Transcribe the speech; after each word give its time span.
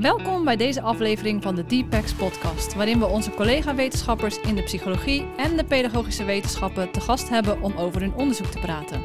Welkom 0.00 0.44
bij 0.44 0.56
deze 0.56 0.80
aflevering 0.80 1.42
van 1.42 1.54
de 1.54 1.66
Deepex 1.66 2.12
podcast, 2.14 2.74
waarin 2.74 2.98
we 2.98 3.06
onze 3.06 3.30
collega-wetenschappers 3.30 4.40
in 4.40 4.54
de 4.54 4.62
psychologie 4.62 5.26
en 5.36 5.56
de 5.56 5.64
pedagogische 5.64 6.24
wetenschappen 6.24 6.92
te 6.92 7.00
gast 7.00 7.28
hebben 7.28 7.62
om 7.62 7.76
over 7.76 8.00
hun 8.00 8.14
onderzoek 8.14 8.46
te 8.46 8.58
praten. 8.58 9.00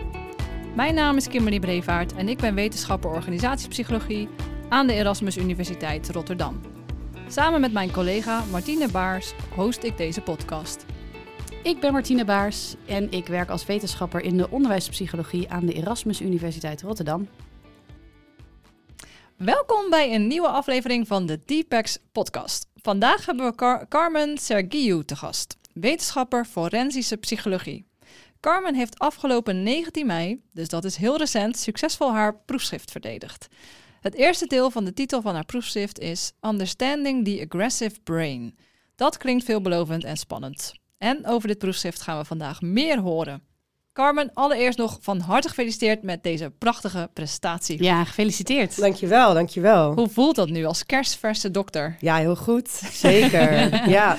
Mijn 0.76 0.96
naam 0.96 1.16
is 1.16 1.28
Kimberly 1.28 1.60
Brevaart 1.60 2.14
en 2.14 2.30
ik 2.30 2.38
ben 2.38 2.56
wetenschapper 2.56 3.10
organisatiepsychologie 3.10 4.30
aan 4.70 4.88
de 4.88 4.94
Erasmus 4.94 5.38
Universiteit 5.38 6.10
Rotterdam. 6.10 6.75
Samen 7.36 7.62
met 7.62 7.74
mijn 7.74 7.92
collega 7.92 8.44
Martine 8.46 8.88
Baars 8.88 9.34
host 9.56 9.84
ik 9.84 9.98
deze 9.98 10.22
podcast. 10.22 10.86
Ik 11.64 11.80
ben 11.80 11.92
Martine 11.92 12.26
Baars 12.26 12.76
en 12.86 13.12
ik 13.12 13.28
werk 13.28 13.50
als 13.50 13.66
wetenschapper 13.66 14.22
in 14.22 14.38
de 14.38 14.50
onderwijspsychologie 14.50 15.50
aan 15.50 15.66
de 15.66 15.74
Erasmus 15.74 16.22
Universiteit 16.22 16.82
Rotterdam. 16.82 17.28
Welkom 19.36 19.90
bij 19.90 20.14
een 20.14 20.28
nieuwe 20.28 20.48
aflevering 20.48 21.08
van 21.08 21.26
de 21.26 21.40
Deepex 21.46 21.98
podcast. 22.12 22.68
Vandaag 22.76 23.26
hebben 23.26 23.46
we 23.46 23.56
Car 23.56 23.88
Carmen 23.88 24.38
Sergiu 24.38 25.04
te 25.06 25.16
gast, 25.16 25.58
wetenschapper 25.74 26.46
forensische 26.46 27.18
psychologie. 27.18 27.86
Carmen 28.40 28.76
heeft 28.76 29.00
afgelopen 29.00 29.64
19 29.64 30.06
mei, 30.06 30.42
dus 30.54 30.70
dat 30.70 30.84
is 30.84 30.96
heel 30.96 31.18
recent, 31.18 31.58
succesvol 31.58 32.14
haar 32.14 32.36
proefschrift 32.46 32.92
verdedigd. 32.92 33.48
Het 34.06 34.16
eerste 34.16 34.46
deel 34.48 34.70
van 34.70 34.86
de 34.86 34.94
titel 34.94 35.22
van 35.22 35.34
haar 35.34 35.46
proefschrift 35.46 36.00
is 36.00 36.32
Understanding 36.42 37.26
the 37.26 37.48
Aggressive 37.50 37.96
Brain. 38.04 38.58
Dat 38.96 39.18
klinkt 39.18 39.46
veelbelovend 39.46 40.04
en 40.04 40.18
spannend. 40.18 40.74
En 40.98 41.28
over 41.28 41.48
dit 41.48 41.58
proefschrift 41.58 42.02
gaan 42.02 42.18
we 42.18 42.26
vandaag 42.26 42.62
meer 42.62 43.00
horen. 43.00 43.42
Carmen, 43.94 44.32
allereerst 44.34 44.78
nog 44.78 44.98
van 45.02 45.20
harte 45.20 45.48
gefeliciteerd 45.48 46.04
met 46.04 46.24
deze 46.24 46.52
prachtige 46.58 47.10
prestatie. 47.14 47.84
Ja, 47.84 48.04
gefeliciteerd. 48.04 48.80
Dankjewel, 48.80 49.34
dankjewel. 49.34 49.94
Hoe 49.94 50.10
voelt 50.10 50.36
dat 50.36 50.50
nu 50.50 50.66
als 50.66 50.86
kerstverse 50.86 51.52
dokter? 51.52 51.98
Ja, 52.00 52.16
heel 52.16 52.36
goed. 52.36 52.70
Zeker. 52.92 53.70
ja. 53.98 54.18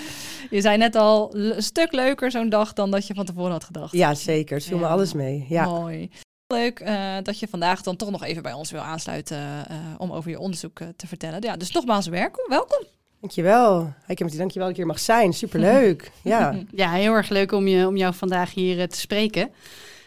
Je 0.50 0.61
zei 0.61 0.77
net 0.77 0.95
al, 0.95 1.37
een 1.37 1.62
stuk 1.62 1.93
leuker 1.93 2.31
zo'n 2.31 2.48
dag 2.48 2.73
dan 2.73 2.91
dat 2.91 3.06
je 3.06 3.15
van 3.15 3.25
tevoren 3.25 3.53
had 3.53 3.65
gedacht. 3.65 3.93
Ja, 3.93 4.15
zeker. 4.15 4.56
Het 4.56 4.67
viel 4.67 4.78
me 4.78 4.87
alles 4.87 5.12
mee. 5.12 5.47
Ja. 5.48 5.65
Mooi. 5.65 6.11
Leuk 6.48 6.80
uh, 6.80 7.16
dat 7.22 7.39
je 7.39 7.48
vandaag 7.48 7.83
dan 7.83 7.97
toch 7.97 8.11
nog 8.11 8.25
even 8.25 8.42
bij 8.42 8.52
ons 8.52 8.70
wil 8.70 8.80
aansluiten 8.80 9.39
uh, 9.39 9.77
om 9.98 10.12
over 10.12 10.30
je 10.30 10.39
onderzoek 10.39 10.80
uh, 10.80 10.88
te 10.97 11.06
vertellen. 11.06 11.42
Ja, 11.42 11.56
dus 11.56 11.70
nogmaals 11.70 12.06
welkom. 12.06 12.44
welkom. 12.48 12.84
Dankjewel. 13.20 13.92
Ik 14.06 14.19
heb 14.19 14.30
dankjewel 14.30 14.69
dat 14.69 14.70
ik 14.70 14.77
hier 14.77 14.86
mag 14.86 14.98
zijn. 14.98 15.33
Superleuk. 15.33 16.11
ja. 16.22 16.55
ja, 16.70 16.92
heel 16.92 17.12
erg 17.12 17.28
leuk 17.28 17.53
om, 17.53 17.66
je, 17.66 17.86
om 17.86 17.97
jou 17.97 18.14
vandaag 18.14 18.55
hier 18.55 18.88
te 18.88 18.98
spreken. 18.98 19.50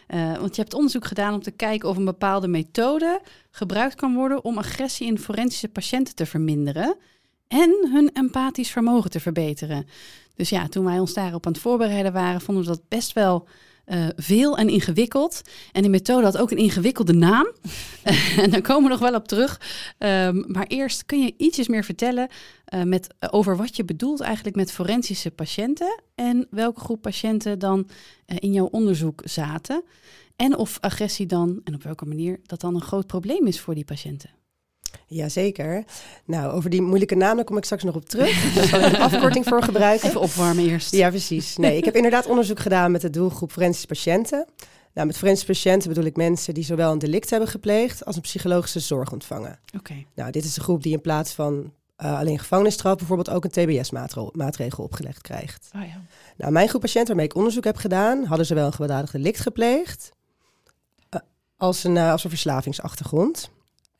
Uh, 0.07 0.37
want 0.37 0.55
je 0.55 0.61
hebt 0.61 0.73
onderzoek 0.73 1.05
gedaan 1.05 1.33
om 1.33 1.41
te 1.41 1.51
kijken 1.51 1.89
of 1.89 1.97
een 1.97 2.05
bepaalde 2.05 2.47
methode 2.47 3.21
gebruikt 3.51 3.95
kan 3.95 4.15
worden 4.15 4.43
om 4.43 4.57
agressie 4.57 5.07
in 5.07 5.19
forensische 5.19 5.69
patiënten 5.69 6.15
te 6.15 6.25
verminderen 6.25 6.95
en 7.47 7.89
hun 7.91 8.09
empathisch 8.13 8.71
vermogen 8.71 9.09
te 9.09 9.19
verbeteren. 9.19 9.87
Dus 10.35 10.49
ja, 10.49 10.67
toen 10.67 10.85
wij 10.85 10.99
ons 10.99 11.13
daarop 11.13 11.45
aan 11.45 11.51
het 11.51 11.61
voorbereiden 11.61 12.13
waren, 12.13 12.41
vonden 12.41 12.63
we 12.63 12.69
dat 12.69 12.81
best 12.87 13.13
wel 13.13 13.47
uh, 13.89 14.07
veel 14.15 14.57
en 14.57 14.69
ingewikkeld. 14.69 15.41
En 15.71 15.81
die 15.81 15.91
methode 15.91 16.23
had 16.23 16.37
ook 16.37 16.51
een 16.51 16.57
ingewikkelde 16.57 17.13
naam. 17.13 17.47
en 18.43 18.49
daar 18.49 18.61
komen 18.61 18.83
we 18.83 18.89
nog 18.89 18.99
wel 18.99 19.15
op 19.15 19.27
terug. 19.27 19.61
Um, 19.97 20.45
maar 20.47 20.67
eerst 20.67 21.05
kun 21.05 21.21
je 21.21 21.33
ietsjes 21.37 21.67
meer 21.67 21.83
vertellen 21.83 22.29
uh, 22.73 22.83
met, 22.83 23.07
uh, 23.19 23.29
over 23.31 23.57
wat 23.57 23.75
je 23.75 23.85
bedoelt 23.85 24.19
eigenlijk 24.19 24.55
met 24.55 24.71
forensische 24.71 25.31
patiënten. 25.31 26.01
En 26.15 26.47
welke 26.49 26.79
groep 26.79 27.01
patiënten 27.01 27.59
dan 27.59 27.89
in 28.25 28.53
jouw 28.53 28.65
onderzoek 28.65 29.21
zaten. 29.23 29.83
En 30.35 30.57
of 30.57 30.77
agressie 30.79 31.25
dan, 31.25 31.61
en 31.63 31.73
op 31.73 31.83
welke 31.83 32.05
manier, 32.05 32.39
dat 32.45 32.61
dan 32.61 32.75
een 32.75 32.81
groot 32.81 33.07
probleem 33.07 33.47
is 33.47 33.59
voor 33.59 33.75
die 33.75 33.85
patiënten. 33.85 34.38
Jazeker. 35.09 35.83
Nou, 36.25 36.51
over 36.51 36.69
die 36.69 36.81
moeilijke 36.81 37.15
namen 37.15 37.45
kom 37.45 37.57
ik 37.57 37.63
straks 37.63 37.83
nog 37.83 37.95
op 37.95 38.09
terug. 38.09 38.53
Daar 38.53 38.65
zal 38.65 38.79
ik 38.79 38.93
een 38.93 38.99
afkorting 39.11 39.45
voor 39.45 39.63
gebruiken. 39.63 40.07
Even 40.07 40.21
opwarmen 40.21 40.65
eerst. 40.65 40.95
Ja, 40.95 41.09
precies. 41.09 41.57
Nee, 41.57 41.77
ik 41.77 41.85
heb 41.85 41.95
inderdaad 41.95 42.25
onderzoek 42.25 42.59
gedaan 42.59 42.91
met 42.91 43.01
de 43.01 43.09
doelgroep 43.09 43.51
forensische 43.51 43.87
patiënten. 43.87 44.45
Nou, 44.93 45.07
met 45.07 45.17
forensische 45.17 45.51
patiënten 45.51 45.89
bedoel 45.89 46.05
ik 46.05 46.15
mensen 46.15 46.53
die 46.53 46.63
zowel 46.63 46.91
een 46.91 46.99
delict 46.99 47.29
hebben 47.29 47.49
gepleegd 47.49 48.05
als 48.05 48.15
een 48.15 48.21
psychologische 48.21 48.79
zorg 48.79 49.11
ontvangen. 49.11 49.59
Oké. 49.67 49.77
Okay. 49.77 50.07
Nou, 50.15 50.31
dit 50.31 50.43
is 50.43 50.53
de 50.53 50.61
groep 50.61 50.83
die 50.83 50.93
in 50.93 51.01
plaats 51.01 51.33
van 51.33 51.73
uh, 52.03 52.19
alleen 52.19 52.39
gevangenisstraf 52.39 52.95
bijvoorbeeld 52.95 53.29
ook 53.29 53.43
een 53.43 53.49
TBS-maatregel 53.49 54.83
opgelegd 54.83 55.21
krijgt. 55.21 55.69
Oh, 55.75 55.81
ja. 55.81 56.01
Nou, 56.37 56.51
mijn 56.51 56.67
groep 56.69 56.81
patiënten 56.81 57.07
waarmee 57.07 57.25
ik 57.25 57.35
onderzoek 57.35 57.63
heb 57.63 57.77
gedaan, 57.77 58.23
hadden 58.23 58.45
zowel 58.45 58.65
een 58.65 58.71
gewelddadig 58.71 59.11
delict 59.11 59.39
gepleegd 59.39 60.11
uh, 61.13 61.21
als, 61.57 61.83
een, 61.83 61.95
uh, 61.95 62.11
als 62.11 62.23
een 62.23 62.29
verslavingsachtergrond. 62.29 63.49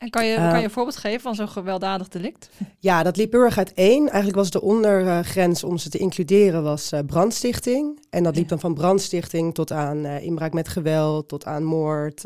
En 0.00 0.10
kan 0.10 0.26
je, 0.26 0.36
uh, 0.36 0.50
kan 0.50 0.58
je 0.58 0.64
een 0.64 0.70
voorbeeld 0.70 0.96
geven 0.96 1.20
van 1.20 1.34
zo'n 1.34 1.48
gewelddadig 1.48 2.08
delict? 2.08 2.50
Ja, 2.78 3.02
dat 3.02 3.16
liep 3.16 3.32
heel 3.32 3.40
erg 3.40 3.58
uiteen. 3.58 4.02
Eigenlijk 4.02 4.36
was 4.36 4.50
de 4.50 4.60
ondergrens 4.60 5.64
om 5.64 5.78
ze 5.78 5.88
te 5.88 5.98
includeren 5.98 6.62
was 6.62 6.92
uh, 6.92 7.00
brandstichting. 7.06 8.06
En 8.10 8.22
dat 8.22 8.36
liep 8.36 8.48
dan 8.48 8.60
van 8.60 8.74
brandstichting 8.74 9.54
tot 9.54 9.72
aan 9.72 9.96
uh, 9.96 10.22
inbraak 10.22 10.52
met 10.52 10.68
geweld, 10.68 11.28
tot 11.28 11.46
aan 11.46 11.64
moord. 11.64 12.22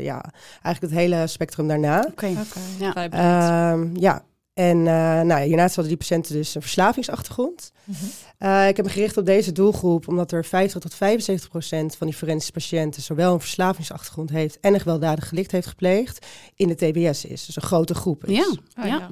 ja, 0.00 0.24
eigenlijk 0.62 0.80
het 0.80 0.90
hele 0.90 1.26
spectrum 1.26 1.68
daarna. 1.68 1.98
Oké, 1.98 2.10
okay. 2.10 2.36
okay. 2.88 3.08
ja. 3.10 3.72
Ehm, 3.72 3.96
ja. 3.96 4.24
En 4.58 4.78
uh, 4.78 5.20
nou, 5.20 5.40
hiernaast 5.42 5.74
hadden 5.74 5.88
die 5.88 6.06
patiënten 6.06 6.34
dus 6.34 6.54
een 6.54 6.60
verslavingsachtergrond. 6.62 7.72
Mm 7.84 7.94
-hmm. 7.94 8.48
uh, 8.48 8.68
ik 8.68 8.76
heb 8.76 8.86
me 8.86 8.92
gericht 8.92 9.16
op 9.16 9.26
deze 9.26 9.52
doelgroep 9.52 10.08
omdat 10.08 10.32
er 10.32 10.44
50 10.44 10.80
tot 10.80 10.94
75 10.94 11.48
procent 11.48 11.96
van 11.96 12.06
die 12.06 12.16
forensische 12.16 12.52
patiënten 12.52 13.02
zowel 13.02 13.32
een 13.32 13.40
verslavingsachtergrond 13.40 14.30
heeft 14.30 14.60
en 14.60 14.74
een 14.74 14.80
gewelddadig 14.80 15.28
delict 15.28 15.52
heeft 15.52 15.66
gepleegd 15.66 16.26
in 16.54 16.68
de 16.68 16.74
TBS 16.74 17.24
is. 17.24 17.46
Dus 17.46 17.56
een 17.56 17.62
grote 17.62 17.94
groep 17.94 18.24
is. 18.24 18.36
Ja, 18.36 18.82
oh, 18.82 18.86
ja. 18.86 19.10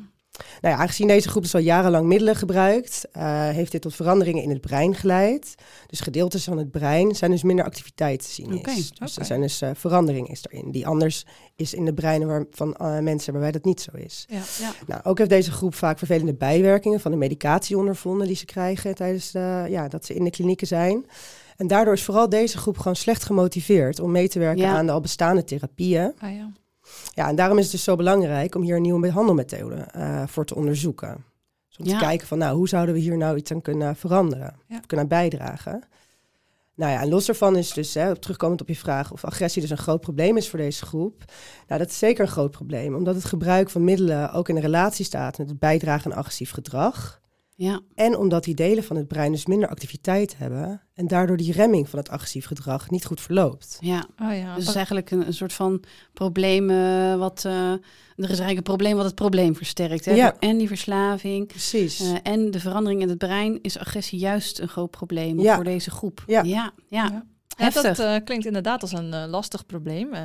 Nou 0.60 0.74
ja, 0.74 0.80
aangezien 0.80 1.06
deze 1.06 1.28
groep 1.28 1.42
dus 1.42 1.54
al 1.54 1.60
jarenlang 1.60 2.06
middelen 2.06 2.36
gebruikt, 2.36 3.04
uh, 3.16 3.48
heeft 3.48 3.72
dit 3.72 3.82
tot 3.82 3.94
veranderingen 3.94 4.42
in 4.42 4.50
het 4.50 4.60
brein 4.60 4.94
geleid. 4.94 5.54
Dus 5.86 6.00
gedeeltes 6.00 6.44
van 6.44 6.58
het 6.58 6.70
brein 6.70 7.14
zijn 7.14 7.30
dus 7.30 7.42
minder 7.42 7.64
activiteit 7.64 8.22
te 8.22 8.30
zien. 8.30 8.54
Okay, 8.54 8.76
is. 8.76 8.92
Dus 8.92 9.19
er 9.19 9.25
zijn 9.25 9.41
dus 9.41 9.62
uh, 9.62 9.70
verandering 9.75 10.28
is 10.28 10.44
erin, 10.50 10.70
die 10.70 10.86
anders 10.86 11.25
is 11.56 11.75
in 11.75 11.84
de 11.84 11.94
breinen 11.94 12.28
waar, 12.28 12.44
van 12.50 12.76
uh, 12.80 12.98
mensen 12.98 13.32
waarbij 13.32 13.52
dat 13.52 13.64
niet 13.64 13.80
zo 13.80 13.91
is. 13.94 14.26
Ja, 14.28 14.42
ja. 14.58 14.72
Nou, 14.86 15.00
ook 15.04 15.19
heeft 15.19 15.30
deze 15.30 15.52
groep 15.52 15.75
vaak 15.75 15.98
vervelende 15.98 16.34
bijwerkingen 16.34 17.00
van 17.00 17.10
de 17.10 17.16
medicatie 17.16 17.78
ondervonden 17.78 18.26
die 18.26 18.36
ze 18.36 18.44
krijgen 18.44 18.94
tijdens 18.94 19.30
de, 19.30 19.66
ja, 19.69 19.88
dat 19.88 20.04
ze 20.04 20.14
in 20.14 20.25
de 20.25 20.30
klinieken 20.30 20.66
zijn. 20.66 21.06
En 21.56 21.66
daardoor 21.66 21.94
is 21.94 22.02
vooral 22.02 22.28
deze 22.28 22.58
groep 22.58 22.78
gewoon 22.78 22.96
slecht 22.96 23.25
gemotiveerd 23.25 24.00
om 24.00 24.10
mee 24.10 24.28
te 24.28 24.38
werken 24.38 24.62
Ja. 24.62 24.76
aan 24.76 24.86
de 24.86 24.92
al 24.92 25.00
bestaande 25.00 25.44
therapieën. 25.44 26.14
Ah, 26.19 26.34
ja. 26.34 26.52
Ja, 27.14 27.28
en 27.28 27.36
daarom 27.36 27.58
is 27.58 27.62
het 27.64 27.72
dus 27.72 27.84
zo 27.84 27.97
belangrijk 27.97 28.54
om 28.54 28.62
hier 28.62 28.76
een 28.76 28.82
nieuwe 28.82 29.00
behandelmethode 29.00 29.88
uh, 29.97 30.22
voor 30.26 30.44
te 30.44 30.54
onderzoeken. 30.54 31.24
Dus 31.69 31.76
om 31.78 31.84
Ja. 31.86 31.98
te 31.98 32.04
kijken 32.04 32.26
van, 32.26 32.38
nou, 32.38 32.56
hoe 32.56 32.69
zouden 32.69 32.94
we 32.94 33.00
hier 33.00 33.16
nou 33.16 33.36
iets 33.36 33.52
aan 33.52 33.62
kunnen 33.62 33.97
veranderen, 33.97 34.54
Ja. 34.69 34.80
kunnen 34.86 35.08
bijdragen. 35.08 35.82
Nou 36.75 36.92
ja, 36.92 37.00
en 37.00 37.08
los 37.08 37.26
daarvan 37.26 37.56
is 37.56 37.72
dus, 37.72 37.94
hè, 37.94 38.16
terugkomend 38.19 38.60
op 38.60 38.69
je 38.69 38.76
vraag 38.76 39.12
of 39.12 39.25
agressie 39.25 39.62
dus 39.62 39.70
een 39.70 39.78
groot 39.78 40.00
probleem 40.00 40.36
is 40.36 40.48
voor 40.50 40.58
deze 40.58 40.86
groep. 40.86 41.25
Nou, 41.69 41.80
dat 41.80 41.91
is 41.91 41.98
zeker 41.98 42.25
een 42.25 42.30
groot 42.30 42.50
probleem, 42.50 42.94
omdat 42.94 43.14
het 43.14 43.25
gebruik 43.25 43.70
van 43.70 43.84
middelen 43.84 44.32
ook 44.32 44.48
in 44.48 44.56
een 44.56 44.62
relatie 44.62 45.04
staat 45.04 45.38
met 45.38 45.48
het 45.48 45.58
bijdragen 45.58 46.12
aan 46.12 46.19
agressief 46.19 46.50
gedrag. 46.50 47.20
Ja, 47.59 47.81
En 47.94 48.17
omdat 48.17 48.44
die 48.44 48.55
delen 48.55 48.84
van 48.84 48.97
het 48.97 49.09
brein 49.09 49.33
dus 49.33 49.47
minder 49.47 49.69
activiteit 49.69 50.37
hebben 50.39 50.83
en 50.94 51.06
daardoor 51.06 51.37
die 51.37 51.53
remming 51.53 51.89
van 51.89 51.99
het 51.99 52.09
agressief 52.09 52.47
gedrag 52.47 52.91
niet 52.91 53.05
goed 53.05 53.21
verloopt. 53.21 53.78
ja. 53.81 54.06
Oh, 54.22 54.37
ja. 54.37 54.49
Dus 54.55 54.59
het 54.61 54.69
is 54.69 54.75
eigenlijk 54.75 55.11
een, 55.11 55.27
een 55.27 55.34
soort 55.34 55.53
van 55.53 55.83
probleem 56.12 56.71
uh, 56.71 57.15
wat... 57.17 57.44
Uh, 57.47 57.71
er 57.72 57.78
is 58.17 58.28
eigenlijk 58.28 58.56
een 58.56 58.62
probleem 58.62 58.97
wat 58.97 59.05
het 59.05 59.15
probleem 59.15 59.56
versterkt. 59.56 60.05
Hè? 60.05 60.12
Ja. 60.15 60.37
En 60.39 60.56
die 60.59 60.69
verslaving 60.69 61.47
Precies. 61.47 62.00
uh, 62.00 62.17
en 62.23 62.50
de 62.50 62.61
verandering 62.61 63.00
in 63.03 63.08
het 63.08 63.19
brein... 63.19 63.59
is 63.62 63.79
agressie 63.79 64.19
juist 64.19 64.59
een 64.59 64.69
groot 64.69 64.91
probleem 64.91 65.41
Ja. 65.41 65.55
voor 65.55 65.64
deze 65.64 65.91
groep. 65.91 66.25
Ja. 66.26 66.43
ja, 66.43 66.73
ja. 66.88 67.26
Heftig. 67.56 67.82
dat 67.82 67.99
eh, 67.99 68.25
klinkt 68.25 68.47
inderdaad 68.47 68.82
als 68.82 68.93
een 68.93 69.12
eh, 69.14 69.25
lastig 69.29 69.67
probleem. 69.67 70.12
eh, 70.14 70.23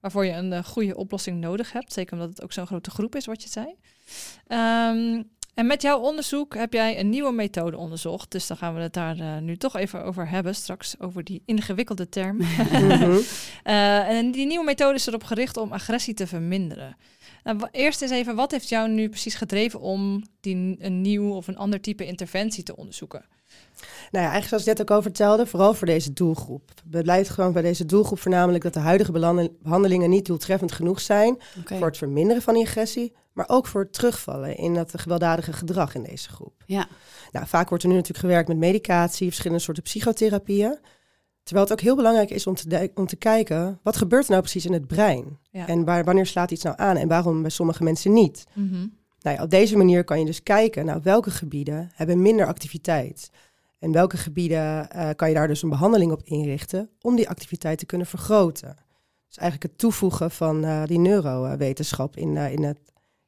waarvoor 0.00 0.24
je 0.24 0.32
een 0.32 0.52
eh, 0.52 0.64
goede 0.64 0.96
oplossing 0.96 1.40
nodig 1.40 1.72
hebt. 1.72 1.92
Zeker 1.92 2.12
omdat 2.12 2.28
het 2.28 2.42
ook 2.42 2.52
zo'n 2.52 2.66
grote 2.66 2.90
groep 2.90 3.14
is, 3.16 3.26
wat 3.26 3.42
je 3.42 3.48
zei. 3.48 3.74
Ehm, 4.46 5.22
en 5.54 5.66
met 5.66 5.82
jouw 5.82 5.98
onderzoek 5.98 6.54
heb 6.54 6.72
jij 6.72 7.00
een 7.00 7.08
nieuwe 7.08 7.32
methode 7.32 7.76
onderzocht. 7.76 8.30
Dus 8.30 8.46
dan 8.46 8.56
gaan 8.56 8.74
we 8.74 8.80
het 8.80 8.92
daar 8.92 9.18
eh, 9.18 9.38
nu 9.38 9.56
toch 9.56 9.76
even 9.76 10.04
over 10.04 10.28
hebben. 10.28 10.54
Straks 10.54 11.00
over 11.00 11.24
die 11.24 11.42
ingewikkelde 11.44 12.08
term. 12.08 12.36
Mhm. 12.36 13.18
Eh, 13.62 14.08
en 14.08 14.30
die 14.30 14.46
nieuwe 14.46 14.64
methode 14.64 14.94
is 14.94 15.06
erop 15.06 15.24
gericht 15.24 15.56
om 15.56 15.72
agressie 15.72 16.14
te 16.14 16.26
verminderen. 16.26 16.96
Nou, 17.44 17.68
eerst 17.70 18.02
eens 18.02 18.10
even, 18.10 18.34
wat 18.34 18.50
heeft 18.50 18.68
jou 18.68 18.88
nu 18.88 19.08
precies 19.08 19.34
gedreven 19.34 19.80
om 19.80 20.22
die, 20.40 20.76
een 20.78 21.00
nieuw 21.00 21.32
of 21.32 21.48
een 21.48 21.56
ander 21.56 21.80
type 21.80 22.06
interventie 22.06 22.62
te 22.62 22.76
onderzoeken? 22.76 23.24
Nou 24.10 24.24
ja, 24.24 24.30
eigenlijk 24.32 24.46
zoals 24.48 24.62
ik 24.62 24.68
net 24.68 24.80
ook 24.80 24.90
over 24.90 25.02
vertelde, 25.02 25.46
vooral 25.46 25.74
voor 25.74 25.86
deze 25.86 26.12
doelgroep. 26.12 26.70
Het 26.90 27.02
blijft 27.02 27.30
gewoon 27.30 27.52
bij 27.52 27.62
deze 27.62 27.84
doelgroep 27.86 28.18
voornamelijk 28.20 28.64
dat 28.64 28.74
de 28.74 28.80
huidige 28.80 29.12
behandel- 29.12 29.56
behandelingen 29.62 30.10
niet 30.10 30.26
doeltreffend 30.26 30.72
genoeg 30.72 31.00
zijn 31.00 31.38
voor 31.78 31.86
het 31.86 31.96
verminderen 31.96 32.42
van 32.42 32.56
agressie, 32.56 33.12
maar 33.32 33.44
ook 33.48 33.66
voor 33.66 33.80
het 33.82 33.92
terugvallen 33.92 34.56
in 34.56 34.74
dat 34.74 34.92
gewelddadige 35.00 35.52
gedrag 35.52 35.94
in 35.94 36.02
deze 36.02 36.28
groep. 36.28 36.62
Ja, 36.66 36.86
Nou, 37.32 37.46
vaak 37.46 37.68
wordt 37.68 37.82
er 37.84 37.88
nu 37.90 37.94
natuurlijk 37.94 38.24
gewerkt 38.24 38.48
met 38.48 38.56
medicatie, 38.56 39.26
verschillende 39.26 39.62
soorten 39.62 39.82
psychotherapieën. 39.82 40.78
Terwijl 41.42 41.66
het 41.68 41.74
ook 41.78 41.84
heel 41.84 41.96
belangrijk 41.96 42.30
is 42.30 42.46
om 42.46 42.54
te, 42.54 42.68
de- 42.68 42.90
om 42.94 43.06
te 43.06 43.16
kijken, 43.16 43.78
wat 43.82 43.96
gebeurt 43.96 44.24
er 44.24 44.30
nou 44.30 44.42
precies 44.42 44.66
in 44.66 44.72
het 44.72 44.86
brein? 44.86 45.38
Ja. 45.50 45.66
En 45.68 45.84
waar, 45.84 46.04
wanneer 46.04 46.26
slaat 46.26 46.50
iets 46.50 46.62
nou 46.62 46.76
aan 46.78 46.96
en 46.96 47.08
waarom 47.08 47.42
bij 47.42 47.50
sommige 47.50 47.82
mensen 47.82 48.12
niet? 48.12 48.44
Mhm. 48.52 48.86
Nou 49.20 49.36
ja, 49.36 49.42
op 49.42 49.50
deze 49.50 49.76
manier 49.76 50.04
kan 50.04 50.18
je 50.18 50.24
dus 50.24 50.42
kijken 50.42 50.84
naar 50.84 51.02
welke 51.02 51.30
gebieden 51.30 51.90
hebben 51.94 52.22
minder 52.22 52.46
activiteit. 52.46 53.30
En 53.84 53.92
welke 53.92 54.16
gebieden 54.16 54.90
eh, 54.90 55.08
kan 55.16 55.28
je 55.28 55.34
daar 55.34 55.48
dus 55.48 55.62
een 55.62 55.68
behandeling 55.68 56.12
op 56.12 56.22
inrichten 56.24 56.90
om 57.00 57.16
die 57.16 57.28
activiteit 57.28 57.78
te 57.78 57.86
kunnen 57.86 58.06
vergroten. 58.06 58.76
Dus 59.28 59.36
eigenlijk 59.38 59.72
het 59.72 59.80
toevoegen 59.80 60.30
van 60.30 60.64
eh, 60.64 60.84
die 60.84 60.98
neurowetenschap 60.98 62.16
in, 62.16 62.36
eh, 62.36 62.52
in, 62.52 62.62
het, 62.62 62.78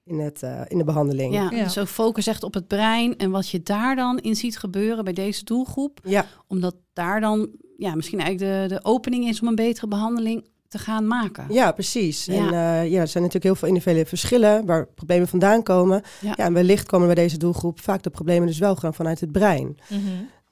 in, 0.05 0.19
het, 0.19 0.43
eh, 0.43 0.61
in 0.69 0.79
de 0.79 0.85
behandeling. 0.85 1.35
ja. 1.35 1.51
Ja. 1.51 1.65
dus 1.65 1.79
ook 1.79 1.89
focus 1.89 2.27
echt 2.27 2.43
op 2.43 2.55
het 2.55 2.67
brein 2.67 3.17
en 3.17 3.31
wat 3.31 3.49
je 3.49 3.63
daar 3.63 3.97
dan 3.97 4.19
in 4.19 4.37
ziet 4.37 4.59
gebeuren 4.59 5.05
bij 5.05 5.13
deze 5.13 5.45
doelgroep. 5.45 6.01
ja, 6.05 6.27
Omdat 6.47 6.77
daar 6.93 7.21
dan 7.21 7.49
ja, 7.77 7.95
misschien 7.95 8.21
eigenlijk 8.21 8.69
de, 8.69 8.75
de 8.75 8.85
opening 8.85 9.29
is 9.29 9.41
om 9.41 9.49
een 9.49 9.55
betere 9.55 9.89
behandeling 9.89 10.45
te 10.69 10.79
gaan 10.79 11.07
maken. 11.07 11.47
ja 11.49 11.73
precies. 11.73 12.25
Ja. 12.25 12.35
En 12.35 12.45
eh, 12.45 12.91
ja, 12.91 13.01
er 13.01 13.09
zijn 13.09 13.23
natuurlijk 13.23 13.45
heel 13.45 13.55
veel 13.55 13.69
individuele 13.69 14.07
verschillen 14.07 14.67
waar 14.67 14.87
problemen 14.87 15.29
vandaan 15.29 15.63
komen. 15.63 16.03
Ja. 16.21 16.33
Ja, 16.37 16.45
en 16.45 16.53
wellicht 16.53 16.87
komen 16.87 17.07
bij 17.07 17.15
deze 17.15 17.39
doelgroep 17.39 17.81
vaak 17.81 18.03
de 18.03 18.11
problemen 18.11 18.47
dus 18.47 18.59
wel 18.59 18.75
gewoon 18.75 18.95
vanuit 18.95 19.21
het 19.21 19.33
brein. 19.33 19.79
Mhm. 19.89 20.01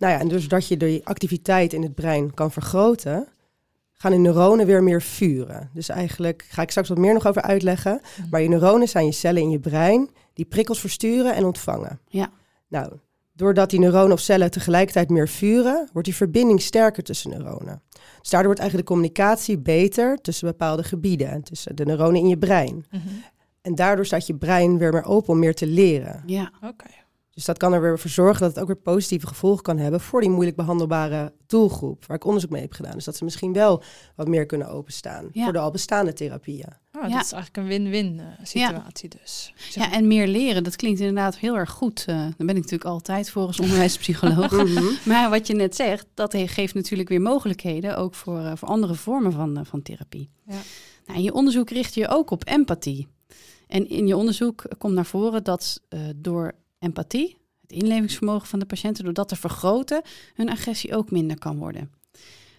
Nou 0.05 0.17
ja, 0.17 0.23
en 0.23 0.29
dus 0.29 0.49
dat 0.49 0.69
je 0.69 0.77
die 0.77 1.07
activiteit 1.07 1.73
in 1.73 1.83
het 1.83 1.95
brein 1.95 2.35
kan 2.35 2.51
vergroten, 2.53 3.29
gaan 3.93 4.11
de 4.11 4.17
neuronen 4.17 4.67
weer 4.67 4.83
meer 4.83 5.03
vuren. 5.03 5.71
Dus 5.73 5.89
eigenlijk 5.89 6.47
ga 6.49 6.63
ik 6.63 6.71
straks 6.71 6.89
wat 6.89 6.99
meer 6.99 7.13
nog 7.13 7.27
over 7.27 7.43
uitleggen. 7.43 8.01
Mhm. 8.01 8.29
Maar 8.31 8.43
je 8.43 8.49
neuronen 8.49 8.89
zijn 8.89 9.07
je 9.07 9.13
cellen 9.13 9.43
in 9.43 9.51
je 9.51 9.59
brein 9.59 10.11
die 10.33 10.45
prikkels 10.45 10.81
versturen 10.81 11.35
en 11.35 11.45
ontvangen. 11.45 12.01
Ja. 12.09 12.31
Nou, 12.69 12.93
doordat 13.33 13.71
die 13.71 13.79
neuronen 13.79 14.13
of 14.13 14.21
cellen 14.21 14.51
tegelijkertijd 14.51 15.11
meer 15.11 15.29
vuren, 15.29 15.89
wordt 15.93 16.09
die 16.09 16.17
verbinding 16.17 16.63
sterker 16.63 17.03
tussen 17.03 17.31
neuronen. 17.31 17.83
Dus 18.21 18.31
daardoor 18.31 18.47
wordt 18.47 18.61
eigenlijk 18.61 18.89
de 18.89 18.95
communicatie 18.95 19.59
beter 19.59 20.21
tussen 20.21 20.49
bepaalde 20.49 20.83
gebieden, 20.83 21.31
en 21.31 21.43
tussen 21.43 21.77
de 21.77 21.85
neuronen 21.85 22.21
in 22.21 22.29
je 22.29 22.39
brein. 22.39 22.85
Mhm. 22.91 23.03
En 23.61 23.75
daardoor 23.75 24.07
staat 24.07 24.27
je 24.27 24.35
brein 24.35 24.79
weer 24.79 24.93
meer 24.93 25.05
open 25.05 25.33
om 25.33 25.39
meer 25.39 25.55
te 25.55 25.67
leren. 25.67 26.23
Ja, 26.27 26.51
Oké. 26.63 26.87
Dus 27.35 27.45
dat 27.45 27.59
kan 27.59 27.73
er 27.73 27.81
weer 27.81 27.99
voor 27.99 28.11
zorgen 28.11 28.41
dat 28.41 28.51
het 28.51 28.61
ook 28.61 28.67
weer 28.67 28.77
positieve 28.77 29.27
gevolgen 29.27 29.63
kan 29.63 29.79
hebben 29.79 30.01
voor 30.01 30.21
die 30.21 30.31
moeilijk 30.31 30.57
behandelbare 30.57 31.33
doelgroep, 31.47 32.07
waar 32.07 32.17
ik 32.17 32.25
onderzoek 32.25 32.51
mee 32.51 32.61
heb 32.63 32.73
gedaan. 32.73 32.93
Dus 32.93 33.05
dat 33.05 33.17
ze 33.17 33.25
misschien 33.25 33.53
wel 33.53 33.83
wat 34.17 34.29
meer 34.29 34.47
kunnen 34.47 34.69
openstaan 34.69 35.29
Ja. 35.33 35.45
voor 35.45 35.53
de 35.53 35.59
al 35.59 35.71
bestaande 35.71 36.13
therapieën. 36.13 36.69
Ah, 36.93 37.09
Ja. 37.09 37.17
Dat 37.17 37.25
is 37.25 37.33
eigenlijk 37.33 37.57
een 37.57 37.67
win-win 37.67 38.21
eh, 38.21 38.27
situatie 38.43 39.09
dus. 39.23 39.55
ja, 39.71 39.93
en 39.93 40.07
meer 40.07 40.27
leren, 40.27 40.65
dat 40.65 40.77
klinkt 40.77 41.01
inderdaad 41.01 41.37
heel 41.39 41.57
erg 41.57 41.71
goed. 41.71 42.05
Eh 42.07 42.17
daar 42.17 42.33
ben 42.37 42.49
ik 42.49 42.55
natuurlijk 42.55 42.85
altijd 42.85 43.31
voor 43.31 43.47
als 43.47 43.61
onderwijspsycholoog. 43.61 44.51
Mhm. 44.65 44.85
Maar 45.05 45.31
wat 45.31 45.47
je 45.47 45.55
net 45.55 45.77
zegt, 45.77 46.07
dat 46.15 46.35
geeft 46.37 46.75
natuurlijk 46.75 47.09
weer 47.09 47.21
mogelijkheden, 47.21 47.97
ook 47.97 48.15
voor, 48.15 48.39
eh, 48.39 48.53
voor 48.55 48.69
andere 48.69 48.95
vormen 48.95 49.33
van, 49.33 49.67
van 49.67 49.83
therapie. 49.83 50.31
Ja. 50.47 50.55
Nou, 51.07 51.19
in 51.19 51.25
je 51.25 51.33
onderzoek 51.35 51.71
richt 51.71 51.95
je 51.95 52.09
ook 52.09 52.31
op 52.31 52.47
empathie. 52.49 53.09
En 53.67 53.89
in 53.89 54.07
je 54.07 54.17
onderzoek 54.17 54.65
komt 54.79 54.95
naar 54.95 55.07
voren 55.07 55.45
dat 55.45 55.81
eh, 55.89 56.01
door 56.17 56.53
empathie, 56.85 57.37
het 57.61 57.73
inlevingsvermogen 57.73 58.49
van 58.49 58.59
de 58.59 58.67
patiënten, 58.67 59.05
door 59.05 59.13
dat 59.13 59.29
te 59.29 59.37
vergroten, 59.37 60.03
hun 60.35 60.51
agressie 60.51 60.97
ook 60.97 61.11
minder 61.11 61.39
kan 61.39 61.59
worden. 61.59 61.91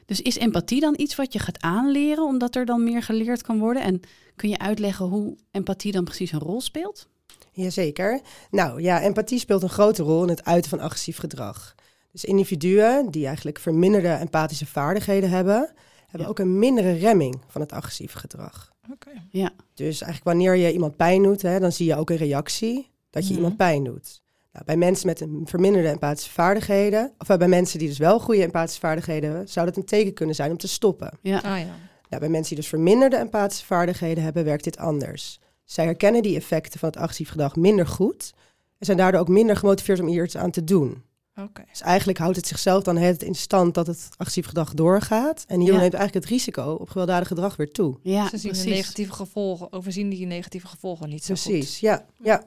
Dus 0.05 0.21
is 0.21 0.35
empathie 0.37 0.79
dan 0.79 0.93
iets 0.97 1.15
wat 1.15 1.33
je 1.33 1.39
gaat 1.39 1.61
aanleren, 1.61 2.23
omdat 2.23 2.55
er 2.55 2.65
dan 2.65 2.83
meer 2.83 3.03
geleerd 3.03 3.41
kan 3.41 3.59
worden? 3.59 3.83
En 3.83 3.99
kun 4.35 4.49
je 4.49 4.59
uitleggen 4.59 5.05
hoe 5.05 5.37
empathie 5.51 5.91
dan 5.91 6.03
precies 6.03 6.31
een 6.31 6.39
rol 6.39 6.61
speelt? 6.61 7.07
Jazeker. 7.51 8.21
Nou 8.51 8.81
ja, 8.81 9.01
empathie 9.01 9.39
speelt 9.39 9.63
een 9.63 9.69
grote 9.69 10.03
rol 10.03 10.23
in 10.23 10.29
het 10.29 10.45
uiten 10.45 10.69
van 10.69 10.79
agressief 10.79 11.17
gedrag. 11.17 11.75
Dus 12.11 12.23
individuen 12.25 13.11
die 13.11 13.25
eigenlijk 13.25 13.59
verminderde 13.59 14.07
empathische 14.09 14.65
vaardigheden 14.65 15.29
hebben, 15.29 15.73
hebben 16.01 16.21
Ja. 16.21 16.27
ook 16.27 16.39
een 16.39 16.59
mindere 16.59 16.91
remming 16.91 17.35
van 17.47 17.61
het 17.61 17.71
agressieve 17.71 18.17
gedrag. 18.17 18.73
Oké. 18.91 19.09
Ja, 19.29 19.51
Dus 19.73 20.01
eigenlijk 20.01 20.23
wanneer 20.23 20.55
je 20.55 20.73
iemand 20.73 20.95
pijn 20.95 21.23
doet, 21.23 21.41
hè, 21.41 21.59
dan 21.59 21.71
zie 21.71 21.85
je 21.85 21.95
ook 21.95 22.09
een 22.09 22.15
reactie 22.17 22.89
dat 23.15 23.23
je 23.23 23.29
Mhm. 23.33 23.41
iemand 23.41 23.57
pijn 23.57 23.83
doet. 23.83 24.21
Nou, 24.51 24.65
bij 24.65 24.77
mensen 24.77 25.07
met 25.07 25.21
een 25.21 25.41
verminderde 25.45 25.87
empathische 25.89 26.31
vaardigheden, 26.31 27.13
of 27.17 27.27
bij 27.37 27.47
mensen 27.47 27.79
die 27.79 27.87
dus 27.87 27.97
wel 27.97 28.19
goede 28.19 28.41
empathische 28.43 28.79
vaardigheden 28.79 29.29
hebben, 29.29 29.49
zou 29.49 29.65
dat 29.65 29.77
een 29.77 29.85
teken 29.85 30.13
kunnen 30.13 30.35
zijn 30.35 30.51
om 30.51 30.57
te 30.57 30.67
stoppen. 30.67 31.17
ja, 31.21 31.35
Ah 31.37 31.59
ja. 31.59 31.75
Nou, 32.09 32.21
bij 32.21 32.29
mensen 32.29 32.47
die 32.53 32.57
dus 32.63 32.67
verminderde 32.67 33.15
empathische 33.15 33.65
vaardigheden 33.65 34.23
hebben, 34.23 34.43
werkt 34.45 34.63
dit 34.63 34.77
anders. 34.77 35.39
Zij 35.63 35.85
herkennen 35.85 36.21
die 36.23 36.35
effecten 36.35 36.79
van 36.79 36.89
het 36.89 36.97
agressief 36.97 37.29
gedrag 37.29 37.55
minder 37.55 37.87
goed 37.87 38.33
en 38.79 38.85
zijn 38.85 38.97
daardoor 38.97 39.19
ook 39.21 39.27
minder 39.27 39.55
gemotiveerd 39.55 39.99
om 39.99 40.07
hier 40.07 40.23
iets 40.23 40.37
aan 40.37 40.51
te 40.51 40.63
doen. 40.63 41.03
Oké. 41.41 41.63
Dus 41.69 41.81
eigenlijk 41.81 42.17
houdt 42.17 42.35
het 42.35 42.47
zichzelf 42.47 42.83
dan 42.83 42.97
het 42.97 43.23
in 43.23 43.35
stand 43.35 43.73
dat 43.73 43.87
het 43.87 44.09
agressief 44.17 44.45
gedrag 44.45 44.73
doorgaat. 44.73 45.43
En 45.47 45.59
Ja. 45.61 45.65
neemt 45.65 45.79
eigenlijk 45.93 46.13
het 46.13 46.25
risico 46.25 46.71
op 46.79 46.89
gewelddadig 46.89 47.27
gedrag 47.27 47.55
weer 47.55 47.71
toe. 47.71 47.97
ja 48.01 48.23
Ze 48.29 48.37
zien 48.37 48.51
de 48.51 48.57
precies. 48.57 48.75
negatieve 48.77 49.13
gevolgen, 49.13 49.71
overzien 49.73 50.09
die 50.09 50.25
negatieve 50.25 50.67
gevolgen 50.67 51.09
niet 51.09 51.23
zo 51.23 51.33
Precies, 51.33 51.79
ja, 51.79 52.05
ja, 52.23 52.43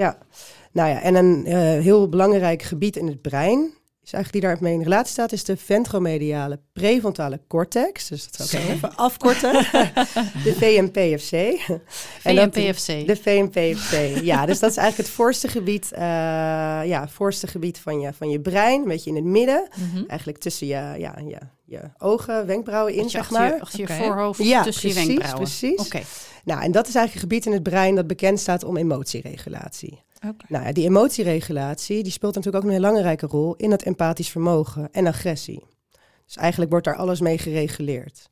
ja. 0.00 0.18
Nou 0.72 0.88
ja, 0.88 1.02
en 1.02 1.14
een 1.14 1.46
eh, 1.46 1.56
heel 1.58 2.08
belangrijk 2.08 2.62
gebied 2.62 2.96
in 2.96 3.06
het 3.06 3.22
brein, 3.22 3.72
is 4.12 4.16
eigenlijk 4.16 4.44
die 4.44 4.52
daarmee 4.54 4.72
in 4.78 4.82
relatie 4.90 5.12
staat, 5.12 5.32
is 5.32 5.44
de 5.44 5.56
ventromediale 5.56 6.58
prefrontale 6.72 7.40
cortex. 7.48 8.08
Dus 8.08 8.30
dat 8.30 8.48
zal 8.48 8.60
ik 8.60 8.68
even 8.68 8.96
afkorten. 8.96 9.52
de 10.44 10.54
VMPFC. 10.58 11.32
En 12.22 12.52
VMPFC. 12.52 13.06
De 13.06 13.16
VMPFC, 13.16 14.22
ja. 14.24 14.46
Dus 14.46 14.58
dat 14.58 14.70
is 14.70 14.76
eigenlijk 14.76 15.08
het 15.08 15.16
voorste 15.16 15.48
gebied, 15.48 15.92
eh, 15.92 16.00
ja, 16.84 17.08
voorste 17.08 17.46
gebied 17.46 17.78
van 17.78 18.00
je, 18.00 18.12
van 18.12 18.30
je 18.30 18.40
brein, 18.40 18.80
een 18.82 18.88
beetje 18.88 19.10
in 19.10 19.16
het 19.16 19.24
midden. 19.24 19.68
Mhm. 19.76 20.04
Eigenlijk 20.06 20.38
tussen 20.38 20.66
je, 20.66 20.94
ja, 20.98 21.14
je, 21.26 21.38
je 21.64 21.80
ogen, 21.98 22.46
wenkbrauwen 22.46 22.94
in, 22.94 23.02
je 23.02 23.08
zeg 23.08 23.20
achter 23.20 23.42
je- 23.44 23.50
maar. 23.50 23.60
achter 23.60 23.78
je 23.80 23.86
voorhoofd, 23.86 24.44
Ja, 24.44 24.62
tussen 24.62 24.88
je 24.88 24.94
wenkbrauwen. 24.94 25.36
precies. 25.42 25.78
Oké, 25.80 26.00
Nou, 26.44 26.62
en 26.62 26.72
dat 26.72 26.88
is 26.88 26.94
eigenlijk 26.94 27.14
een 27.14 27.20
gebied 27.30 27.46
in 27.46 27.52
het 27.52 27.62
brein 27.62 27.94
dat 27.94 28.06
bekend 28.06 28.40
staat 28.40 28.64
om 28.64 28.76
emotieregulatie. 28.76 30.02
Oké. 30.28 30.44
Nou 30.48 30.64
ja, 30.64 30.72
die 30.72 30.84
emotieregulatie 30.84 32.02
die 32.02 32.12
speelt 32.12 32.34
natuurlijk 32.34 32.64
ook 32.64 32.70
een 32.70 32.76
hele 32.76 32.88
belangrijke 32.88 33.26
rol 33.26 33.54
in 33.56 33.70
dat 33.70 33.82
empathisch 33.82 34.30
vermogen 34.30 34.88
en 34.92 35.06
agressie. 35.06 35.64
Dus 36.26 36.36
eigenlijk 36.36 36.70
wordt 36.70 36.86
daar 36.86 36.96
alles 36.96 37.20
mee 37.20 37.38
gereguleerd. 37.38 38.28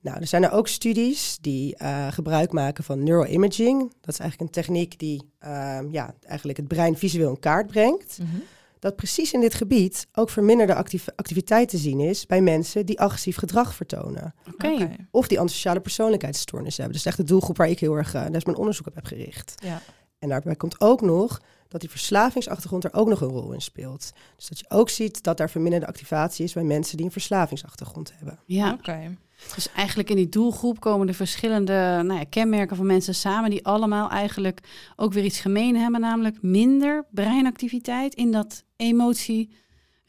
Nou, 0.00 0.20
er 0.20 0.26
zijn 0.26 0.44
er 0.44 0.52
ook 0.52 0.68
studies 0.68 1.38
die 1.40 1.76
eh, 1.76 2.06
gebruik 2.12 2.52
maken 2.52 2.84
van 2.84 3.02
neuroimaging. 3.02 3.78
Dat 3.80 4.14
is 4.14 4.18
eigenlijk 4.18 4.40
een 4.40 4.62
techniek 4.62 4.98
die 4.98 5.22
ehm, 5.38 5.88
ja, 5.90 6.14
eigenlijk 6.20 6.58
het 6.58 6.68
brein 6.68 6.96
visueel 6.96 7.30
in 7.30 7.38
kaart 7.38 7.66
brengt. 7.66 8.18
Mhm. 8.18 8.36
Dat 8.78 8.96
precies 8.96 9.32
in 9.32 9.40
dit 9.40 9.54
gebied 9.54 10.06
ook 10.12 10.30
verminderde 10.30 10.74
activiteit 11.16 11.68
te 11.68 11.76
zien 11.76 12.00
is 12.00 12.26
bij 12.26 12.40
mensen 12.40 12.86
die 12.86 13.00
agressief 13.00 13.36
gedrag 13.36 13.74
vertonen. 13.74 14.34
Of 15.10 15.28
die 15.28 15.40
antisociale 15.40 15.80
persoonlijkheidsstoornissen 15.80 16.82
hebben. 16.82 17.02
Dus 17.02 17.12
echt 17.12 17.20
de 17.20 17.32
doelgroep 17.32 17.56
waar 17.56 17.68
ik 17.68 17.80
heel 17.80 17.96
erg, 17.96 18.14
uh, 18.14 18.22
daar 18.22 18.34
is 18.34 18.44
mijn 18.44 18.56
onderzoek 18.56 18.86
op 18.86 18.94
heb 18.94 19.04
gericht. 19.04 19.54
Ja. 19.64 19.82
En 20.20 20.28
daarbij 20.28 20.56
komt 20.56 20.80
ook 20.80 21.00
nog 21.00 21.40
dat 21.68 21.80
die 21.80 21.90
verslavingsachtergrond 21.90 22.84
er 22.84 22.94
ook 22.94 23.08
nog 23.08 23.20
een 23.20 23.28
rol 23.28 23.52
in 23.52 23.60
speelt. 23.60 24.12
Dus 24.36 24.48
dat 24.48 24.58
je 24.58 24.64
ook 24.68 24.88
ziet 24.88 25.22
dat 25.22 25.36
daar 25.36 25.50
verminderde 25.50 25.86
activatie 25.86 26.44
is 26.44 26.52
bij 26.52 26.62
mensen 26.62 26.96
die 26.96 27.06
een 27.06 27.12
verslavingsachtergrond 27.12 28.12
hebben. 28.16 28.38
Ja, 28.44 28.72
Oké. 28.72 29.16
dus 29.54 29.72
eigenlijk 29.72 30.10
in 30.10 30.16
die 30.16 30.28
doelgroep 30.28 30.80
komen 30.80 31.06
de 31.06 31.14
verschillende 31.14 31.72
nou 31.72 32.18
ja, 32.18 32.24
kenmerken 32.24 32.76
van 32.76 32.86
mensen 32.86 33.14
samen... 33.14 33.50
die 33.50 33.66
allemaal 33.66 34.10
eigenlijk 34.10 34.60
ook 34.96 35.12
weer 35.12 35.24
iets 35.24 35.40
gemeen 35.40 35.76
hebben. 35.76 36.00
Namelijk 36.00 36.42
minder 36.42 37.04
breinactiviteit 37.10 38.14
in 38.14 38.32
dat 38.32 38.64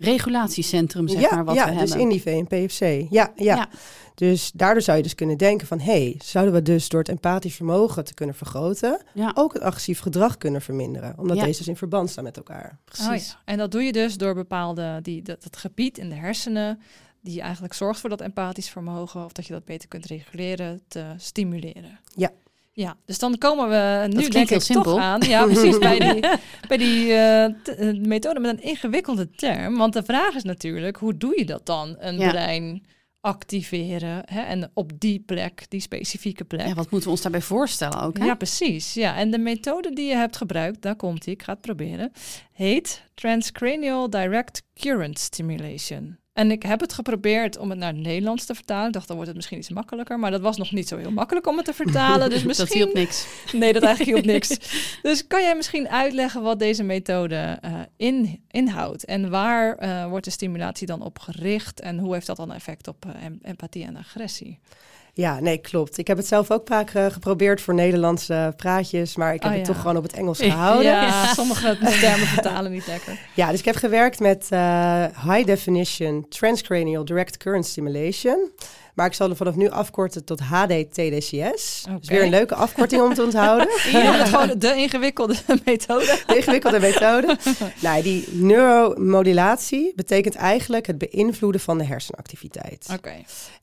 emotieregulatiecentrum, 0.01 1.08
zeg 1.08 1.22
ja, 1.22 1.36
maar, 1.36 1.46
wat 1.46 1.55
ja 1.55 1.65
we 1.65 1.72
dus 1.72 1.79
hebben. 1.79 2.00
in 2.00 2.10
die 2.10 2.22
VNPFC. 2.22 3.12
Ja, 3.12 3.31
ja, 3.36 3.55
Ja. 3.55 3.70
Dus 4.15 4.51
daardoor 4.53 4.81
zou 4.81 4.98
je 4.98 5.03
dus 5.03 5.15
kunnen 5.15 5.38
denken 5.38 5.67
van... 5.67 5.79
hé, 5.79 5.91
hey, 6.03 6.15
zouden 6.24 6.53
we 6.53 6.62
dus 6.62 6.89
door 6.89 7.00
het 7.00 7.10
empathisch 7.10 7.55
vermogen 7.55 8.03
te 8.03 8.13
kunnen 8.13 8.36
vergroten... 8.36 9.01
Ja, 9.13 9.31
ook 9.34 9.53
het 9.53 9.62
agressief 9.62 10.00
gedrag 10.00 10.38
kunnen 10.38 10.62
verminderen? 10.62 11.13
Omdat 11.17 11.38
Ja. 11.38 11.43
deze 11.43 11.58
dus 11.58 11.67
in 11.67 11.75
verband 11.75 12.10
staan 12.10 12.24
met 12.24 12.38
elkaar. 12.38 12.79
precies. 12.86 13.08
Oh 13.08 13.15
ja. 13.15 13.41
En 13.46 13.58
dat 13.58 13.72
doe 13.72 13.81
je 13.84 13.91
dus 13.91 14.17
door 14.17 14.34
bepaalde, 14.34 15.00
die, 15.01 15.22
dat, 15.22 15.43
dat 15.43 15.58
gebied 15.58 15.98
in 15.98 16.10
de 16.10 16.15
hersenen, 16.15 16.79
die 17.22 17.41
eigenlijk 17.41 17.74
zorgt 17.74 18.00
voor 18.00 18.10
dat 18.10 18.22
empathisch 18.22 18.70
vermogen, 18.70 19.25
of 19.25 19.31
dat 19.31 19.46
je 19.46 19.53
dat 19.53 19.65
beter 19.65 19.88
kunt 19.88 20.05
reguleren, 20.05 20.81
te 20.88 21.05
stimuleren. 21.17 22.00
Ja. 22.15 22.29
Ja, 22.74 22.98
dus 23.06 23.20
dan 23.20 23.38
komen 23.38 23.70
we 23.70 24.08
nu 24.08 24.28
denk 24.28 24.50
ik 24.50 24.62
simpel. 24.62 24.84
toch 24.92 25.00
aan. 25.01 25.22
Ja, 25.22 25.46
precies, 25.46 25.78
bij 25.78 26.00
die, 26.00 26.22
bij 26.68 26.78
die 26.78 27.13
eh, 27.13 27.44
eh, 27.44 27.98
methode 27.98 28.40
met 28.40 28.51
een 28.58 28.63
ingewikkelde 28.63 29.30
term. 29.32 29.78
Want 29.78 29.94
de 29.94 30.04
vraag 30.04 30.36
is 30.36 30.44
natuurlijk, 30.44 30.98
hoe 30.98 31.18
doe 31.18 31.34
je 31.38 31.46
dat 31.46 31.66
dan, 31.66 31.96
een 32.00 32.18
Ja. 32.18 32.30
brein 32.30 32.84
activeren. 33.22 34.22
Hè? 34.25 34.42
En 34.42 34.72
op 34.74 34.92
die 35.00 35.20
plek, 35.20 35.66
die 35.70 35.80
specifieke 35.80 36.44
plek. 36.44 36.68
Ja, 36.68 36.74
wat 36.74 36.90
moeten 36.92 37.04
we 37.04 37.10
ons 37.10 37.22
daarbij 37.22 37.42
voorstellen 37.42 38.01
ook? 38.01 38.18
Hè? 38.18 38.25
Ja, 38.25 38.36
precies. 38.36 38.94
Ja, 38.94 39.16
en 39.18 39.32
de 39.32 39.38
methode 39.38 39.94
die 39.94 40.08
je 40.08 40.16
hebt 40.16 40.38
gebruikt, 40.38 40.82
daar 40.82 40.96
komt 40.96 41.24
die, 41.24 41.34
ik 41.34 41.44
ga 41.44 41.51
het 41.51 41.62
proberen, 41.62 42.12
heet 42.51 43.04
Transcranial 43.13 44.10
Direct 44.10 44.63
Current 44.74 45.20
Stimulation. 45.20 46.18
En 46.34 46.52
ik 46.52 46.64
heb 46.64 46.80
het 46.80 46.94
geprobeerd 46.94 47.58
om 47.58 47.70
het 47.70 47.80
naar 47.80 47.94
het 47.94 48.02
Nederlands 48.02 48.46
te 48.46 48.56
vertalen. 48.56 48.88
Ik 48.88 48.94
dacht, 48.94 49.08
dan 49.08 49.16
wordt 49.16 49.30
het 49.30 49.38
misschien 49.38 49.58
iets 49.58 49.70
makkelijker. 49.70 50.20
Maar 50.20 50.32
dat 50.32 50.42
was 50.42 50.58
nog 50.58 50.72
niet 50.72 50.88
zo 50.88 50.98
heel 50.98 51.12
makkelijk 51.12 51.48
om 51.48 51.58
het 51.58 51.66
te 51.66 51.74
vertalen. 51.74 52.30
Dus 52.30 52.44
misschien... 52.58 52.68
Dat 52.68 52.78
hielp 52.78 52.94
niks. 52.94 53.26
Nee, 53.52 53.74
dat 53.74 53.84
eigenlijk 53.84 54.16
hielp 54.16 54.34
niks. 54.34 54.58
Dus 55.02 55.28
kan 55.28 55.42
jij 55.42 55.56
misschien 55.56 55.90
uitleggen 55.90 56.42
wat 56.42 56.60
deze 56.60 56.84
methode 56.84 57.60
uh, 57.66 57.80
in, 57.98 58.44
inhoudt? 58.52 59.06
En 59.06 59.30
waar 59.30 59.84
uh, 59.84 60.08
wordt 60.08 60.26
de 60.26 60.32
stimulatie 60.32 60.88
dan 60.88 61.02
op 61.02 61.20
gericht? 61.20 61.80
En 61.80 62.00
hoe 62.00 62.14
heeft 62.14 62.28
dat 62.28 62.38
dan 62.38 62.54
effect 62.54 62.88
op 62.88 63.06
uh, 63.06 63.14
empathie 63.42 63.86
en 63.86 63.98
agressie? 63.98 64.60
Ja, 65.13 65.39
nee, 65.39 65.58
klopt. 65.58 65.98
Ik 65.98 66.08
heb 66.08 66.18
het 66.18 66.27
zelf 66.27 66.51
ook 66.51 66.68
vaak 66.68 66.94
uh, 66.94 67.06
geprobeerd 67.06 67.62
voor 67.62 67.74
Nederlandse 67.74 68.53
praatjes, 68.58 69.15
maar 69.15 69.34
ik 69.34 69.41
heb 69.44 69.51
Oh, 69.51 69.58
het 69.58 69.68
ja. 69.68 69.74
toch 69.74 69.82
gewoon 69.82 69.98
op 69.98 70.03
het 70.03 70.13
Engels 70.13 70.39
gehouden. 70.39 70.91
Ja, 70.91 71.25
sommige 71.34 71.77
termen 72.00 72.27
vertalen 72.27 72.72
niet 72.72 72.88
lekker. 72.88 73.20
Ja, 73.36 73.50
dus 73.51 73.60
ik 73.60 73.65
heb 73.65 73.75
gewerkt 73.75 74.20
met 74.20 74.48
eh, 74.50 75.06
High 75.24 75.46
Definition 75.46 76.25
Transcranial 76.30 77.06
Direct 77.06 77.38
Current 77.38 77.65
Stimulation. 77.65 78.51
Maar 78.95 79.05
ik 79.05 79.13
zal 79.13 79.29
er 79.29 79.36
vanaf 79.36 79.55
nu 79.55 79.69
afkorten 79.69 80.25
tot 80.25 80.39
HDTDCS. 80.39 81.83
Oké. 81.88 82.00
Dus 82.00 82.10
weer 82.10 82.24
een 82.24 82.29
leuke 82.29 82.55
afkorting 82.55 83.01
om 83.01 83.13
te 83.13 83.24
onthouden. 83.24 83.67
Ja, 83.91 84.25
gewoon 84.25 84.60
de 84.60 84.75
ingewikkelde 84.75 85.36
methode. 85.65 86.19
De 86.27 86.36
ingewikkelde 86.36 86.79
methode. 86.79 87.38
nou, 87.81 88.01
die 88.03 88.27
neuromodulatie 88.31 89.93
betekent 89.95 90.36
eigenlijk 90.36 90.88
het 90.88 90.98
beïnvloeden 90.98 91.62
van 91.62 91.77
de 91.77 91.83
hersenactiviteit. 91.83 92.88
Oké. 92.93 93.13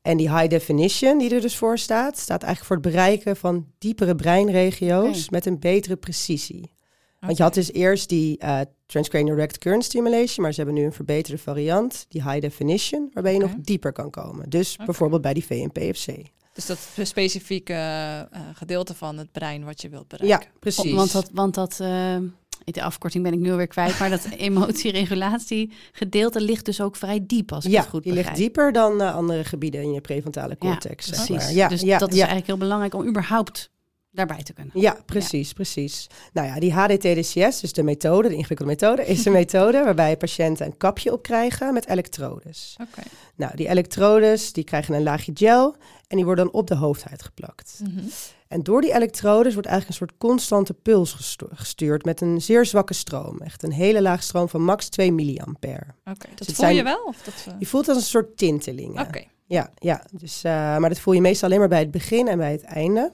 En 0.02 0.16
die 0.16 0.34
high 0.36 0.48
definition 0.48 1.18
die 1.18 1.34
er 1.34 1.40
dus 1.40 1.56
voor 1.56 1.78
staat, 1.78 2.18
staat 2.18 2.42
eigenlijk 2.42 2.64
voor 2.64 2.76
het 2.76 2.94
bereiken 2.94 3.36
van 3.36 3.66
diepere 3.78 4.14
breinregio's 4.14 5.30
met 5.30 5.46
een 5.46 5.58
betere 5.58 5.96
precisie. 5.96 6.76
Want 7.20 7.36
je 7.36 7.42
had 7.42 7.54
dus 7.54 7.72
eerst 7.72 8.08
die 8.08 8.38
eh 8.38 8.60
transcranial 8.88 9.34
direct 9.34 9.58
current 9.58 9.84
stimulation, 9.84 10.42
maar 10.42 10.52
ze 10.52 10.60
hebben 10.62 10.74
nu 10.80 10.84
een 10.84 10.92
verbeterde 10.92 11.38
variant, 11.38 12.06
die 12.08 12.22
high 12.22 12.40
definition, 12.40 13.10
waarbij 13.12 13.32
je 13.32 13.38
nog 13.38 13.54
dieper 13.58 13.92
kan 13.92 14.10
komen. 14.10 14.50
Dus 14.50 14.76
bijvoorbeeld 14.76 15.22
bij 15.22 15.34
die 15.34 15.44
VNPFC. 15.44 16.06
Dus 16.52 16.66
dat 16.66 16.78
specifieke 17.02 17.72
eh, 17.72 18.40
gedeelte 18.54 18.94
van 18.94 19.18
het 19.18 19.32
brein 19.32 19.64
wat 19.64 19.82
je 19.82 19.88
wilt 19.88 20.08
bereiken. 20.08 20.40
Ja, 20.40 20.58
precies. 20.58 20.92
Want 20.92 21.12
dat, 21.12 21.30
want 21.32 21.54
dat 21.54 21.80
eh, 21.80 22.16
de 22.64 22.82
afkorting 22.82 23.24
ben 23.24 23.32
ik 23.32 23.38
nu 23.38 23.50
alweer 23.50 23.66
kwijt, 23.66 23.98
maar 23.98 24.10
dat 24.10 24.24
emotieregulatie 24.38 25.72
gedeelte 25.92 26.40
ligt 26.40 26.64
dus 26.64 26.80
ook 26.80 26.96
vrij 26.96 27.20
diep, 27.26 27.52
als 27.52 27.64
ik 27.64 27.70
ja, 27.70 27.80
het 27.80 27.88
goed 27.88 28.02
die 28.02 28.12
begrijp. 28.12 28.36
ligt 28.36 28.46
dieper 28.46 28.72
dan 28.72 29.00
andere 29.00 29.44
gebieden 29.44 29.82
in 29.82 29.92
je 29.92 30.00
prefrontale 30.00 30.58
cortex. 30.58 31.06
zeg 31.06 31.26
Precies. 31.26 31.44
maar. 31.44 31.54
Ja, 31.54 31.68
dus 31.68 31.80
ja, 31.80 31.98
dat 31.98 32.08
is 32.08 32.14
ja. 32.14 32.20
eigenlijk 32.20 32.46
heel 32.46 32.58
belangrijk 32.58 32.94
om 32.94 33.06
überhaupt 33.06 33.70
daarbij 34.10 34.42
te 34.42 34.52
kunnen. 34.52 34.80
Ja, 34.80 34.96
precies, 35.06 35.52
precies. 35.52 36.06
Nou 36.32 36.46
ja, 36.46 36.58
die 36.58 36.72
HDTDCS, 36.72 37.60
dus 37.60 37.72
de 37.72 37.82
methode, 37.82 38.28
de 38.28 38.34
ingewikkelde 38.34 38.72
methode, 38.72 39.06
is 39.06 39.24
een 39.24 39.32
methode 39.42 39.84
waarbij 39.84 40.16
patiënten 40.16 40.66
een 40.66 40.76
kapje 40.76 41.12
op 41.12 41.22
krijgen 41.22 41.72
met 41.72 41.88
elektrodes. 41.88 42.76
Oké. 42.80 43.02
Nou, 43.36 43.56
die 43.56 43.68
elektrodes 43.68 44.52
die 44.52 44.64
krijgen 44.64 44.94
een 44.94 45.02
laagje 45.02 45.32
gel 45.34 45.76
en 46.06 46.16
die 46.16 46.24
worden 46.24 46.44
dan 46.44 46.54
op 46.54 46.66
de 46.66 46.74
hoofdhuid 46.74 47.22
geplakt. 47.22 47.80
Mhm. 47.82 48.04
En 48.48 48.62
door 48.62 48.80
die 48.80 48.94
elektrodes 48.94 49.52
wordt 49.52 49.68
eigenlijk 49.68 50.00
een 50.00 50.06
soort 50.08 50.18
constante 50.30 50.74
puls 50.74 51.12
gestu- 51.12 51.46
gestuurd 51.50 52.04
met 52.04 52.20
een 52.20 52.42
zeer 52.42 52.66
zwakke 52.66 52.94
stroom. 52.94 53.40
Echt 53.40 53.62
een 53.62 53.72
hele 53.72 54.02
lage 54.02 54.22
stroom 54.22 54.48
van 54.48 54.62
max 54.62 54.88
2 54.88 55.12
milliampère. 55.12 55.86
Oké, 56.04 56.28
dat 56.28 56.38
het 56.38 56.44
voel 56.46 56.54
zijn- 56.54 56.74
je 56.74 56.82
wel? 56.82 57.02
Of 57.04 57.16
dat, 57.22 57.34
eh, 57.48 57.54
Je 57.58 57.66
voelt 57.66 57.88
als 57.88 57.96
een 57.96 58.02
soort 58.02 58.36
tintelingen. 58.36 59.06
Oké, 59.06 59.22
Ja, 59.46 59.70
ja. 59.78 60.04
Dus, 60.12 60.44
eh, 60.44 60.52
maar 60.52 60.88
dat 60.88 60.98
voel 60.98 61.14
je 61.14 61.20
meestal 61.20 61.48
alleen 61.48 61.60
maar 61.60 61.68
bij 61.68 61.78
het 61.78 61.90
begin 61.90 62.28
en 62.28 62.38
bij 62.38 62.52
het 62.52 62.62
einde. 62.62 63.12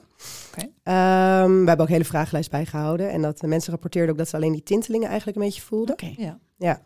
Oké. 0.52 0.69
Ehm, 0.83 1.50
we 1.50 1.57
hebben 1.66 1.78
ook 1.81 1.87
een 1.87 1.93
hele 1.93 2.04
vragenlijst 2.04 2.50
bijgehouden. 2.50 3.11
En 3.11 3.23
dat 3.23 3.38
de 3.38 3.47
mensen 3.47 3.71
rapporteerden 3.73 4.11
ook 4.12 4.19
dat 4.19 4.28
ze 4.28 4.37
alleen 4.37 4.52
die 4.52 4.62
tintelingen 4.62 5.09
eigenlijk 5.09 5.37
een 5.38 5.45
beetje 5.45 5.62
voelden. 5.62 5.95
Oké. 5.95 6.14
ja. 6.57 6.83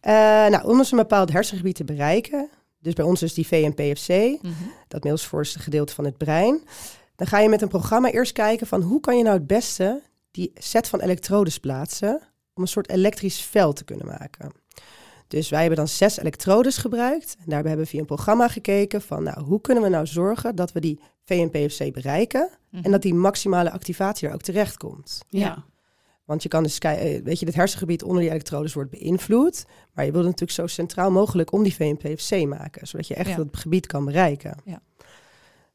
Eh, 0.00 0.12
nou, 0.50 0.64
om 0.64 0.78
dus 0.78 0.90
een 0.90 0.98
bepaald 0.98 1.32
hersengebied 1.32 1.74
te 1.74 1.84
bereiken, 1.84 2.48
dus 2.78 2.92
bij 2.94 3.04
ons 3.04 3.22
is 3.22 3.34
die 3.34 3.46
VNPFC, 3.46 4.08
Mhm. 4.42 4.52
dat 4.88 5.02
middels 5.02 5.26
voorste 5.26 5.58
gedeelte 5.58 5.94
van 5.94 6.04
het 6.04 6.16
brein, 6.18 6.62
dan 7.16 7.26
ga 7.26 7.38
je 7.38 7.48
met 7.48 7.62
een 7.62 7.68
programma 7.68 8.10
eerst 8.10 8.32
kijken 8.32 8.66
van 8.66 8.82
hoe 8.82 9.00
kan 9.00 9.16
je 9.16 9.22
nou 9.22 9.36
het 9.36 9.46
beste 9.46 10.02
die 10.30 10.50
set 10.54 10.88
van 10.88 11.00
elektrodes 11.00 11.58
plaatsen 11.58 12.20
om 12.54 12.62
een 12.62 12.68
soort 12.68 12.90
elektrisch 12.90 13.40
veld 13.40 13.76
te 13.76 13.84
kunnen 13.84 14.06
maken. 14.06 14.52
Dus 15.34 15.48
wij 15.48 15.60
hebben 15.60 15.78
dan 15.78 15.88
zes 15.88 16.18
elektrodes 16.18 16.76
gebruikt 16.76 17.36
en 17.38 17.44
daarbij 17.50 17.68
hebben 17.68 17.84
we 17.84 17.90
via 17.90 18.00
een 18.00 18.06
programma 18.06 18.48
gekeken 18.48 19.02
van 19.02 19.22
nou, 19.22 19.40
hoe 19.42 19.60
kunnen 19.60 19.82
we 19.82 19.88
nou 19.88 20.06
zorgen 20.06 20.56
dat 20.56 20.72
we 20.72 20.80
die 20.80 21.00
VNPFC 21.24 21.92
bereiken 21.92 22.48
Mhm. 22.70 22.84
en 22.84 22.90
dat 22.90 23.02
die 23.02 23.14
maximale 23.14 23.70
activatie 23.70 24.28
er 24.28 24.34
ook 24.34 24.42
terecht 24.42 24.76
komt. 24.76 25.20
Ja. 25.28 25.64
Want 26.24 26.42
je 26.42 26.48
kan 26.48 26.62
dus, 26.62 26.78
eh, 26.78 27.22
weet 27.22 27.38
je, 27.38 27.46
het 27.46 27.54
hersengebied 27.54 28.02
onder 28.02 28.20
die 28.22 28.30
elektrodes 28.30 28.74
wordt 28.74 28.90
beïnvloed. 28.90 29.64
Maar 29.92 30.04
je 30.04 30.10
wil 30.10 30.20
het 30.20 30.30
natuurlijk 30.30 30.58
zo 30.58 30.66
centraal 30.66 31.10
mogelijk 31.10 31.52
om 31.52 31.62
die 31.62 31.74
VNPFC 31.74 32.46
maken. 32.46 32.86
Zodat 32.86 33.06
je 33.06 33.14
echt 33.14 33.28
Ja. 33.28 33.36
dat 33.36 33.46
gebied 33.50 33.86
kan 33.86 34.04
bereiken. 34.04 34.56
Ja. 34.64 34.80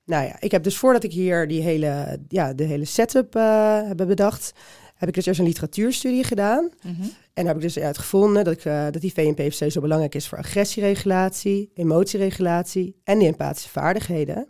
Nou 0.05 0.25
ja, 0.25 0.35
ik 0.39 0.51
heb 0.51 0.63
dus 0.63 0.77
voordat 0.77 1.03
ik 1.03 1.11
hier 1.11 1.47
die 1.47 1.61
hele, 1.61 2.19
ja, 2.27 2.53
de 2.53 2.63
hele 2.63 2.85
setup 2.85 3.35
eh 3.35 3.81
heb 3.87 3.97
bedacht... 3.97 4.51
heb 4.99 5.09
ik 5.09 5.15
dus 5.15 5.25
eerst 5.25 5.39
een 5.39 5.45
literatuurstudie 5.45 6.23
gedaan. 6.23 6.69
Mhm. 6.83 7.07
En 7.33 7.45
heb 7.45 7.55
ik 7.55 7.61
dus 7.61 7.77
uitgevonden 7.79 8.43
dat, 8.43 8.53
ik, 8.53 8.65
eh, 8.65 8.83
dat 8.91 9.01
die 9.01 9.13
VNPFC 9.13 9.71
zo 9.71 9.81
belangrijk 9.81 10.15
is 10.15 10.27
voor 10.27 10.37
agressieregulatie, 10.37 11.71
emotieregulatie 11.73 12.95
en 13.03 13.19
die 13.19 13.27
empathische 13.27 13.69
vaardigheden. 13.69 14.47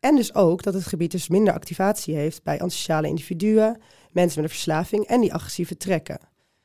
En 0.00 0.16
dus 0.16 0.34
ook 0.34 0.62
dat 0.62 0.74
het 0.74 0.86
gebied 0.86 1.10
dus 1.10 1.28
minder 1.28 1.54
activatie 1.54 2.14
heeft 2.14 2.42
bij 2.42 2.60
antisociale 2.60 3.08
individuen, 3.08 3.80
mensen 4.10 4.40
met 4.42 4.50
een 4.50 4.56
verslaving 4.56 5.06
en 5.06 5.20
die 5.20 5.34
agressieve 5.34 5.76
trekken. 5.76 6.18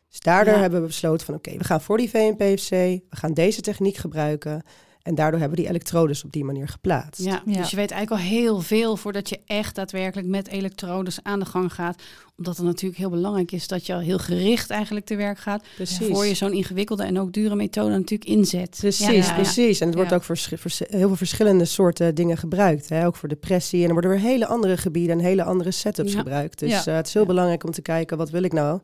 Dus 0.09 0.19
daardoor 0.19 0.53
Ja. 0.53 0.59
hebben 0.59 0.81
we 0.81 0.87
besloten 0.87 1.25
van 1.25 1.35
oké, 1.35 1.57
we 1.57 1.63
gaan 1.63 1.81
voor 1.81 1.97
die 1.97 2.09
VNPFC, 2.09 2.69
we 2.69 3.01
gaan 3.09 3.33
deze 3.33 3.61
techniek 3.61 3.95
gebruiken. 3.97 4.63
En 5.07 5.15
daardoor 5.15 5.39
hebben 5.39 5.57
we 5.57 5.63
die 5.63 5.71
elektrodes 5.73 6.23
op 6.23 6.31
die 6.31 6.43
manier 6.43 6.67
geplaatst. 6.67 7.23
Ja, 7.23 7.41
Ja. 7.45 7.57
dus 7.57 7.69
je 7.69 7.75
weet 7.75 7.91
eigenlijk 7.91 8.21
al 8.21 8.27
heel 8.29 8.59
veel 8.61 8.97
voordat 8.97 9.29
je 9.29 9.39
echt 9.45 9.75
daadwerkelijk 9.75 10.27
met 10.27 10.47
elektrodes 10.47 11.19
aan 11.23 11.39
de 11.39 11.45
gang 11.45 11.73
gaat. 11.73 12.01
Omdat 12.37 12.57
het 12.57 12.65
natuurlijk 12.65 12.99
heel 12.99 13.09
belangrijk 13.09 13.51
is 13.51 13.67
dat 13.67 13.85
je 13.85 13.93
al 13.93 13.99
heel 13.99 14.17
gericht 14.17 14.69
eigenlijk 14.69 15.05
te 15.05 15.15
werk 15.15 15.37
gaat. 15.39 15.63
precies. 15.75 16.07
Voor 16.07 16.25
je 16.25 16.33
zo'n 16.33 16.53
ingewikkelde 16.53 17.03
en 17.03 17.19
ook 17.19 17.31
dure 17.33 17.55
methode 17.55 17.89
natuurlijk 17.91 18.29
inzet. 18.29 18.75
Precies, 18.79 19.05
Ja, 19.05 19.11
ja, 19.11 19.23
ja. 19.25 19.33
precies. 19.33 19.79
En 19.79 19.85
het 19.85 19.95
wordt 19.95 20.09
Ja. 20.09 20.15
ook 20.15 20.23
voor 20.23 20.37
heel 20.77 21.07
veel 21.07 21.15
verschillende 21.15 21.65
soorten 21.65 22.15
dingen 22.15 22.37
gebruikt. 22.37 22.89
Hè? 22.89 23.05
Ook 23.05 23.15
voor 23.15 23.29
depressie. 23.29 23.81
En 23.81 23.87
er 23.87 23.93
worden 23.93 24.11
weer 24.11 24.19
hele 24.19 24.45
andere 24.47 24.77
gebieden 24.77 25.17
en 25.19 25.23
hele 25.25 25.43
andere 25.43 25.71
setups 25.71 26.11
Ja. 26.11 26.17
gebruikt. 26.17 26.59
Dus 26.59 26.69
Ja. 26.71 26.85
eh, 26.85 26.95
het 26.95 27.07
is 27.07 27.13
heel 27.13 27.21
Ja. 27.21 27.27
belangrijk 27.27 27.63
om 27.63 27.71
te 27.71 27.81
kijken, 27.81 28.17
wat 28.17 28.29
wil 28.29 28.43
ik 28.43 28.53
nou? 28.53 28.79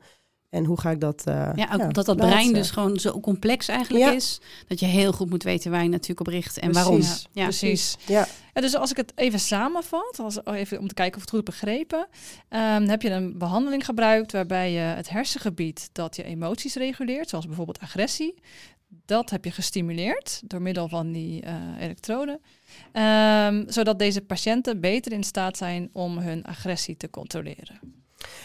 En 0.53 0.65
hoe 0.65 0.79
ga 0.79 0.89
ik 0.91 0.99
dat 0.99 1.23
eh 1.25 1.49
Ja, 1.55 1.69
ook 1.73 1.81
omdat 1.81 2.05
dat 2.05 2.15
plaatsen? 2.15 2.29
brein 2.39 2.53
dus 2.53 2.69
gewoon 2.71 2.99
zo 2.99 3.19
complex 3.19 3.67
eigenlijk 3.67 4.05
Ja. 4.05 4.11
is. 4.11 4.41
Dat 4.67 4.79
je 4.79 4.85
heel 4.85 5.11
goed 5.11 5.29
moet 5.29 5.43
weten 5.43 5.71
waar 5.71 5.83
je 5.83 5.89
natuurlijk 5.89 6.19
op 6.19 6.27
richt 6.27 6.57
en 6.57 6.71
Precies, 6.71 6.83
waarom. 6.89 7.01
Ja, 7.31 7.43
precies. 7.43 7.95
Ja, 8.05 8.27
Ja, 8.53 8.61
dus 8.61 8.75
als 8.75 8.91
ik 8.91 8.97
het 8.97 9.11
even 9.15 9.39
samenvat, 9.39 10.19
als, 10.19 10.43
oh, 10.43 10.55
even 10.55 10.79
om 10.79 10.87
te 10.87 10.93
kijken 10.93 11.15
of 11.15 11.23
ik 11.23 11.29
het 11.31 11.39
goed 11.39 11.47
heb 11.47 11.59
begrepen, 11.59 12.07
ehm, 12.49 12.87
heb 12.87 13.01
je 13.01 13.09
een 13.09 13.37
behandeling 13.37 13.85
gebruikt 13.85 14.31
waarbij 14.31 14.71
je 14.71 14.79
het 14.79 15.09
hersengebied 15.09 15.89
dat 15.91 16.15
je 16.15 16.23
emoties 16.23 16.75
reguleert, 16.75 17.29
zoals 17.29 17.45
bijvoorbeeld 17.45 17.79
agressie, 17.79 18.33
dat 19.05 19.29
heb 19.29 19.45
je 19.45 19.51
gestimuleerd 19.51 20.41
door 20.45 20.61
middel 20.61 20.87
van 20.87 21.11
die 21.11 21.41
eh, 21.41 21.53
elektroden, 21.79 22.39
Ehm, 22.91 23.63
zodat 23.67 23.99
deze 23.99 24.21
patiënten 24.21 24.79
beter 24.79 25.11
in 25.11 25.23
staat 25.23 25.57
zijn 25.57 25.89
om 25.93 26.17
hun 26.17 26.43
agressie 26.43 26.97
te 26.97 27.09
controleren. 27.09 27.79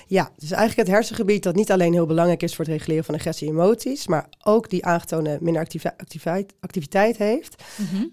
Ja, 0.07 0.31
dus 0.39 0.51
eigenlijk 0.51 0.89
het 0.89 0.97
hersengebied 0.97 1.43
dat 1.43 1.55
niet 1.55 1.73
alleen 1.73 1.93
heel 1.93 2.07
belangrijk 2.07 2.43
is 2.43 2.55
voor 2.55 2.65
het 2.65 2.75
reguleren 2.75 3.05
van 3.05 3.15
agressie 3.15 3.49
en 3.49 3.55
emoties, 3.55 4.07
maar 4.07 4.29
ook 4.43 4.71
die 4.71 4.85
aangetoonde 4.85 5.39
minder 5.41 5.63
activi- 5.63 6.45
activiteit, 6.61 7.17
heeft. 7.17 7.63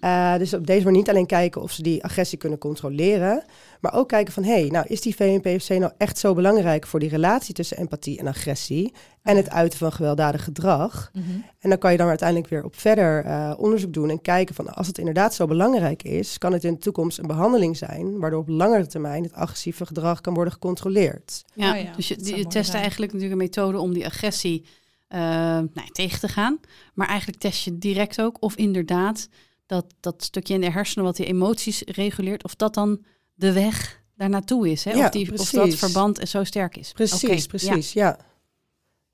Eh, 0.00 0.36
dus 0.36 0.54
op 0.54 0.66
deze 0.66 0.84
manier 0.84 0.98
niet 0.98 1.08
alleen 1.08 1.26
kijken 1.26 1.62
of 1.62 1.72
ze 1.72 1.82
die 1.82 2.04
agressie 2.04 2.38
kunnen 2.38 2.58
controleren, 2.58 3.44
maar 3.80 3.94
ook 3.94 4.08
kijken 4.08 4.32
van, 4.32 4.42
hé, 4.42 4.60
hey, 4.60 4.68
nou 4.68 4.86
is 4.88 5.00
die 5.00 5.16
VNPFC 5.16 5.68
nou 5.68 5.92
echt 5.98 6.18
zo 6.18 6.34
belangrijk 6.34 6.86
voor 6.86 7.00
die 7.00 7.08
relatie 7.08 7.54
tussen 7.54 7.76
empathie 7.76 8.18
en 8.18 8.26
agressie 8.26 8.92
en 9.22 9.36
het 9.36 9.50
uiten 9.50 9.78
van 9.78 9.92
gewelddadig 9.92 10.44
gedrag? 10.44 11.10
Mhm. 11.12 11.24
En 11.58 11.68
dan 11.68 11.78
kan 11.78 11.92
je 11.92 11.98
dan 11.98 12.08
uiteindelijk 12.08 12.48
weer 12.48 12.64
op 12.64 12.76
verder 12.76 13.24
eh, 13.24 13.52
onderzoek 13.56 13.92
doen 13.92 14.10
en 14.10 14.20
kijken 14.20 14.54
van, 14.54 14.74
als 14.74 14.86
het 14.86 14.98
inderdaad 14.98 15.34
zo 15.34 15.46
belangrijk 15.46 16.02
is, 16.02 16.38
kan 16.38 16.52
het 16.52 16.64
in 16.64 16.72
de 16.72 16.78
toekomst 16.78 17.18
een 17.18 17.26
behandeling 17.26 17.76
zijn, 17.76 18.18
waardoor 18.18 18.40
op 18.40 18.48
langere 18.48 18.86
termijn 18.86 19.22
het 19.22 19.32
agressieve 19.32 19.86
gedrag 19.86 20.20
kan 20.20 20.34
worden 20.34 20.52
gecontroleerd. 20.52 21.44
Ja, 21.54 21.74
Oh 21.76 21.82
ja, 21.82 21.92
dus 21.96 22.08
je, 22.08 22.36
je 22.36 22.46
test 22.46 22.74
eigenlijk 22.74 23.12
natuurlijk 23.12 23.40
een 23.40 23.46
methode 23.46 23.78
om 23.78 23.92
die 23.92 24.06
agressie 24.06 24.64
eh, 25.08 25.20
nou, 25.20 25.90
tegen 25.92 26.20
te 26.20 26.28
gaan. 26.28 26.60
Maar 26.94 27.08
eigenlijk 27.08 27.38
test 27.38 27.64
je 27.64 27.78
direct 27.78 28.20
ook 28.20 28.42
of 28.42 28.56
inderdaad 28.56 29.28
dat, 29.66 29.94
dat 30.00 30.24
stukje 30.24 30.54
in 30.54 30.60
de 30.60 30.70
hersenen 30.70 31.04
wat 31.04 31.16
die 31.16 31.26
emoties 31.26 31.82
reguleert, 31.82 32.44
of 32.44 32.54
dat 32.54 32.74
dan 32.74 33.04
de 33.36 33.52
weg 33.52 34.02
daar 34.14 34.28
naartoe 34.28 34.70
is. 34.70 34.84
Hè? 34.84 34.90
Ja, 34.92 35.04
of, 35.04 35.10
die, 35.10 35.38
of 35.38 35.50
dat 35.50 35.74
verband 35.74 36.28
zo 36.28 36.44
sterk 36.44 36.76
is. 36.76 36.92
Precies, 36.92 37.46
precies, 37.46 37.92
ja. 37.92 38.16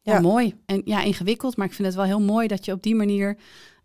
Ja, 0.01 0.15
Ja. 0.15 0.21
mooi. 0.21 0.55
En 0.67 0.83
ja, 0.85 1.03
ingewikkeld, 1.03 1.57
maar 1.57 1.67
ik 1.67 1.73
vind 1.73 1.87
het 1.89 1.97
wel 1.97 2.05
heel 2.07 2.21
mooi 2.21 2.47
dat 2.49 2.65
je 2.65 2.73
op 2.73 2.83
die 2.83 2.95
manier 2.95 3.37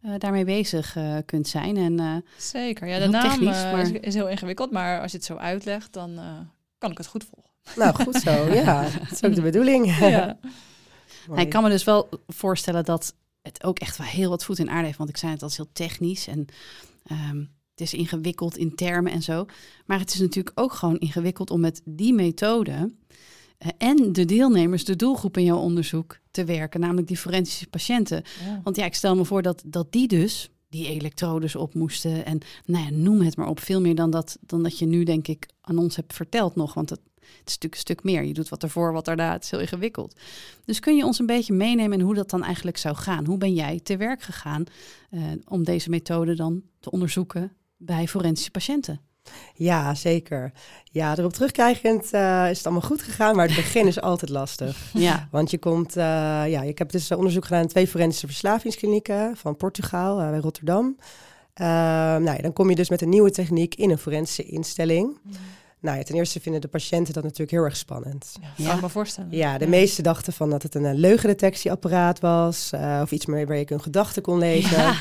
eh, 0.01 0.11
daarmee 0.17 0.45
bezig 0.45 0.95
eh, 0.95 1.15
kunt 1.25 1.47
zijn. 1.47 1.77
En 1.77 1.99
eh, 1.99 2.15
Zeker. 2.37 2.87
Ja, 2.87 2.99
de 2.99 3.07
naam 3.07 3.29
technisch, 3.29 3.63
maar- 3.63 3.79
is, 3.79 3.91
is 3.91 4.13
heel 4.13 4.29
ingewikkeld, 4.29 4.71
maar 4.71 5.01
als 5.01 5.11
je 5.11 5.17
het 5.17 5.25
zo 5.25 5.35
uitlegt, 5.35 5.93
dan 5.93 6.17
eh, 6.17 6.23
kan 6.77 6.91
ik 6.91 6.97
het 6.97 7.07
goed 7.07 7.25
volgen. 7.33 7.51
Nou, 7.75 8.03
goed 8.03 8.15
zo. 8.21 8.47
Ja, 8.63 8.81
dat 8.81 9.11
is 9.11 9.23
ook 9.23 9.35
de 9.35 9.41
bedoeling. 9.41 9.97
Ja. 9.97 10.37
Mooi. 11.27 11.41
ik 11.41 11.49
kan 11.49 11.63
me 11.63 11.69
dus 11.69 11.83
wel 11.83 12.09
voorstellen 12.27 12.85
dat 12.85 13.13
het 13.41 13.63
ook 13.63 13.79
echt 13.79 13.97
wel 13.97 14.07
heel 14.07 14.29
wat 14.29 14.43
voet 14.43 14.59
in 14.59 14.69
aarde 14.69 14.85
heeft. 14.85 14.97
Want 14.97 15.09
ik 15.09 15.17
zei 15.17 15.31
het, 15.31 15.39
dat 15.39 15.49
is 15.49 15.57
heel 15.57 15.69
technisch 15.73 16.27
en 16.27 16.45
ehm, 17.05 17.43
het 17.77 17.93
is 17.93 17.99
ingewikkeld 17.99 18.57
in 18.57 18.75
termen 18.75 19.11
en 19.11 19.21
zo. 19.21 19.45
Maar 19.85 19.99
het 19.99 20.13
is 20.13 20.19
natuurlijk 20.19 20.59
ook 20.59 20.73
gewoon 20.73 20.97
ingewikkeld 20.97 21.51
om 21.51 21.59
met 21.59 21.81
die 21.85 22.13
methode 22.13 22.91
eh, 23.57 23.69
en 23.77 24.13
de 24.13 24.25
deelnemers, 24.25 24.85
de 24.85 24.95
doelgroep 24.95 25.37
in 25.37 25.43
jouw 25.43 25.57
onderzoek 25.57 26.19
te 26.31 26.45
werken, 26.45 26.79
namelijk 26.79 27.07
die 27.07 27.17
forensische 27.17 27.67
patiënten. 27.67 28.23
Ja. 28.45 28.61
Want 28.63 28.75
ja, 28.75 28.85
ik 28.85 28.93
stel 28.93 29.15
me 29.15 29.25
voor 29.25 29.41
dat, 29.41 29.63
dat 29.65 29.91
die 29.91 30.07
dus 30.07 30.49
die 30.69 30.87
elektrodes 30.87 31.55
op 31.55 31.73
moesten. 31.73 32.25
En 32.25 32.39
nou 32.65 32.83
ja, 32.85 32.89
noem 32.91 33.21
het 33.21 33.37
maar 33.37 33.47
op. 33.47 33.59
Veel 33.59 33.81
meer 33.81 33.95
dan 33.95 34.09
dat, 34.09 34.37
dan 34.41 34.63
dat 34.63 34.79
je 34.79 34.85
nu, 34.85 35.03
denk 35.03 35.27
ik, 35.27 35.47
aan 35.61 35.77
ons 35.77 35.95
hebt 35.95 36.13
verteld 36.13 36.55
nog. 36.55 36.73
Want 36.73 36.89
het, 36.89 36.99
het 37.15 37.25
is 37.25 37.53
natuurlijk 37.53 37.73
een 37.73 37.79
stuk 37.79 38.03
meer. 38.03 38.23
Je 38.23 38.33
doet 38.33 38.49
wat 38.49 38.63
ervoor, 38.63 38.93
wat 38.93 39.05
daarna. 39.05 39.31
Het 39.31 39.43
is 39.43 39.51
heel 39.51 39.59
ingewikkeld. 39.59 40.19
Dus 40.65 40.79
kun 40.79 40.95
je 40.95 41.05
ons 41.05 41.19
een 41.19 41.25
beetje 41.25 41.53
meenemen 41.53 41.99
in 41.99 42.05
hoe 42.05 42.15
dat 42.15 42.29
dan 42.29 42.43
eigenlijk 42.43 42.77
zou 42.77 42.95
gaan? 42.95 43.25
Hoe 43.25 43.37
ben 43.37 43.53
jij 43.53 43.79
te 43.79 43.97
werk 43.97 44.21
gegaan 44.21 44.63
eh, 45.09 45.21
om 45.47 45.63
deze 45.63 45.89
methode 45.89 46.35
dan 46.35 46.63
te 46.79 46.91
onderzoeken 46.91 47.51
bij 47.77 48.07
forensische 48.07 48.51
patiënten? 48.51 49.01
Ja, 49.53 49.95
zeker. 49.95 50.51
Ja, 50.83 51.17
erop 51.17 51.33
terugkijkend 51.33 52.13
eh, 52.13 52.49
is 52.49 52.57
het 52.57 52.65
allemaal 52.65 52.89
goed 52.89 53.01
gegaan, 53.01 53.35
maar 53.35 53.47
het 53.47 53.55
begin 53.63 53.87
is 53.87 54.01
altijd 54.01 54.31
lastig. 54.31 54.91
Ja, 54.93 55.27
Want 55.31 55.51
je 55.51 55.57
komt, 55.57 55.95
eh, 55.95 56.03
ja, 56.47 56.61
ik 56.61 56.77
heb 56.77 56.91
dus 56.91 57.11
onderzoek 57.11 57.45
gedaan 57.45 57.61
in 57.61 57.67
twee 57.67 57.87
forensische 57.87 58.27
verslavingsklinieken 58.27 59.37
van 59.37 59.55
Portugal, 59.55 60.19
eh, 60.19 60.29
bij 60.29 60.39
Rotterdam. 60.39 60.97
Eh, 61.53 61.65
nou 61.65 62.23
ja, 62.35 62.37
dan 62.37 62.53
kom 62.53 62.69
je 62.69 62.75
dus 62.75 62.89
met 62.89 63.01
een 63.01 63.09
nieuwe 63.09 63.31
techniek 63.31 63.75
in 63.75 63.89
een 63.89 63.97
forensische 63.97 64.43
instelling. 64.43 65.19
Nou 65.79 65.97
ja, 65.97 66.03
ten 66.03 66.15
eerste 66.15 66.39
vinden 66.39 66.61
de 66.61 66.67
patiënten 66.67 67.13
dat 67.13 67.23
natuurlijk 67.23 67.51
heel 67.51 67.63
erg 67.63 67.77
spannend. 67.77 68.33
Ja, 68.41 68.47
Ja. 68.55 68.69
kan 68.71 68.79
me 68.81 68.89
voorstellen. 68.89 69.31
Ja, 69.31 69.57
de 69.57 69.67
meesten 69.67 70.03
dachten 70.03 70.33
van 70.33 70.49
dat 70.49 70.63
het 70.63 70.75
een, 70.75 70.85
eh, 70.85 70.93
leugendetectieapparaat 70.93 72.19
was. 72.19 72.69
eh, 72.71 72.99
of 73.03 73.11
iets 73.11 73.25
meer 73.25 73.47
waar 73.47 73.57
je 73.57 73.65
hun 73.67 73.81
gedachten 73.81 74.21
kon 74.21 74.37
lezen. 74.37 74.93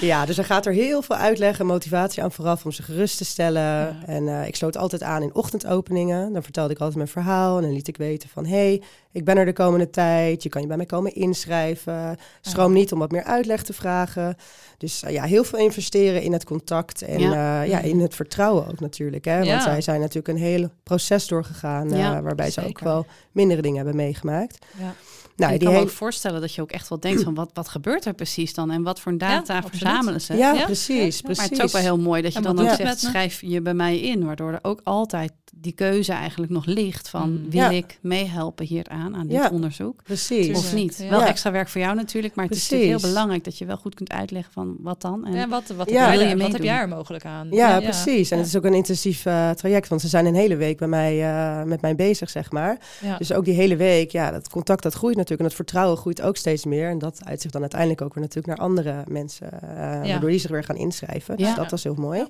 Ja. 0.00 0.24
dus 0.26 0.38
er 0.38 0.44
gaat 0.44 0.66
er 0.66 0.72
heel 0.72 1.02
veel 1.02 1.16
uitleg 1.16 1.58
en 1.58 1.66
motivatie 1.66 2.22
aan 2.22 2.32
vooraf 2.32 2.64
om 2.64 2.72
ze 2.72 2.82
gerust 2.82 3.16
te 3.18 3.24
stellen. 3.24 3.62
Ja. 3.62 3.96
En 4.06 4.28
eh, 4.28 4.46
ik 4.46 4.56
sloot 4.56 4.76
altijd 4.76 5.02
aan 5.02 5.22
in 5.22 5.34
ochtendopeningen. 5.34 6.32
Dan 6.32 6.42
vertelde 6.42 6.72
ik 6.72 6.78
altijd 6.78 6.96
mijn 6.96 7.08
verhaal 7.08 7.56
en 7.56 7.62
dan 7.62 7.72
liet 7.72 7.88
ik 7.88 7.96
weten 7.96 8.28
van... 8.28 8.46
hey, 8.46 8.82
ik 9.12 9.24
ben 9.24 9.36
er 9.36 9.44
de 9.44 9.52
komende 9.52 9.90
tijd, 9.90 10.42
je 10.42 10.48
kan 10.48 10.60
je 10.62 10.66
bij 10.68 10.76
mij 10.76 10.86
komen 10.86 11.14
inschrijven. 11.14 12.16
Schroom 12.40 12.72
niet 12.72 12.92
om 12.92 12.98
wat 12.98 13.10
meer 13.10 13.24
uitleg 13.24 13.62
te 13.62 13.72
vragen. 13.72 14.36
Dus 14.78 15.02
ja, 15.08 15.24
heel 15.24 15.44
veel 15.44 15.58
investeren 15.58 16.22
in 16.22 16.32
het 16.32 16.44
contact 16.44 17.02
en 17.02 17.20
Ja. 17.20 17.32
ja. 17.32 17.62
ja, 17.62 17.80
in 17.80 18.00
het 18.00 18.14
vertrouwen 18.14 18.66
ook 18.68 18.80
natuurlijk. 18.80 19.24
Hè? 19.24 19.34
Want 19.34 19.46
Ja. 19.48 19.60
zij 19.62 19.80
zijn 19.84 20.00
natuurlijk 20.00 20.28
een 20.28 20.44
hele 20.44 20.70
proces 20.82 21.26
doorgegaan... 21.26 21.92
eh, 21.92 22.20
waarbij 22.20 22.50
ze 22.50 22.66
ook 22.66 22.78
wel 22.80 23.06
mindere 23.32 23.62
dingen 23.62 23.76
hebben 23.76 23.96
meegemaakt. 23.96 24.66
Ja. 24.78 24.94
Nou, 25.36 25.52
ik 25.52 25.58
die 25.58 25.68
kan 25.68 25.76
me 25.76 25.82
hele- 25.82 25.90
ook 25.90 25.96
voorstellen 25.98 26.40
dat 26.40 26.54
je 26.54 26.62
ook 26.62 26.70
echt 26.70 26.88
wel 26.88 27.00
denkt 27.00 27.22
van 27.22 27.34
wat, 27.34 27.50
wat 27.52 27.68
gebeurt 27.68 28.04
er 28.04 28.14
precies 28.14 28.54
dan? 28.54 28.70
En 28.70 28.82
wat 28.82 29.00
voor 29.00 29.18
data 29.18 29.62
verzamelen 29.62 30.20
ze? 30.20 30.36
Ja, 30.36 30.52
Ja, 30.52 30.64
precies, 30.64 31.16
ja. 31.16 31.22
precies. 31.22 31.36
Maar 31.36 31.44
het 31.44 31.52
is 31.52 31.60
ook 31.60 31.70
wel 31.70 31.80
heel 31.80 31.98
mooi 31.98 32.22
dat 32.22 32.32
je 32.32 32.40
dan 32.40 32.58
ook 32.58 32.74
zegt, 32.74 33.00
schrijf 33.00 33.40
je 33.40 33.62
bij 33.62 33.74
mij 33.74 34.00
in. 34.00 34.24
Waardoor 34.24 34.52
er 34.52 34.58
ook 34.62 34.80
altijd 34.84 35.32
die 35.64 35.72
keuze 35.72 36.12
eigenlijk 36.12 36.52
nog 36.52 36.66
ligt 36.66 37.08
van... 37.08 37.30
Mm. 37.30 37.50
wil 37.50 37.60
Ja. 37.60 37.70
ik 37.70 37.98
meehelpen 38.00 38.66
hieraan, 38.66 39.16
aan 39.16 39.26
dit 39.26 39.36
Ja. 39.36 39.50
onderzoek? 39.52 40.02
Precies. 40.02 40.56
Of 40.58 40.74
niet? 40.74 40.96
ja. 41.02 41.08
Wel 41.10 41.22
extra 41.22 41.50
werk 41.50 41.68
voor 41.68 41.80
jou 41.80 41.94
natuurlijk, 41.94 42.34
maar 42.34 42.44
het 42.44 42.56
is 42.56 42.70
heel 42.70 43.00
belangrijk... 43.00 43.44
dat 43.44 43.58
je 43.58 43.64
wel 43.64 43.76
goed 43.76 43.94
kunt 43.94 44.10
uitleggen 44.12 44.52
van 44.52 44.76
wat 44.80 45.00
dan. 45.02 45.26
En, 45.26 45.32
Ja, 45.32 45.48
wat, 45.48 45.62
wat, 45.76 45.90
Ja. 45.90 46.00
heb 46.10 46.10
Wil 46.18 46.26
je 46.26 46.32
er- 46.34 46.38
wat 46.38 46.52
heb 46.52 46.62
jij 46.62 46.76
er 46.78 46.88
mogelijk 46.88 47.24
aan? 47.24 47.48
Ja, 47.50 47.80
precies. 47.80 48.30
En 48.30 48.36
Ja. 48.36 48.42
het 48.42 48.52
is 48.52 48.56
ook 48.56 48.64
een 48.64 48.74
intensief 48.74 49.26
eh, 49.26 49.50
traject, 49.50 49.88
want 49.88 50.00
ze 50.00 50.08
zijn 50.08 50.26
een 50.26 50.34
hele 50.34 50.56
week 50.56 50.78
bij 50.78 50.88
mij, 50.88 51.22
eh, 51.24 51.62
met 51.62 51.80
mij 51.80 51.94
bezig, 51.94 52.30
zeg 52.30 52.50
maar. 52.50 52.78
Ja. 53.00 53.18
Dus 53.18 53.32
ook 53.32 53.44
die 53.44 53.54
hele 53.54 53.76
week, 53.76 54.10
ja, 54.10 54.30
dat 54.30 54.48
contact 54.48 54.82
dat 54.82 54.94
groeit 54.94 55.14
natuurlijk 55.16 55.40
en 55.42 55.46
dat 55.46 55.56
vertrouwen 55.56 55.96
groeit 55.98 56.22
ook 56.22 56.36
steeds 56.36 56.64
meer. 56.64 56.88
En 56.88 56.98
dat 56.98 57.20
uitzicht 57.24 57.52
dan 57.52 57.62
uiteindelijk 57.62 58.00
ook 58.02 58.14
weer 58.14 58.22
natuurlijk 58.22 58.56
naar 58.56 58.66
andere 58.66 59.02
mensen, 59.08 59.52
eh, 59.62 60.10
waardoor 60.10 60.30
die 60.30 60.38
zich 60.38 60.50
weer 60.50 60.64
gaan 60.64 60.76
inschrijven. 60.76 61.34
Ja. 61.38 61.46
Dus 61.46 61.54
dat 61.56 61.70
was 61.70 61.82
heel 61.84 61.94
mooi. 61.94 62.24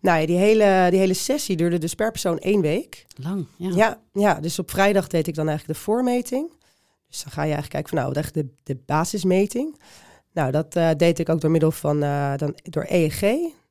Nou 0.00 0.20
ja, 0.20 0.26
die 0.26 0.36
hele, 0.36 0.86
die 0.90 0.98
hele 0.98 1.14
sessie 1.14 1.56
duurde 1.56 1.78
dus 1.78 1.94
per 1.94 2.10
persoon 2.10 2.38
één 2.38 2.60
week. 2.60 3.06
Lang, 3.16 3.46
ja. 3.56 3.70
Ja, 3.74 4.00
ja, 4.12 4.40
dus 4.40 4.58
op 4.58 4.70
vrijdag 4.70 5.06
deed 5.06 5.26
ik 5.26 5.34
dan 5.34 5.48
eigenlijk 5.48 5.78
de 5.78 5.84
voormeting. 5.84 6.50
Dus 7.08 7.22
dan 7.22 7.32
ga 7.32 7.42
je 7.42 7.52
eigenlijk 7.52 7.70
kijken 7.70 7.90
van 7.90 7.98
nou, 7.98 8.18
echt 8.18 8.34
de, 8.34 8.46
de 8.62 8.76
basismeting. 8.86 9.80
Nou, 10.32 10.50
dat 10.50 10.76
eh, 10.76 10.90
deed 10.96 11.18
ik 11.18 11.28
ook 11.28 11.40
door 11.40 11.50
middel 11.50 11.70
van 11.70 12.02
eh, 12.02 12.36
dan, 12.36 12.58
door 12.62 12.86
EEG. 12.88 13.20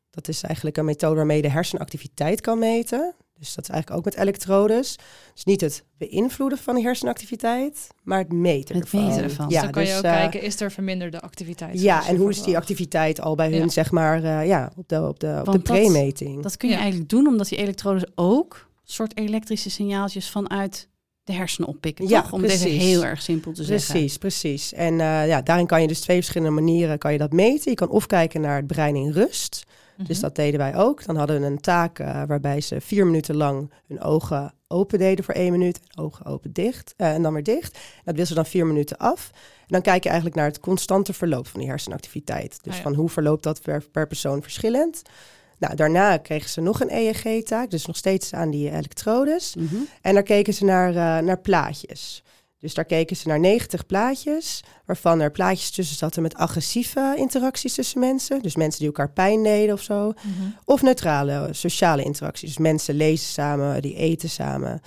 Dat 0.10 0.28
is 0.28 0.44
eigenlijk 0.44 0.78
een 0.78 0.86
methode 0.86 1.16
waarmee 1.16 1.38
je 1.38 1.44
de 1.44 1.50
hersenactiviteit 1.50 2.42
kan 2.42 2.60
meten. 2.60 3.16
Dus 3.40 3.56
dat 3.56 3.64
is 3.64 3.70
eigenlijk 3.70 4.00
ook 4.00 4.06
met 4.06 4.18
elektrodes. 4.24 4.96
Dus 5.34 5.44
niet 5.44 5.62
het 5.62 5.84
beïnvloeden 5.98 6.58
van 6.58 6.76
de 6.76 6.82
hersenactiviteit, 6.82 7.88
maar 8.04 8.18
het 8.20 8.32
meten 8.34 8.76
Het 8.76 8.84
ervan. 8.84 9.06
meten 9.06 9.24
ervan. 9.24 9.46
Dus 9.48 9.56
Ja, 9.56 9.62
dan 9.62 9.72
kan 9.72 9.82
je 9.84 9.88
dus, 9.90 9.98
ook 9.98 10.04
eh, 10.04 10.12
kijken, 10.12 10.42
is 10.42 10.62
er 10.62 10.72
verminderde 10.72 11.20
activiteit? 11.22 11.82
Ja, 11.82 12.08
en 12.08 12.14
je 12.14 12.20
hoe 12.20 12.30
is 12.30 12.44
die 12.44 12.58
activiteit 12.58 13.22
al 13.22 13.36
bij 13.36 13.50
hun, 13.52 13.60
Ja. 13.62 13.68
zeg 13.70 13.92
maar, 13.92 14.24
eh, 14.24 14.48
ja, 14.48 14.72
op 14.76 14.90
de, 14.90 15.08
op 15.08 15.20
de, 15.20 15.28
op 15.28 15.46
de 15.46 15.52
Want 15.52 15.66
dat- 15.66 15.78
pre-meting. 15.78 16.44
Dat 16.44 16.58
kun 16.58 16.68
je 16.68 16.74
Ja. 16.76 16.80
eigenlijk 16.82 17.10
doen 17.10 17.28
omdat 17.28 17.48
die 17.50 17.58
elektrodes 17.58 18.04
ook 18.16 18.70
soort 18.84 19.18
elektrische 19.18 19.70
signaaltjes 19.70 20.30
vanuit 20.30 20.88
de 21.24 21.34
hersenen 21.34 21.70
oppikken. 21.70 22.08
Ja, 22.08 22.22
toch? 22.22 22.32
Om 22.34 22.42
het 22.42 22.52
even 22.52 22.66
precies. 22.68 22.84
heel 22.84 23.04
erg 23.06 23.22
simpel 23.22 23.52
te 23.54 23.64
zeggen. 23.64 23.92
Precies, 23.94 24.18
precies. 24.18 24.74
En 24.74 25.00
eh, 25.00 25.28
ja, 25.28 25.42
daarin 25.42 25.68
kan 25.68 25.82
je 25.82 25.88
dus 25.88 26.00
twee 26.00 26.18
verschillende 26.18 26.54
manieren 26.62 26.98
kan 26.98 27.12
je 27.12 27.18
dat 27.18 27.32
meten. 27.34 27.72
Je 27.72 27.78
kan 27.78 27.90
of 27.90 28.06
kijken 28.06 28.42
naar 28.42 28.56
het 28.56 28.68
brein 28.68 28.96
in 28.96 29.12
rust. 29.12 29.66
Dus 29.98 30.08
Mhm. 30.18 30.22
dat 30.22 30.36
deden 30.36 30.60
wij 30.60 30.76
ook. 30.76 31.06
Dan 31.06 31.16
hadden 31.16 31.42
we 31.42 31.46
een 31.48 31.60
taak 31.62 32.00
eh, 32.00 32.24
waarbij 32.28 32.62
ze 32.62 32.82
vier 32.82 33.06
minuten 33.06 33.36
lang 33.36 33.72
hun 33.88 34.02
ogen 34.02 34.54
open 34.68 35.00
deden 35.00 35.26
voor 35.26 35.34
één 35.34 35.52
minuut. 35.52 35.80
En 35.88 36.04
ogen 36.04 36.26
open 36.26 36.54
dicht. 36.54 36.94
eh, 36.98 37.14
en 37.14 37.22
dan 37.22 37.34
weer 37.34 37.44
dicht. 37.44 37.72
Dat 37.74 37.82
wisselen 38.04 38.28
ze 38.28 38.34
dan 38.34 38.46
vier 38.46 38.66
minuten 38.66 38.98
af. 38.98 39.32
En 39.60 39.66
dan 39.68 39.82
kijk 39.82 40.04
je 40.04 40.08
eigenlijk 40.10 40.38
naar 40.40 40.48
het 40.48 40.60
constante 40.60 41.14
verloop 41.14 41.48
van 41.48 41.60
die 41.60 41.70
hersenactiviteit. 41.70 42.60
Dus 42.62 42.72
Ah, 42.72 42.78
ja. 42.78 42.84
van 42.84 42.94
hoe 42.94 43.10
verloopt 43.10 43.44
dat 43.44 43.62
per, 43.62 43.84
per 43.92 44.08
persoon 44.08 44.42
verschillend. 44.42 45.02
Nou, 45.60 45.76
daarna 45.76 46.18
kregen 46.18 46.50
ze 46.50 46.62
nog 46.62 46.82
een 46.82 46.90
EEG-taak. 46.92 47.70
Dus 47.70 47.86
nog 47.86 47.96
steeds 47.96 48.34
aan 48.34 48.50
die 48.50 48.72
elektrodes. 48.72 49.56
Mhm. 49.56 49.76
En 50.02 50.14
daar 50.14 50.24
keken 50.24 50.54
ze 50.54 50.66
naar, 50.66 50.90
eh, 50.90 51.24
naar 51.26 51.40
plaatjes. 51.40 52.24
Dus 52.60 52.74
daar 52.74 52.86
keken 52.86 53.16
ze 53.16 53.28
naar 53.28 53.40
90 53.40 53.86
plaatjes, 53.86 54.64
waarvan 54.86 55.20
er 55.20 55.32
plaatjes 55.32 55.72
tussen 55.72 55.96
zaten 55.96 56.22
met 56.22 56.36
agressieve 56.36 57.14
interacties 57.18 57.74
tussen 57.74 58.00
mensen. 58.00 58.42
Dus 58.42 58.56
mensen 58.56 58.80
die 58.80 58.88
elkaar 58.88 59.12
pijn 59.12 59.44
deden 59.44 59.74
of 59.74 59.82
zo. 59.82 60.06
Mhm. 60.06 60.50
Of 60.66 60.82
neutrale 60.82 61.50
sociale 61.52 62.04
interacties. 62.04 62.50
Dus 62.50 62.58
mensen 62.58 62.96
lezen 62.96 63.28
samen, 63.28 63.82
die 63.82 63.96
eten 63.96 64.30
samen. 64.30 64.82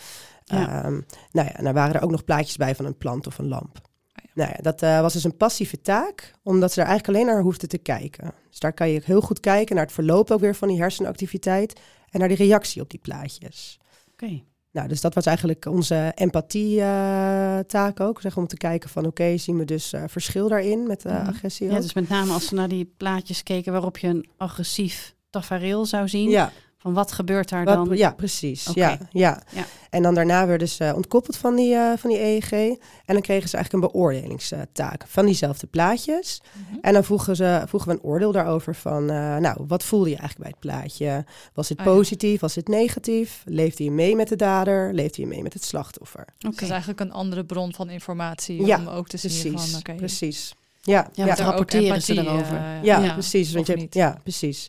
Ja. 0.44 0.85
Ehm, 0.85 1.00
nou 1.33 1.46
ja, 1.48 1.52
en 1.52 1.64
daar 1.64 1.74
waren 1.74 1.94
er 1.94 2.02
ook 2.02 2.11
nog 2.11 2.24
plaatjes 2.24 2.56
bij 2.56 2.74
van 2.74 2.85
een 2.85 2.98
plant 2.98 3.26
of 3.26 3.38
een 3.38 3.48
lamp. 3.48 3.80
Ja. 4.12 4.22
Nou 4.35 4.50
ja, 4.50 4.62
dat 4.62 4.83
eh, 4.83 5.00
was 5.00 5.12
dus 5.12 5.24
een 5.24 5.37
passieve 5.37 5.80
taak, 5.80 6.35
omdat 6.42 6.72
ze 6.72 6.78
daar 6.78 6.88
eigenlijk 6.88 7.18
alleen 7.18 7.35
naar 7.35 7.42
hoefden 7.42 7.68
te 7.68 7.78
kijken. 7.78 8.33
Dus 8.50 8.59
daar 8.59 8.72
kan 8.72 8.88
je 8.88 9.00
heel 9.04 9.20
goed 9.20 9.40
kijken 9.40 9.74
naar 9.74 9.85
het 9.85 9.94
verloop 9.94 10.30
ook 10.30 10.40
weer 10.40 10.54
van 10.54 10.68
die 10.68 10.80
hersenactiviteit 10.80 11.80
en 12.11 12.18
naar 12.18 12.28
die 12.28 12.37
reactie 12.37 12.83
op 12.83 12.90
die 12.90 13.00
plaatjes. 13.00 13.80
Oké. 14.12 14.42
Nou, 14.72 14.88
dus 14.88 15.00
dat 15.00 15.14
was 15.14 15.26
eigenlijk 15.26 15.66
onze 15.66 16.12
empathie-taak 16.14 18.00
ook. 18.00 18.20
Zeg, 18.20 18.37
om 18.37 18.46
te 18.46 18.56
kijken 18.56 18.88
van, 18.90 19.06
oké, 19.06 19.37
zien 19.37 19.56
we 19.59 19.64
dus 19.64 19.92
eh, 19.92 20.02
verschil 20.06 20.48
daarin 20.48 20.87
met 20.87 21.04
eh, 21.04 21.12
Mhm. 21.20 21.28
agressie 21.28 21.68
Ja, 21.68 21.74
ook? 21.76 21.83
dus 21.83 21.94
met 21.94 22.09
name 22.09 22.33
als 22.33 22.46
ze 22.46 22.54
naar 22.54 22.68
die 22.68 22.92
plaatjes 22.96 23.42
keken 23.42 23.72
waarop 23.72 23.98
je 23.98 24.06
een 24.09 24.28
agressief 24.37 25.14
tafereel 25.30 25.87
zou 25.87 26.09
zien. 26.09 26.30
ja, 26.30 26.52
Van 26.83 26.93
wat 26.95 27.12
gebeurt 27.12 27.49
daar 27.49 27.64
wat- 27.64 27.87
dan? 27.87 27.97
ja, 27.97 28.11
precies. 28.12 28.69
Oké. 28.69 28.79
Ja, 28.81 28.99
ja. 29.12 29.43
Ja. 29.53 29.64
En 29.90 30.03
dan 30.03 30.14
daarna 30.14 30.47
werden 30.47 30.69
ze 30.69 30.93
ontkoppeld 30.95 31.37
van 31.37 31.57
die, 31.57 31.75
eh, 31.75 31.93
van 31.97 32.11
die 32.11 32.19
EEG. 32.21 32.53
En 32.53 32.79
dan 33.07 33.21
kregen 33.21 33.49
ze 33.49 33.57
eigenlijk 33.57 33.73
een 33.85 33.90
beoordelingstaak 33.93 35.05
van 35.07 35.25
diezelfde 35.27 35.66
plaatjes. 35.66 36.40
Mhm. 36.53 36.79
En 36.81 36.93
dan 36.93 37.05
vroegen, 37.05 37.37
ze, 37.37 37.62
vroegen 37.66 37.90
we 37.90 37.97
een 37.97 38.03
oordeel 38.03 38.33
daarover 38.33 38.75
van, 38.75 39.11
eh, 39.11 39.37
nou, 39.37 39.64
wat 39.66 39.85
voelde 39.85 40.09
je 40.11 40.16
eigenlijk 40.16 40.51
bij 40.51 40.51
het 40.51 40.61
plaatje? 40.81 41.25
Was 41.55 41.69
het 41.69 41.79
Ah, 41.79 41.85
ja. 41.85 41.90
positief? 41.93 42.40
Was 42.40 42.55
het 42.55 42.69
negatief? 42.69 43.43
Leefde 43.45 43.85
je 43.85 43.90
mee 43.90 44.16
met 44.16 44.29
de 44.29 44.37
dader? 44.37 44.95
Leefde 44.95 45.21
je 45.23 45.29
mee 45.29 45.43
met 45.43 45.53
het 45.53 45.64
slachtoffer? 45.64 46.21
Oké. 46.21 46.33
Dus 46.38 46.55
dat 46.55 46.62
is 46.62 46.69
eigenlijk 46.71 47.01
een 47.01 47.12
andere 47.12 47.45
bron 47.45 47.75
van 47.75 47.90
informatie 47.90 48.64
Ja, 48.66 48.79
om 48.79 48.87
ook 48.88 49.09
te 49.09 49.16
zien 49.16 49.53
Precies, 49.53 49.71
van, 49.71 49.79
oké, 49.81 49.95
precies. 49.95 50.55
Ja, 50.83 51.09
Ja, 51.12 51.25
ja. 51.27 51.37
er 51.38 51.45
rapporteren 51.45 52.03
ze 52.03 52.19
erover? 52.19 52.57
eh, 52.57 52.83
Ja, 52.83 53.12
precies. 53.12 53.53
Want 53.53 53.66
je 53.66 53.87
ja, 53.90 54.19
precies. 54.23 54.69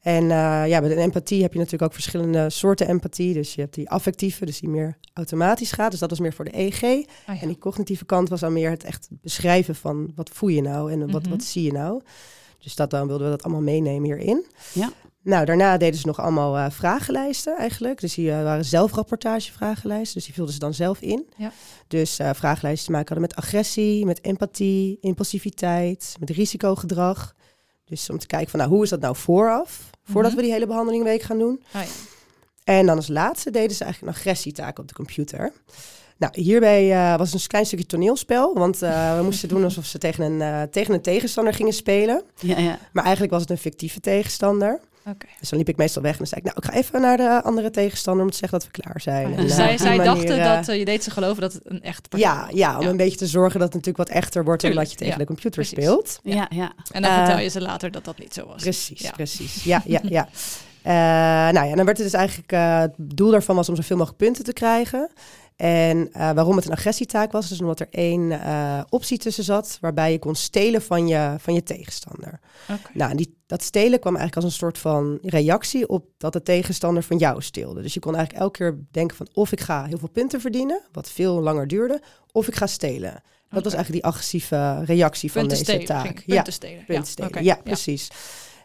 En 0.00 0.22
eh, 0.22 0.68
ja, 0.68 0.80
bij 0.80 0.88
de 0.88 0.94
empathie 0.96 1.42
heb 1.42 1.52
je 1.52 1.58
natuurlijk 1.58 1.84
ook 1.84 1.92
verschillende 1.92 2.50
soorten 2.50 2.88
empathie. 2.88 3.34
Dus 3.34 3.54
je 3.54 3.60
hebt 3.60 3.74
die 3.74 3.90
affectieve, 3.90 4.46
dus 4.46 4.60
die 4.60 4.68
meer 4.68 4.98
automatisch 5.12 5.72
gaat. 5.72 5.90
Dus 5.90 6.00
dat 6.00 6.10
was 6.10 6.20
meer 6.20 6.32
voor 6.32 6.44
de 6.44 6.56
EG. 6.58 6.82
Ah, 6.82 6.98
ja. 7.26 7.40
En 7.40 7.48
die 7.48 7.58
cognitieve 7.58 8.04
kant 8.04 8.28
was 8.28 8.40
dan 8.40 8.52
meer 8.52 8.70
het 8.70 8.84
echt 8.84 9.08
beschrijven 9.10 9.74
van 9.74 10.12
wat 10.14 10.30
voel 10.32 10.48
je 10.48 10.62
nou 10.62 10.92
en 10.92 11.10
wat, 11.10 11.22
Mhm. 11.22 11.30
wat 11.30 11.42
zie 11.42 11.62
je 11.62 11.72
nou. 11.72 12.02
Dus 12.58 12.74
dat 12.74 12.90
dan 12.90 13.06
wilden 13.06 13.24
we 13.30 13.32
dat 13.32 13.42
allemaal 13.42 13.62
meenemen 13.62 14.04
hierin. 14.04 14.46
Ja. 14.72 14.90
Nou, 15.22 15.44
daarna 15.44 15.76
deden 15.76 16.00
ze 16.00 16.06
nog 16.06 16.20
allemaal 16.20 16.56
eh, 16.56 16.70
vragenlijsten 16.70 17.56
eigenlijk. 17.56 18.00
Dus 18.00 18.14
die 18.14 18.30
eh, 18.32 18.42
waren 18.42 18.64
zelfrapportage 18.64 19.52
vragenlijsten. 19.52 20.14
Dus 20.14 20.24
die 20.24 20.34
vulden 20.34 20.52
ze 20.54 20.58
dan 20.60 20.74
zelf 20.74 21.00
in. 21.00 21.26
Ja. 21.36 21.52
Dus 21.88 22.18
eh 22.18 22.30
vragenlijsten 22.34 22.86
te 22.86 22.92
maken 22.92 23.08
hadden 23.14 23.28
met 23.34 23.44
agressie, 23.44 24.04
met 24.06 24.22
empathie, 24.24 24.98
impulsiviteit, 25.00 26.16
met 26.20 26.30
risicogedrag. 26.30 27.34
Dus 27.88 28.10
om 28.10 28.18
te 28.18 28.26
kijken 28.26 28.50
van 28.50 28.58
nou, 28.58 28.70
hoe 28.72 28.82
is 28.82 28.90
dat 28.90 29.00
nou 29.00 29.16
vooraf? 29.16 29.90
Voordat 30.04 30.30
Mhm. 30.30 30.40
we 30.40 30.46
die 30.46 30.52
hele 30.52 30.66
behandelingweek 30.66 31.22
gaan 31.22 31.38
doen. 31.38 31.62
Ja. 31.72 31.84
En 32.64 32.86
dan 32.86 32.96
als 32.96 33.08
laatste 33.08 33.50
deden 33.50 33.76
ze 33.76 33.84
eigenlijk 33.84 34.12
een 34.14 34.20
agressietaak 34.20 34.78
op 34.78 34.88
de 34.88 34.94
computer. 34.94 35.52
Nou, 36.16 36.32
hierbij 36.40 36.92
eh, 36.92 37.18
was 37.18 37.32
een 37.32 37.40
klein 37.46 37.66
stukje 37.66 37.86
toneelspel. 37.86 38.54
Want 38.54 38.82
eh, 38.82 39.16
we 39.16 39.22
moesten 39.22 39.48
doen 39.48 39.64
alsof 39.64 39.84
ze 39.84 39.98
tegen 39.98 40.24
een, 40.24 40.40
eh, 40.42 40.62
tegen 40.62 40.94
een 40.94 41.00
tegenstander 41.00 41.54
gingen 41.54 41.72
spelen. 41.72 42.22
Ja, 42.40 42.58
ja. 42.58 42.78
Maar 42.92 43.02
eigenlijk 43.02 43.32
was 43.32 43.40
het 43.40 43.50
een 43.50 43.58
fictieve 43.58 44.00
tegenstander. 44.00 44.80
Oké. 45.10 45.26
Dus 45.40 45.48
dan 45.48 45.58
liep 45.58 45.68
ik 45.68 45.76
meestal 45.76 46.02
weg 46.02 46.12
en 46.12 46.18
dan 46.18 46.26
zei 46.26 46.40
ik, 46.40 46.46
nou, 46.46 46.56
ik 46.58 46.64
ga 46.64 46.72
even 46.72 47.00
naar 47.00 47.16
de 47.16 47.42
andere 47.42 47.70
tegenstander 47.70 48.24
om 48.24 48.30
te 48.30 48.36
zeggen 48.36 48.58
dat 48.58 48.68
we 48.72 48.80
klaar 48.80 49.00
zijn. 49.00 49.30
Ja. 49.30 49.36
En, 49.36 49.42
Dus 49.42 49.50
eh, 49.50 49.56
zij, 49.56 49.78
zij 49.78 49.96
manier, 49.96 50.04
dachten 50.04 50.38
eh, 50.38 50.54
dat 50.56 50.68
eh, 50.68 50.78
je 50.78 50.84
deed 50.84 51.04
ze 51.04 51.10
geloven 51.10 51.40
dat 51.40 51.52
het 51.52 51.62
een 51.64 51.82
echt 51.82 52.08
persoon 52.08 52.28
ja, 52.28 52.40
was. 52.46 52.54
ja, 52.54 52.78
om 52.78 52.86
een 52.86 52.96
beetje 52.96 53.18
te 53.18 53.26
zorgen 53.26 53.60
dat 53.60 53.72
het 53.72 53.84
natuurlijk 53.84 54.08
wat 54.08 54.16
echter 54.22 54.44
wordt 54.44 54.60
Tuurlijk, 54.60 54.80
omdat 54.80 54.98
je 54.98 55.04
tegen 55.04 55.12
ja, 55.12 55.18
de 55.20 55.26
computer 55.34 55.60
precies. 55.60 55.78
speelt. 55.84 56.20
Ja, 56.22 56.46
ja. 56.50 56.72
En 56.90 57.02
dan 57.02 57.14
vertel 57.14 57.38
je 57.38 57.48
ze 57.48 57.60
later 57.60 57.90
dat 57.90 58.04
dat 58.04 58.18
niet 58.18 58.34
zo 58.34 58.46
was. 58.46 58.62
Precies, 58.62 59.00
Ja. 59.00 59.10
precies. 59.10 59.64
Ja, 59.64 59.82
ja, 59.96 60.00
ja. 60.02 60.28
Eh, 60.82 60.94
nou 61.54 61.68
ja, 61.68 61.74
dan 61.74 61.84
werd 61.84 61.98
het 61.98 62.06
dus 62.10 62.12
eigenlijk, 62.12 62.52
eh, 62.52 62.80
het 62.80 62.92
doel 62.96 63.30
daarvan 63.30 63.56
was 63.56 63.68
om 63.68 63.76
zoveel 63.76 63.96
mogelijk 63.96 64.20
punten 64.20 64.44
te 64.44 64.52
krijgen. 64.52 65.10
En 65.58 66.12
eh, 66.12 66.30
waarom 66.32 66.56
het 66.56 66.64
een 66.64 66.72
agressietaak 66.72 67.32
was, 67.32 67.50
is 67.50 67.60
omdat 67.60 67.80
er 67.80 67.86
één 67.90 68.40
eh, 68.42 68.80
optie 68.88 69.18
tussen 69.18 69.44
zat 69.44 69.78
waarbij 69.80 70.12
je 70.12 70.18
kon 70.18 70.34
stelen 70.34 70.82
van 70.82 71.08
je, 71.08 71.34
van 71.38 71.54
je 71.54 71.62
tegenstander. 71.62 72.40
Nou, 72.92 73.14
die, 73.14 73.38
dat 73.46 73.62
stelen 73.62 74.00
kwam 74.00 74.16
eigenlijk 74.16 74.44
als 74.44 74.54
een 74.54 74.58
soort 74.58 74.78
van 74.78 75.18
reactie 75.22 75.88
op 75.88 76.06
dat 76.18 76.32
de 76.32 76.42
tegenstander 76.42 77.02
van 77.02 77.16
jou 77.16 77.42
steelde. 77.42 77.82
Dus 77.82 77.94
je 77.94 78.00
kon 78.00 78.14
eigenlijk 78.14 78.44
elke 78.44 78.58
keer 78.58 78.78
denken 78.90 79.16
van 79.16 79.28
of 79.32 79.52
ik 79.52 79.60
ga 79.60 79.84
heel 79.84 79.98
veel 79.98 80.10
punten 80.10 80.40
verdienen, 80.40 80.82
wat 80.92 81.10
veel 81.10 81.40
langer 81.40 81.66
duurde, 81.66 82.02
of 82.32 82.48
ik 82.48 82.56
ga 82.56 82.66
stelen. 82.66 83.22
Dat 83.48 83.64
was 83.64 83.74
eigenlijk 83.74 84.02
die 84.04 84.12
agressieve 84.12 84.84
reactie 84.84 85.32
van 85.32 85.46
punten 85.46 85.64
deze 85.64 85.86
taak. 85.86 86.06
ging 86.06 86.22
ja, 86.26 86.34
punten 86.34 86.52
stelen. 86.52 86.84
punten 86.84 86.94
ja. 86.94 87.28
stelen. 87.28 87.44
Ja, 87.44 87.60
precies. 87.64 88.08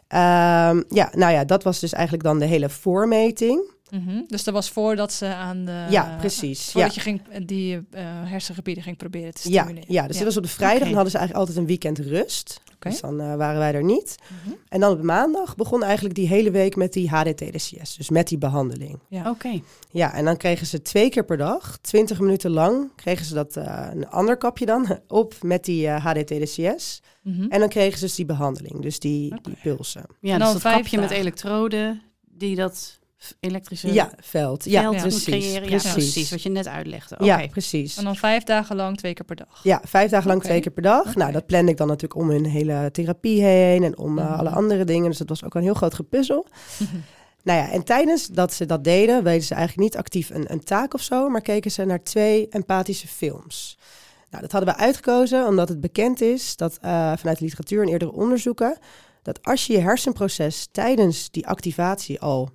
Ehm, 0.08 0.82
ja, 0.88 1.10
nou 1.12 1.32
ja, 1.32 1.44
dat 1.44 1.62
was 1.62 1.80
dus 1.80 1.92
eigenlijk 1.92 2.24
dan 2.24 2.38
de 2.38 2.44
hele 2.44 2.68
voormeting. 2.68 3.72
Mhm. 3.94 4.22
Dus 4.26 4.44
dat 4.44 4.54
was 4.54 4.70
voordat 4.70 5.12
ze 5.12 5.26
aan 5.26 5.64
de... 5.64 5.86
ja, 5.90 6.16
precies. 6.18 6.64
Ja. 6.64 6.70
Voordat 6.72 6.94
je 6.94 7.00
ging, 7.00 7.22
die 7.46 7.74
eh, 7.90 8.02
hersengebieden 8.04 8.82
ging 8.82 8.96
proberen 8.96 9.34
te 9.34 9.50
Ja, 9.50 9.62
stimuleren. 9.62 9.92
ja, 9.92 10.06
dus 10.06 10.16
dit 10.16 10.24
was 10.24 10.36
op 10.36 10.42
de 10.42 10.48
vrijdag. 10.48 10.76
Oké. 10.76 10.84
Dan 10.84 10.94
hadden 10.94 11.12
ze 11.12 11.18
eigenlijk 11.18 11.48
altijd 11.48 11.58
een 11.66 11.76
weekend 11.76 11.98
rust. 11.98 12.62
Dus 12.78 13.00
dan 13.00 13.20
eh, 13.20 13.34
waren 13.36 13.58
wij 13.58 13.74
er 13.74 13.84
niet. 13.84 14.16
Mhm. 14.44 14.54
En 14.68 14.80
dan 14.80 14.92
op 14.92 15.02
maandag 15.02 15.56
begon 15.56 15.82
eigenlijk 15.82 16.14
die 16.14 16.28
hele 16.28 16.50
week 16.50 16.76
met 16.76 16.92
die 16.92 17.08
HDT-DCS. 17.08 17.96
Dus 17.96 18.10
met 18.10 18.28
die 18.28 18.38
behandeling. 18.38 18.98
Ja. 19.08 19.30
Oké. 19.30 19.60
Ja, 19.90 20.14
en 20.14 20.24
dan 20.24 20.36
kregen 20.36 20.66
ze 20.66 20.82
twee 20.82 21.08
keer 21.08 21.24
per 21.24 21.36
dag, 21.36 21.78
20 21.80 22.20
minuten 22.20 22.50
lang, 22.50 22.90
kregen 22.96 23.24
ze 23.26 23.34
dat 23.34 23.56
eh, 23.56 23.88
een 23.92 24.08
ander 24.08 24.36
kapje 24.36 24.66
dan 24.66 24.98
op 25.08 25.34
met 25.42 25.64
die 25.64 25.86
eh 25.86 26.04
HDT-DCS. 26.04 27.00
Mhm. 27.22 27.46
En 27.48 27.60
dan 27.60 27.68
kregen 27.68 27.98
ze 27.98 28.04
dus 28.04 28.14
die 28.14 28.26
behandeling, 28.26 28.82
dus 28.82 28.98
die, 28.98 29.34
die 29.42 29.56
pulsen. 29.62 30.04
Ja, 30.20 30.32
En 30.32 30.38
dus 30.38 30.44
dan 30.44 30.52
dat 30.52 30.62
vijf 30.62 30.76
kapje 30.76 31.00
met 31.00 31.10
elektroden 31.10 32.02
die 32.30 32.56
dat 32.56 32.98
elektrische 33.40 33.92
Ja, 33.92 34.10
veld. 34.20 34.64
Ja, 34.64 34.82
veld 34.82 35.00
precies. 35.00 35.24
creëren. 35.24 35.62
Ja, 35.62 35.68
precies. 35.68 35.92
precies. 35.92 36.30
Wat 36.30 36.42
je 36.42 36.48
net 36.48 36.68
uitlegde. 36.68 37.16
Ja, 37.24 37.46
precies. 37.46 37.96
En 37.96 38.04
dan 38.04 38.16
vijf 38.16 38.42
dagen 38.42 38.76
lang, 38.76 38.96
twee 38.96 39.14
keer 39.14 39.24
per 39.24 39.36
dag. 39.36 39.60
Ja, 39.62 39.80
vijf 39.84 40.10
dagen 40.10 40.28
lang 40.28 40.42
twee 40.42 40.60
keer 40.60 40.72
per 40.72 40.82
dag. 40.82 41.14
Nou, 41.14 41.32
dat 41.32 41.46
plande 41.46 41.70
ik 41.70 41.76
dan 41.76 41.86
natuurlijk 41.86 42.20
om 42.20 42.30
hun 42.30 42.44
hele 42.44 42.88
therapie 42.92 43.42
heen 43.42 43.82
en 43.82 43.98
om 43.98 44.18
eh, 44.18 44.24
Mhm. 44.24 44.34
alle 44.38 44.50
andere 44.50 44.84
dingen. 44.84 45.08
Dus 45.08 45.18
dat 45.18 45.28
was 45.28 45.44
ook 45.44 45.54
een 45.54 45.62
heel 45.62 45.74
groot 45.74 45.94
gepuzzel. 45.94 46.46
nou 47.44 47.58
ja, 47.58 47.70
en 47.70 47.84
tijdens 47.84 48.26
dat 48.26 48.52
ze 48.52 48.66
dat 48.66 48.84
deden, 48.84 49.22
weten 49.24 49.46
ze 49.46 49.54
eigenlijk 49.54 49.88
niet 49.88 49.96
actief 50.00 50.30
een, 50.30 50.52
een 50.52 50.64
taak 50.64 50.94
of 50.94 51.00
zo, 51.02 51.28
maar 51.28 51.40
keken 51.40 51.70
ze 51.70 51.84
naar 51.84 52.02
twee 52.02 52.48
empathische 52.48 53.08
films. 53.08 53.78
Nou, 54.30 54.42
dat 54.42 54.52
hadden 54.52 54.74
we 54.74 54.80
uitgekozen 54.80 55.46
omdat 55.46 55.68
het 55.68 55.80
bekend 55.80 56.20
is 56.20 56.56
dat 56.56 56.78
eh, 56.80 56.90
vanuit 57.16 57.38
de 57.38 57.44
literatuur 57.44 57.82
en 57.82 57.88
eerdere 57.88 58.12
onderzoeken, 58.12 58.78
dat 59.22 59.42
als 59.42 59.66
je 59.66 59.72
je 59.72 59.78
hersenproces 59.78 60.68
tijdens 60.72 61.30
die 61.30 61.46
activatie 61.46 62.20
al 62.20 62.50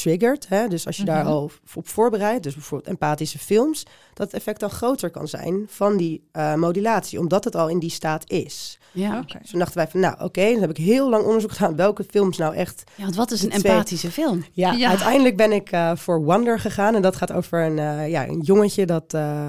triggert, 0.00 0.48
hè, 0.48 0.68
dus 0.68 0.86
als 0.86 0.96
je 0.96 1.04
daar 1.04 1.22
Mhm. 1.24 1.32
al 1.32 1.50
op 1.74 1.88
voorbereidt, 1.88 2.42
dus 2.42 2.54
bijvoorbeeld 2.54 2.90
empathische 2.90 3.38
films, 3.38 3.82
dat 4.14 4.26
het 4.26 4.34
effect 4.34 4.60
dan 4.60 4.70
groter 4.70 5.10
kan 5.10 5.28
zijn 5.28 5.64
van 5.68 5.96
die 5.96 6.22
eh, 6.32 6.54
modulatie, 6.54 7.18
omdat 7.18 7.44
het 7.44 7.56
al 7.56 7.68
in 7.68 7.78
die 7.78 7.90
staat 7.90 8.30
is. 8.30 8.78
Ja. 8.92 9.18
Oké. 9.18 9.38
Dus 9.40 9.50
toen 9.50 9.58
dachten 9.58 9.76
wij 9.76 9.88
van, 9.88 10.00
nou 10.00 10.14
oké, 10.20 10.50
dan 10.52 10.60
heb 10.60 10.70
ik 10.70 10.76
heel 10.76 11.10
lang 11.10 11.24
onderzoek 11.24 11.52
gedaan 11.52 11.76
welke 11.86 12.04
films 12.10 12.36
nou 12.38 12.54
echt... 12.54 12.84
ja, 12.94 13.02
want 13.02 13.16
wat 13.16 13.30
is 13.30 13.42
een 13.42 13.50
twee- 13.50 13.72
empathische 13.72 14.10
film? 14.10 14.44
Ja, 14.52 14.72
Ja. 14.72 14.88
uiteindelijk 14.88 15.36
ben 15.36 15.52
ik 15.52 15.70
eh, 15.70 15.96
voor 15.96 16.22
Wonder 16.24 16.58
gegaan 16.60 16.94
en 16.94 17.02
dat 17.02 17.16
gaat 17.16 17.32
over 17.32 17.62
een, 17.64 17.78
eh, 17.78 18.08
ja, 18.10 18.26
een 18.28 18.40
jongetje 18.40 18.86
dat 18.86 19.04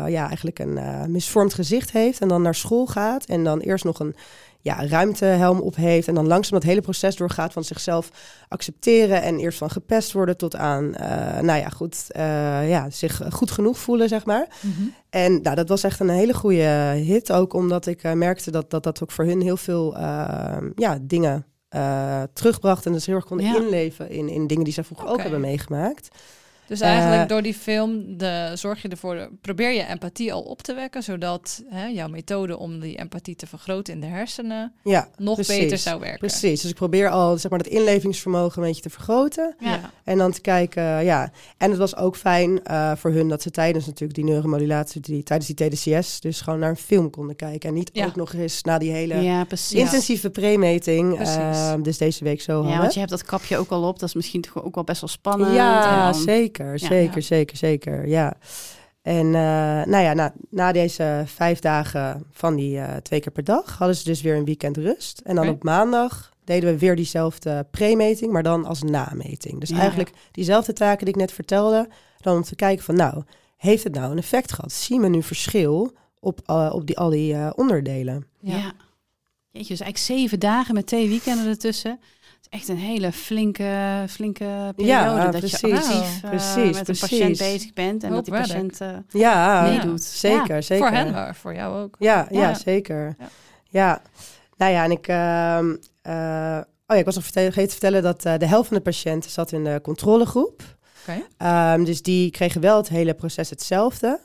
ja, 0.08 0.28
eigenlijk 0.28 0.60
een 0.60 0.80
misvormd 1.12 1.54
gezicht 1.54 1.92
heeft 1.92 2.20
en 2.22 2.28
dan 2.28 2.42
naar 2.42 2.56
school 2.56 2.86
gaat 2.86 3.26
en 3.26 3.44
dan 3.44 3.60
eerst 3.60 3.84
nog 3.84 4.00
een 4.00 4.16
ja, 4.66 4.88
ruimtehelm 4.88 5.60
op 5.60 5.76
heeft 5.76 6.08
en 6.08 6.16
dan 6.16 6.28
langzaam 6.28 6.60
dat 6.60 6.70
hele 6.70 6.82
proces 6.82 7.16
doorgaat 7.16 7.54
van 7.54 7.64
zichzelf 7.64 8.10
accepteren 8.48 9.22
en 9.22 9.38
eerst 9.38 9.58
van 9.58 9.70
gepest 9.70 10.12
worden 10.12 10.38
tot 10.38 10.56
aan, 10.56 10.96
eh, 10.96 11.42
nou 11.42 11.60
ja, 11.60 11.70
goed, 11.70 12.06
eh, 12.12 12.70
ja, 12.70 12.90
zich 12.90 13.22
goed 13.30 13.52
genoeg 13.52 13.78
voelen, 13.78 14.08
zeg 14.08 14.26
maar. 14.26 14.48
Mhm. 14.62 14.88
En 15.10 15.42
nou, 15.42 15.56
dat 15.56 15.70
was 15.70 15.84
echt 15.84 16.00
een 16.00 16.10
hele 16.10 16.34
goede 16.34 16.64
hit. 17.06 17.32
Ook 17.32 17.54
omdat 17.54 17.86
ik 17.86 18.04
eh, 18.04 18.12
merkte 18.14 18.52
dat, 18.52 18.70
dat 18.70 18.84
dat 18.84 19.04
ook 19.04 19.12
voor 19.12 19.26
hun 19.26 19.42
heel 19.42 19.58
veel 19.58 19.98
ja, 20.76 20.98
dingen 21.02 21.46
terugbracht. 22.34 22.86
En 22.86 22.92
dus 22.92 23.06
heel 23.06 23.16
erg 23.16 23.26
konden 23.26 23.46
Ja. 23.46 23.56
inleven 23.56 24.10
in, 24.10 24.30
in 24.30 24.48
dingen 24.48 24.64
die 24.64 24.74
zij 24.74 24.84
vroeger 24.84 25.08
ook 25.08 25.22
hebben 25.22 25.42
meegemaakt. 25.42 26.08
Dus 26.68 26.80
eigenlijk 26.82 27.22
Eh, 27.22 27.28
door 27.28 27.42
die 27.42 27.54
film 27.54 28.18
de, 28.18 28.52
zorg 28.54 28.82
je 28.82 28.88
ervoor, 28.88 29.30
probeer 29.42 29.72
je 29.72 29.84
empathie 29.88 30.34
al 30.34 30.42
op 30.42 30.62
te 30.62 30.74
wekken, 30.74 31.04
zodat 31.04 31.64
hè, 31.70 31.86
jouw 31.86 32.08
methode 32.08 32.58
om 32.58 32.80
die 32.80 32.98
empathie 32.98 33.36
te 33.36 33.48
vergroten 33.48 33.94
in 33.94 34.00
de 34.00 34.06
hersenen 34.08 34.74
Ja, 34.84 35.08
nog 35.18 35.36
precies. 35.36 35.58
beter 35.60 35.78
zou 35.78 36.00
werken. 36.00 36.20
Precies. 36.20 36.62
Dus 36.62 36.70
ik 36.70 36.76
probeer 36.76 37.10
al 37.10 37.38
zeg 37.38 37.50
maar, 37.52 37.64
dat 37.64 37.72
inlevingsvermogen 37.72 38.62
een 38.62 38.68
beetje 38.68 38.82
te 38.82 38.90
vergroten. 38.90 39.56
Ja. 39.60 39.80
En 40.04 40.18
dan 40.18 40.32
te 40.32 40.42
kijken, 40.42 40.84
ja. 41.04 41.32
En 41.58 41.70
het 41.70 41.80
was 41.80 41.96
ook 41.96 42.16
fijn 42.16 42.64
eh, 42.64 42.92
voor 42.96 43.12
hun 43.12 43.28
dat 43.28 43.42
ze 43.42 43.52
tijdens 43.52 43.86
natuurlijk 43.86 44.14
die 44.16 44.24
neuromodulatie, 44.26 45.02
die, 45.02 45.24
tijdens 45.24 45.54
die 45.54 45.70
TDCS, 45.70 46.20
dus 46.20 46.42
gewoon 46.42 46.60
naar 46.60 46.70
een 46.70 46.76
film 46.76 47.10
konden 47.10 47.36
kijken. 47.36 47.70
En 47.70 47.76
niet 47.76 47.90
Ja. 47.94 48.06
ook 48.06 48.16
nog 48.16 48.34
eens 48.34 48.62
na 48.62 48.78
die 48.78 48.92
hele 48.92 49.46
intensieve 49.72 50.30
premeting. 50.30 51.20
Eh, 51.20 51.74
dus 51.82 51.98
deze 51.98 52.24
week 52.24 52.42
zo 52.42 52.52
Ja, 52.54 52.60
hadden. 52.62 52.80
want 52.82 52.94
je 52.94 53.00
hebt 53.00 53.12
dat 53.12 53.24
kapje 53.24 53.58
ook 53.58 53.70
al 53.70 53.88
op. 53.88 54.00
Dat 54.00 54.10
is 54.10 54.16
misschien 54.16 54.42
toch 54.42 54.64
ook 54.64 54.76
wel 54.76 54.84
best 54.84 55.02
wel 55.02 55.10
spannend. 55.10 55.54
Ja, 55.56 56.06
En 56.08 56.12
dan- 56.12 56.22
zeker, 56.22 56.54
Ja, 56.64 56.78
zeker, 56.78 57.16
ja. 57.16 57.22
zeker, 57.22 57.58
zeker, 57.58 58.08
ja. 58.08 58.38
En 59.02 59.26
eh, 59.26 59.86
nou 59.86 59.98
ja, 59.98 60.14
na, 60.14 60.34
na 60.50 60.72
deze 60.72 61.24
vijf 61.26 61.60
dagen 61.60 62.26
van 62.32 62.56
die 62.56 62.80
eh, 62.80 62.96
twee 62.96 63.20
keer 63.20 63.32
per 63.32 63.44
dag 63.44 63.78
hadden 63.78 63.96
ze 63.96 64.04
dus 64.04 64.22
weer 64.22 64.36
een 64.36 64.46
weekend 64.46 64.78
rust. 64.78 65.22
En 65.24 65.36
dan 65.36 65.50
op 65.50 65.64
maandag 65.64 66.34
deden 66.44 66.70
we 66.70 66.78
weer 66.78 66.96
diezelfde 66.96 67.68
premeting, 67.72 68.32
maar 68.32 68.44
dan 68.44 68.66
als 68.66 68.82
nameting. 68.82 69.60
Dus 69.60 69.70
Ja. 69.70 69.78
eigenlijk 69.78 70.12
diezelfde 70.32 70.74
taken 70.74 71.06
die 71.06 71.14
ik 71.14 71.20
net 71.20 71.32
vertelde, 71.32 71.88
dan 72.18 72.36
om 72.36 72.44
te 72.44 72.56
kijken 72.56 72.84
van 72.84 72.96
nou, 72.96 73.24
heeft 73.58 73.84
het 73.84 73.94
nou 73.94 74.12
een 74.12 74.18
effect 74.18 74.52
gehad? 74.52 74.72
Zien 74.72 75.02
we 75.02 75.08
nu 75.08 75.24
verschil 75.24 75.94
op, 76.20 76.42
eh, 76.46 76.72
op 76.74 76.88
die, 76.88 76.98
al 76.98 77.10
die 77.10 77.56
onderdelen? 77.56 78.28
Ja. 78.40 78.58
Ja. 78.58 78.74
Jeetje, 79.52 79.76
dus 79.76 79.82
eigenlijk 79.82 79.98
zeven 79.98 80.40
dagen 80.40 80.74
met 80.74 80.88
twee 80.88 81.08
weekenden 81.08 81.48
ertussen. 81.48 82.00
Echt 82.50 82.68
een 82.68 82.78
hele 82.78 83.12
flinke, 83.12 84.04
flinke 84.10 84.46
periode. 84.76 84.86
Ja, 84.86 85.32
dat 85.32 85.40
precies. 85.40 85.60
je 85.60 85.76
actief 85.76 86.24
eh, 86.24 86.30
Precies, 86.30 86.56
met 86.56 86.78
een 86.78 86.84
precies. 86.84 87.00
patiënt 87.10 87.38
bezig 87.38 87.74
bent. 87.74 88.04
En 88.04 88.08
Hoop 88.12 88.16
dat 88.16 88.26
die 88.26 88.34
werk. 88.34 88.48
patiënt... 88.48 88.82
eh, 88.82 89.22
Ja, 89.22 89.62
Meedoet. 89.62 90.04
zeker, 90.04 90.64
zeker. 90.64 90.88
Voor 90.88 90.96
hen, 90.98 91.12
maar 91.12 91.36
voor 91.36 91.54
jou 91.56 91.82
ook. 91.84 91.96
Ja, 92.00 92.28
ja, 92.32 92.40
Ja. 92.40 92.54
zeker. 92.54 93.16
Ja. 93.20 93.28
Ja. 93.70 94.02
Nou 94.58 94.72
ja, 94.72 94.84
en 94.84 94.92
ik... 94.92 95.08
ehm, 95.08 95.76
eh, 96.02 96.62
oh 96.88 96.96
ja, 96.96 96.96
ik 96.96 97.06
was 97.06 97.16
nog 97.16 97.24
vergeten 97.26 97.64
te 97.64 97.70
vertellen 97.70 98.04
dat 98.04 98.26
eh, 98.26 98.38
de 98.38 98.46
helft 98.48 98.68
van 98.68 98.78
de 98.78 98.84
patiënten 98.84 99.32
zat 99.32 99.52
in 99.52 99.64
de 99.64 99.80
controlegroep. 99.84 100.62
Oké. 101.08 101.22
Ehm, 101.38 101.84
dus 101.84 102.02
die 102.02 102.32
kregen 102.32 102.62
wel 102.62 102.78
het 102.78 102.90
hele 102.90 103.14
proces 103.14 103.50
hetzelfde. 103.50 104.20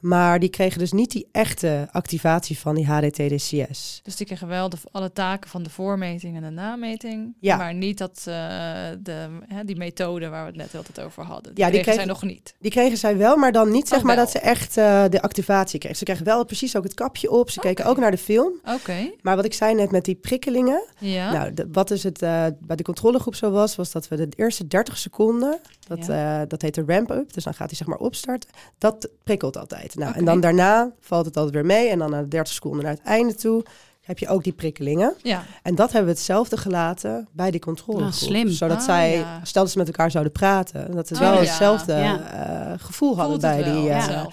Maar 0.00 0.38
die 0.40 0.48
kregen 0.48 0.78
dus 0.78 0.92
niet 0.92 1.10
die 1.10 1.28
echte 1.32 1.88
activatie 1.90 2.58
van 2.58 2.74
die 2.74 2.86
HDT-DCS. 2.86 4.00
Dus 4.02 4.16
die 4.16 4.26
kregen 4.26 4.48
wel 4.48 4.68
de, 4.68 4.76
alle 4.90 5.12
taken 5.12 5.50
van 5.50 5.62
de 5.62 5.70
voormeting 5.70 6.36
en 6.36 6.42
de 6.42 6.50
nameting. 6.50 7.34
Ja. 7.40 7.56
Maar 7.56 7.74
niet 7.74 7.98
dat, 7.98 8.16
eh, 8.18 8.24
de, 8.98 9.28
hè, 9.46 9.64
die 9.64 9.76
methode 9.76 10.28
waar 10.28 10.40
we 10.42 10.46
het 10.48 10.56
net 10.56 10.72
heel 10.72 10.82
tijd 10.82 11.06
over 11.06 11.24
hadden. 11.24 11.54
Die 11.54 11.64
Ja, 11.64 11.70
die 11.70 11.80
kregen 11.80 12.00
zij 12.00 12.08
nog 12.10 12.22
niet. 12.22 12.54
Die 12.60 12.70
kregen 12.70 12.98
zij 12.98 13.16
wel, 13.16 13.36
maar 13.36 13.52
dan 13.52 13.70
niet 13.70 13.88
zeg 13.88 13.98
Oh, 13.98 14.04
maar 14.04 14.16
wel. 14.16 14.24
dat 14.24 14.32
ze 14.32 14.38
echt 14.40 14.76
eh, 14.76 15.04
de 15.08 15.22
activatie 15.22 15.78
kregen. 15.78 15.98
Ze 15.98 16.04
kregen 16.04 16.24
wel 16.24 16.44
precies 16.44 16.76
ook 16.76 16.82
het 16.84 16.94
kapje 16.94 17.30
op. 17.30 17.50
Ze 17.50 17.60
keken 17.60 17.84
ook 17.84 17.96
naar 17.98 18.10
de 18.10 18.18
film. 18.18 18.52
Oké. 18.74 19.10
Maar 19.22 19.36
wat 19.36 19.44
ik 19.44 19.54
zei 19.54 19.74
net 19.74 19.90
met 19.90 20.04
die 20.04 20.14
prikkelingen. 20.14 20.84
Ja. 20.98 21.32
Nou, 21.32 21.54
de- 21.54 21.68
wat 21.72 21.90
is 21.90 22.02
het 22.02 22.22
eh, 22.22 22.46
bij 22.60 22.76
de 22.76 22.82
controlegroep 22.82 23.34
zo 23.34 23.50
was, 23.50 23.76
was 23.76 23.92
dat 23.92 24.08
we 24.08 24.16
de 24.16 24.28
eerste 24.36 24.66
30 24.66 24.98
seconden, 24.98 25.60
dat, 25.86 26.08
eh, 26.08 26.40
dat 26.48 26.62
heet 26.62 26.74
de 26.74 26.84
ramp-up, 26.86 27.32
dus 27.32 27.44
dan 27.44 27.54
gaat 27.54 27.68
hij 27.68 27.76
zeg 27.76 27.86
maar 27.86 27.98
opstarten, 27.98 28.50
dat 28.78 29.08
prikkelt 29.24 29.56
altijd. 29.56 29.85
Nou. 29.94 30.14
En 30.14 30.24
dan 30.24 30.40
daarna 30.40 30.92
valt 31.00 31.26
het 31.26 31.36
altijd 31.36 31.54
weer 31.54 31.66
mee 31.66 31.88
en 31.88 31.98
dan 31.98 32.10
na 32.10 32.20
de 32.20 32.28
30 32.28 32.52
seconden 32.54 32.82
naar 32.82 32.92
het 32.92 33.02
einde 33.02 33.34
toe 33.34 33.64
heb 34.06 34.18
je 34.18 34.28
ook 34.28 34.44
die 34.44 34.52
prikkelingen. 34.52 35.14
Ja. 35.22 35.44
En 35.62 35.74
dat 35.74 35.92
hebben 35.92 36.10
we 36.10 36.16
hetzelfde 36.16 36.56
gelaten 36.56 37.28
bij 37.32 37.50
die 37.50 37.60
controlegroep. 37.60 38.08
Ah, 38.12 38.14
slim. 38.18 38.48
Zodat 38.50 38.76
Ah, 38.78 38.84
zij, 38.84 39.16
ja. 39.18 39.40
stel 39.42 39.62
dat 39.62 39.72
ze 39.72 39.78
met 39.78 39.86
elkaar 39.86 40.10
zouden 40.10 40.32
praten, 40.32 40.90
dat 40.94 41.08
ze 41.08 41.14
Oh, 41.14 41.20
wel 41.20 41.32
ja. 41.32 41.38
hetzelfde 41.38 41.92
Ja. 41.92 42.20
eh, 42.20 42.72
gevoel 42.78 43.08
hadden 43.16 43.40
Voelt 43.40 43.40
bij 43.40 43.62
die, 43.72 43.88
eh, 43.90 44.24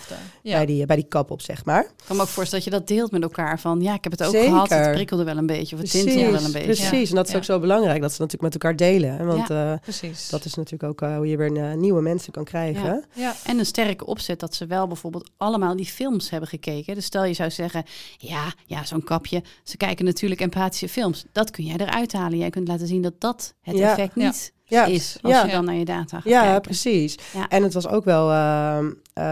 bij, 0.44 0.66
die, 0.66 0.86
bij 0.86 0.96
die 0.96 1.06
kap 1.06 1.32
op, 1.32 1.42
zeg 1.42 1.66
maar. 1.66 1.82
Ik 1.84 1.90
kan 2.08 2.16
me 2.16 2.22
ook 2.22 2.28
voorstellen 2.28 2.64
dat 2.66 2.74
je 2.74 2.80
dat 2.80 2.88
deelt 2.88 3.12
met 3.12 3.22
elkaar. 3.22 3.60
Van 3.60 3.82
ja, 3.82 3.94
ik 3.94 4.04
heb 4.04 4.12
het 4.12 4.24
ook 4.24 4.32
Zeker. 4.32 4.50
gehad. 4.50 4.70
Het 4.70 4.92
prikkelde 4.92 5.24
wel 5.24 5.38
een 5.38 5.46
beetje. 5.46 5.76
Of 5.76 5.82
het 5.82 5.92
tintelde 5.92 6.32
wel 6.32 6.44
een 6.44 6.52
beetje. 6.52 6.88
Precies, 6.88 7.10
en 7.10 7.16
dat 7.16 7.26
is 7.26 7.32
Ja. 7.32 7.38
ook 7.38 7.44
zo 7.44 7.60
belangrijk 7.60 8.02
dat 8.02 8.14
ze 8.14 8.22
natuurlijk 8.22 8.54
met 8.54 8.64
elkaar 8.64 8.76
delen. 8.78 9.16
hè, 9.18 9.26
Want 9.26 9.50
eh, 9.50 9.74
Precies. 9.82 10.30
dat 10.30 10.46
is 10.46 10.54
natuurlijk 10.54 10.84
ook 11.04 11.10
hoe 11.10 11.28
je 11.28 11.38
weer 11.38 11.78
nieuwe 11.78 12.02
mensen 12.02 12.32
kan 12.32 12.44
krijgen. 12.44 12.84
Ja. 12.84 13.22
ja. 13.24 13.34
En 13.46 13.60
een 13.60 13.66
sterke 13.66 14.06
opzet 14.06 14.40
dat 14.40 14.56
ze 14.56 14.66
wel 14.66 14.88
bijvoorbeeld 14.88 15.30
allemaal 15.38 15.76
die 15.76 15.86
films 15.86 16.30
hebben 16.30 16.50
gekeken. 16.50 16.96
Dus 16.96 17.06
stel 17.06 17.24
je 17.26 17.34
zou 17.34 17.52
zeggen, 17.52 17.84
ja, 18.18 18.54
ja 18.66 18.86
zo'n 18.86 19.04
kapje. 19.04 19.42
Ze 19.64 19.78
kijken 19.78 20.06
natuurlijk 20.06 20.42
empathische 20.42 20.90
films. 20.90 21.26
Dat 21.32 21.52
kun 21.52 21.64
jij 21.64 21.78
eruit 21.78 22.14
halen. 22.14 22.38
Jij 22.38 22.50
kunt 22.50 22.68
laten 22.68 22.88
zien 22.88 23.02
dat 23.02 23.14
dat 23.22 23.56
het 23.62 23.78
Ja. 23.78 23.92
effect 23.92 24.16
Ja. 24.16 24.26
niet 24.26 24.54
Ja. 24.66 24.86
is. 24.86 25.18
Als 25.22 25.34
Ja. 25.34 25.46
je 25.46 25.52
dan 25.52 25.66
naar 25.66 25.76
je 25.76 25.86
data 25.86 26.16
gaat 26.20 26.24
Ja, 26.24 26.42
kijken. 26.42 26.62
precies. 26.62 27.16
Ja. 27.34 27.48
En 27.48 27.64
het 27.64 27.74
was 27.74 27.88
ook 27.88 28.04
wel, 28.06 28.32
ehm, 28.32 28.92
eh, 29.14 29.24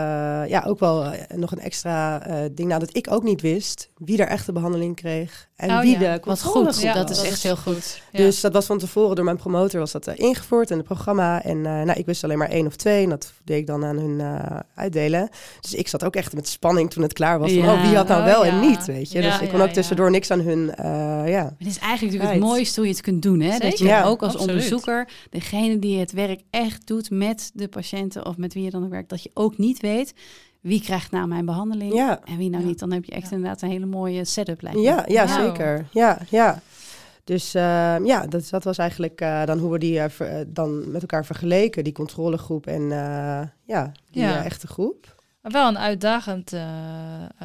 ja, 0.50 0.63
ook 0.67 0.80
wel 0.80 1.04
eh, 1.06 1.38
nog 1.38 1.52
een 1.52 1.60
extra 1.60 2.26
eh, 2.26 2.36
ding. 2.52 2.67
Nou, 2.67 2.80
dat 2.80 2.96
ik 2.96 3.08
ook 3.12 3.24
niet 3.24 3.41
wist 3.41 3.89
wie 3.98 4.17
er 4.17 4.28
echt 4.28 4.46
de 4.46 4.52
behandeling 4.52 4.96
kreeg. 4.96 5.50
En 5.56 5.70
Oh, 5.70 5.80
wie 5.82 5.91
ja. 5.91 6.00
de 6.00 6.10
Wat 6.10 6.20
controlegroep 6.20 6.74
goed, 6.74 6.82
Ja, 6.84 6.94
dat 6.94 7.10
is 7.10 7.22
echt 7.24 7.44
heel 7.44 7.56
goed. 7.56 8.02
Dus 8.12 8.41
dat 8.41 8.54
was 8.54 8.65
van 8.65 8.78
tevoren 8.78 9.15
door 9.15 9.26
mijn 9.26 9.38
promotor 9.38 9.80
was 9.80 9.91
dat 9.91 10.08
ingevoerd 10.08 10.70
in 10.72 10.78
het 10.78 10.86
programma. 10.86 11.44
En 11.44 11.62
nou, 11.62 11.91
ik 11.94 12.06
wist 12.06 12.24
alleen 12.24 12.38
maar 12.38 12.50
één 12.50 12.65
of 12.67 12.76
twee. 12.76 13.04
En 13.04 13.10
dat 13.10 13.32
deed 13.44 13.58
ik 13.58 13.67
dan 13.67 13.86
aan 13.86 13.98
hun 13.98 14.22
uitdelen. 14.76 15.30
Dus 15.62 15.74
ik 15.74 15.88
zat 15.88 16.04
ook 16.04 16.15
echt 16.15 16.34
met 16.34 16.48
spanning 16.48 16.89
toen 16.91 17.04
het 17.04 17.13
klaar 17.13 17.39
was. 17.39 17.52
Van, 17.52 17.70
oh, 17.70 17.82
wie 17.88 17.96
had 17.96 18.08
nou 18.08 18.20
Oh, 18.20 18.26
wel 18.26 18.46
en 18.46 18.60
niet, 18.60 18.86
weet 18.86 19.12
je. 19.12 19.22
Dus 19.22 19.39
ik 19.39 19.50
kon 19.50 19.62
ook 19.62 19.70
tussendoor 19.70 20.12
niks 20.12 20.32
aan 20.32 20.39
hun, 20.39 20.74
ja. 21.32 21.54
Het 21.58 21.67
is 21.67 21.78
eigenlijk 21.80 22.02
natuurlijk 22.02 22.32
het 22.32 22.39
mooiste 22.39 22.80
hoe 22.80 22.89
je 22.89 22.96
het 22.96 23.04
kunt 23.04 23.22
doen. 23.22 23.39
Hè? 23.39 23.58
Dat 23.58 23.78
je 23.80 24.04
ook 24.04 24.22
als 24.22 24.32
absoluut. 24.34 24.56
onderzoeker, 24.56 25.08
degene 25.29 25.79
die 25.79 25.99
het 25.99 26.12
werk 26.12 26.41
echt 26.49 26.88
doet 26.88 27.10
met 27.10 27.51
de 27.53 27.67
patiënten 27.67 28.25
of 28.25 28.38
met 28.38 28.53
wie 28.53 28.63
je 28.63 28.69
dan 28.69 28.84
ook 28.84 28.89
werkt, 28.89 29.10
dat 29.10 29.23
je 29.23 29.31
ook 29.34 29.57
niet 29.57 29.79
weet 29.79 30.13
wie 30.62 30.81
krijgt 30.81 31.12
nou 31.12 31.27
mijn 31.27 31.45
behandeling 31.45 31.93
Ja. 31.93 32.19
en 32.25 32.38
wie 32.38 32.49
nou 32.49 32.62
Ja. 32.63 32.69
niet. 32.69 32.79
Dan 32.79 32.91
heb 32.91 33.05
je 33.05 33.12
echt 33.12 33.29
Ja. 33.29 33.36
inderdaad 33.36 33.62
een 33.62 33.69
hele 33.69 33.86
mooie 33.86 34.25
setup 34.25 34.62
lijkt. 34.62 34.79
Ja, 34.81 35.05
ja 35.07 35.27
zeker. 35.27 35.88
Ja, 35.91 36.19
ja. 36.29 36.62
Dus 37.23 37.53
ehm, 37.53 38.05
ja, 38.05 38.25
dat, 38.27 38.47
dat 38.49 38.63
was 38.63 38.77
eigenlijk 38.77 39.21
eh, 39.21 39.45
dan 39.45 39.60
hoe 39.60 39.71
we 39.71 39.79
die 39.79 39.99
eh, 39.99 40.10
ver- 40.10 40.27
eh, 40.27 40.45
dan 40.47 40.91
met 40.91 41.01
elkaar 41.01 41.25
vergeleken, 41.25 41.84
die 41.84 41.93
controlegroep 41.93 42.67
en 42.67 42.81
eh, 42.81 43.41
ja, 43.65 43.91
die 44.12 44.21
Ja. 44.21 44.43
echte 44.43 44.67
groep. 44.67 45.20
Maar 45.41 45.51
Wel 45.51 45.67
een 45.67 45.77
uitdagend 45.80 46.54
eh, 46.54 46.62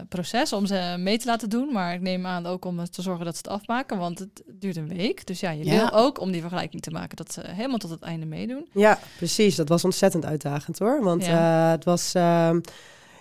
proces 0.08 0.52
om 0.52 0.66
ze 0.66 0.94
mee 0.98 1.18
te 1.18 1.26
laten 1.26 1.50
doen. 1.50 1.72
Maar 1.72 1.94
ik 1.94 2.00
neem 2.00 2.26
aan 2.26 2.46
ook 2.46 2.64
om 2.64 2.84
te 2.90 3.02
zorgen 3.02 3.24
dat 3.24 3.34
ze 3.36 3.40
het 3.44 3.52
afmaken. 3.52 3.98
Want 3.98 4.18
het 4.18 4.42
duurt 4.46 4.76
een 4.76 4.88
week. 4.88 5.26
Dus 5.26 5.40
ja, 5.40 5.50
je 5.50 5.64
Ja. 5.64 5.70
wil 5.76 5.92
ook 5.92 6.20
om 6.20 6.32
die 6.32 6.40
vergelijking 6.40 6.82
te 6.82 6.90
maken. 6.90 7.16
Dat 7.16 7.32
ze 7.32 7.40
helemaal 7.44 7.78
tot 7.78 7.90
het 7.90 8.02
einde 8.02 8.26
meedoen. 8.26 8.68
Ja, 8.72 8.98
precies. 9.16 9.56
Dat 9.56 9.68
was 9.68 9.84
ontzettend 9.84 10.24
uitdagend 10.24 10.78
hoor. 10.78 11.02
Want 11.02 11.24
Ja. 11.24 11.64
eh, 11.66 11.70
het 11.70 11.84
was, 11.84 12.14
ehm, 12.14 12.60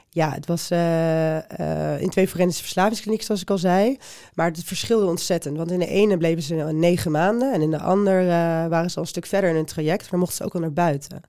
ja, 0.09 0.31
het 0.31 0.45
was 0.45 0.69
eh, 0.69 2.01
in 2.01 2.09
twee 2.09 2.27
forensische 2.27 2.63
verslavingsklinieken, 2.63 3.25
zoals 3.25 3.41
ik 3.41 3.49
al 3.49 3.57
zei. 3.57 3.97
Maar 4.33 4.47
het 4.47 4.63
verschilde 4.63 5.05
ontzettend. 5.05 5.57
Want 5.57 5.71
in 5.71 5.79
de 5.79 5.88
ene 5.88 6.17
bleven 6.17 6.43
ze 6.43 6.53
negen 6.55 7.11
maanden. 7.11 7.53
En 7.53 7.61
in 7.61 7.71
de 7.71 7.79
ander 7.79 8.21
eh, 8.21 8.27
waren 8.67 8.89
ze 8.89 8.95
al 8.95 9.01
een 9.01 9.07
stuk 9.07 9.25
verder 9.25 9.49
in 9.49 9.55
hun 9.55 9.65
traject. 9.65 10.11
Maar 10.11 10.19
mochten 10.19 10.38
ze 10.38 10.43
ook 10.43 10.53
al 10.53 10.59
naar 10.59 10.73
buiten. 10.73 11.21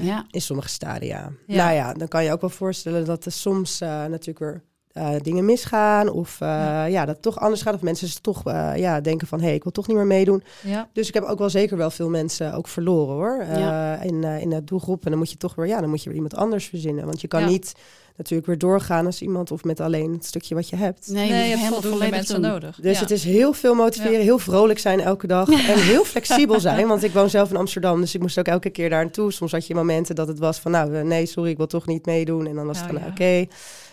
Ja. 0.00 0.26
In 0.30 0.40
sommige 0.40 0.68
stadia. 0.68 1.30
Ja. 1.46 1.56
Nou 1.56 1.74
ja, 1.74 1.92
dan 1.92 2.08
kan 2.08 2.24
je 2.24 2.32
ook 2.32 2.40
wel 2.40 2.50
voorstellen 2.50 3.04
dat 3.04 3.24
er 3.24 3.32
soms 3.32 3.80
eh, 3.80 3.88
natuurlijk 3.88 4.38
weer 4.38 4.62
eh, 4.92 5.10
dingen 5.22 5.44
misgaan. 5.44 6.08
Of 6.08 6.40
eh, 6.40 6.48
Ja. 6.48 6.84
ja. 6.84 7.04
dat 7.04 7.14
het 7.14 7.22
toch 7.22 7.38
anders 7.40 7.62
gaat. 7.62 7.74
Of 7.74 7.82
mensen 7.82 8.22
toch 8.22 8.46
eh, 8.46 8.72
ja, 8.76 9.00
denken 9.00 9.26
van, 9.26 9.38
hé, 9.40 9.46
hey, 9.46 9.54
ik 9.54 9.62
wil 9.62 9.72
toch 9.72 9.86
niet 9.86 9.96
meer 9.96 10.06
meedoen. 10.06 10.42
Ja. 10.62 10.88
Dus 10.92 11.08
ik 11.08 11.14
heb 11.14 11.22
ook 11.24 11.38
wel 11.38 11.50
zeker 11.50 11.76
wel 11.76 11.90
veel 11.90 12.08
mensen 12.08 12.54
ook 12.54 12.68
verloren 12.68 13.14
hoor. 13.14 13.38
eh, 13.40 13.58
Ja. 13.58 14.00
in, 14.02 14.24
eh, 14.24 14.40
in 14.40 14.50
de 14.50 14.64
doelgroep. 14.64 15.04
En 15.04 15.10
dan 15.10 15.18
moet 15.18 15.30
je 15.30 15.36
toch 15.36 15.54
weer, 15.54 15.66
ja, 15.66 15.80
dan 15.80 15.88
moet 15.90 15.98
je 16.02 16.06
weer 16.08 16.14
iemand 16.20 16.34
anders 16.36 16.66
verzinnen. 16.66 17.04
Want 17.04 17.20
je 17.20 17.28
kan 17.28 17.40
Ja. 17.40 17.46
niet 17.48 17.72
natuurlijk 18.18 18.48
weer 18.48 18.58
doorgaan 18.58 19.06
als 19.06 19.22
iemand 19.22 19.50
of 19.50 19.64
met 19.64 19.80
alleen 19.80 20.12
het 20.12 20.24
stukje 20.24 20.54
wat 20.54 20.68
je 20.68 20.76
hebt. 20.76 21.08
Nee, 21.08 21.26
je 21.26 21.30
Nee, 21.32 21.38
moet 21.38 21.38
je 21.42 21.48
hebt 21.48 21.58
helemaal 21.58 21.80
voldoende 21.80 21.96
volledig 22.06 22.16
mensen 22.28 22.42
doen. 22.42 22.50
nodig. 22.50 22.78
Dus 22.82 22.94
Ja. 22.94 23.00
het 23.00 23.10
is 23.10 23.24
heel 23.24 23.52
veel 23.52 23.74
motiveren, 23.74 24.12
Ja. 24.18 24.22
heel 24.22 24.38
vrolijk 24.38 24.78
zijn 24.78 25.00
elke 25.00 25.26
dag. 25.26 25.48
En 25.72 25.78
heel 25.82 26.04
flexibel 26.04 26.60
zijn, 26.60 26.86
want 26.86 27.02
ik 27.02 27.12
woon 27.12 27.30
zelf 27.30 27.50
in 27.50 27.56
Amsterdam. 27.56 28.00
Dus 28.00 28.14
ik 28.14 28.20
moest 28.20 28.38
ook 28.38 28.46
elke 28.46 28.70
keer 28.70 28.90
daar 28.90 29.02
naartoe. 29.02 29.32
Soms 29.32 29.52
had 29.52 29.66
je 29.66 29.74
momenten 29.74 30.14
dat 30.14 30.28
het 30.28 30.38
was 30.38 30.58
van, 30.58 30.70
nou 30.70 31.04
nee, 31.04 31.26
sorry, 31.26 31.50
ik 31.50 31.56
wil 31.56 31.66
toch 31.66 31.86
niet 31.86 32.06
meedoen. 32.06 32.46
En 32.46 32.54
dan 32.54 32.66
was 32.66 32.76
het 32.80 32.86
Oh, 32.86 32.92
van, 32.92 33.00
ja. 33.00 33.12
nou, 33.14 33.40
oké. 33.42 33.52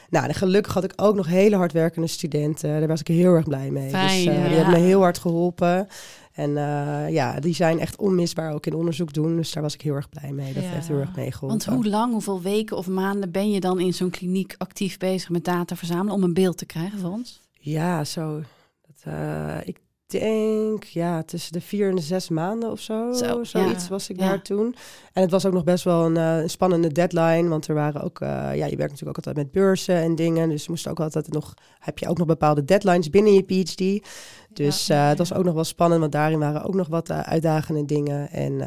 Nou, 0.09 0.25
en 0.27 0.33
gelukkig 0.33 0.73
had 0.73 0.83
ik 0.83 0.93
ook 0.95 1.15
nog 1.15 1.27
hele 1.27 1.55
hardwerkende 1.55 2.07
studenten. 2.07 2.79
Daar 2.79 2.87
was 2.87 2.99
ik 2.99 3.07
heel 3.07 3.33
erg 3.33 3.47
blij 3.47 3.69
mee. 3.69 3.89
Fijn, 3.89 4.07
dus 4.23 4.33
eh, 4.33 4.41
ja. 4.41 4.47
die 4.47 4.57
hebben 4.57 4.73
me 4.73 4.85
heel 4.85 5.01
hard 5.01 5.17
geholpen. 5.17 5.87
En 6.35 6.57
eh, 6.57 7.09
ja, 7.13 7.39
die 7.39 7.53
zijn 7.53 7.79
echt 7.79 7.97
onmisbaar 7.97 8.53
ook 8.53 8.65
in 8.65 8.73
onderzoek 8.73 9.13
doen. 9.13 9.35
Dus 9.35 9.51
daar 9.51 9.63
was 9.63 9.73
ik 9.73 9.81
heel 9.81 9.93
erg 9.95 10.09
blij 10.09 10.31
mee. 10.31 10.53
Dat 10.53 10.63
Ja. 10.63 10.69
heeft 10.69 10.87
heel 10.87 10.99
erg 10.99 11.15
meegeholpen. 11.15 11.47
Want 11.47 11.65
hoe 11.65 11.87
lang, 11.91 12.11
hoeveel 12.11 12.41
weken 12.41 12.77
of 12.77 12.87
maanden 12.87 13.31
ben 13.31 13.51
je 13.51 13.59
dan 13.59 13.79
in 13.79 13.93
zo'n 13.93 14.09
kliniek 14.09 14.55
actief 14.57 14.97
bezig 14.97 15.29
met 15.29 15.45
data 15.45 15.75
verzamelen 15.75 16.13
om 16.13 16.23
een 16.23 16.33
beeld 16.33 16.57
te 16.57 16.65
krijgen 16.65 16.99
van 16.99 17.11
ons? 17.11 17.41
Ja, 17.59 18.03
zo. 18.03 18.41
Dat, 18.87 19.13
eh, 19.13 19.57
ik 19.63 19.79
denk, 20.07 20.83
ja, 20.83 21.23
tussen 21.23 21.53
de 21.53 21.61
vier 21.61 21.89
en 21.89 21.95
de 21.95 22.01
zes 22.01 22.29
maanden 22.29 22.71
of 22.71 22.79
zo. 22.79 23.13
Zo, 23.13 23.43
zoiets 23.43 23.83
ja. 23.83 23.89
was 23.89 24.09
ik 24.09 24.19
Ja. 24.19 24.27
daar 24.27 24.41
toen. 24.41 24.75
En 25.13 25.21
het 25.21 25.31
was 25.31 25.45
ook 25.45 25.53
nog 25.53 25.63
best 25.63 25.83
wel 25.83 26.05
een, 26.05 26.17
eh, 26.17 26.37
een 26.41 26.49
spannende 26.49 26.91
deadline. 26.91 27.49
Want 27.49 27.67
er 27.67 27.75
waren 27.75 28.01
ook, 28.01 28.21
eh, 28.21 28.29
ja, 28.29 28.65
je 28.65 28.75
werkt 28.75 28.91
natuurlijk 28.91 29.17
ook 29.17 29.25
altijd 29.25 29.35
met 29.35 29.51
beurzen 29.51 29.95
en 29.95 30.15
dingen. 30.15 30.49
Dus 30.49 30.67
moest 30.67 30.87
ook 30.87 30.99
altijd 30.99 31.31
nog, 31.33 31.53
heb 31.79 31.97
je 31.99 32.07
ook 32.07 32.17
nog 32.17 32.27
bepaalde 32.27 32.65
deadlines 32.65 33.09
binnen 33.09 33.33
je 33.33 33.43
PhD. 33.43 34.07
Dus 34.53 34.89
eh, 34.89 35.07
het 35.07 35.17
was 35.17 35.33
ook 35.33 35.43
nog 35.43 35.53
wel 35.53 35.63
spannend, 35.63 35.99
want 35.99 36.11
daarin 36.11 36.39
waren 36.39 36.63
ook 36.63 36.75
nog 36.75 36.87
wat 36.87 37.11
uitdagende 37.11 37.85
dingen. 37.85 38.31
En 38.31 38.61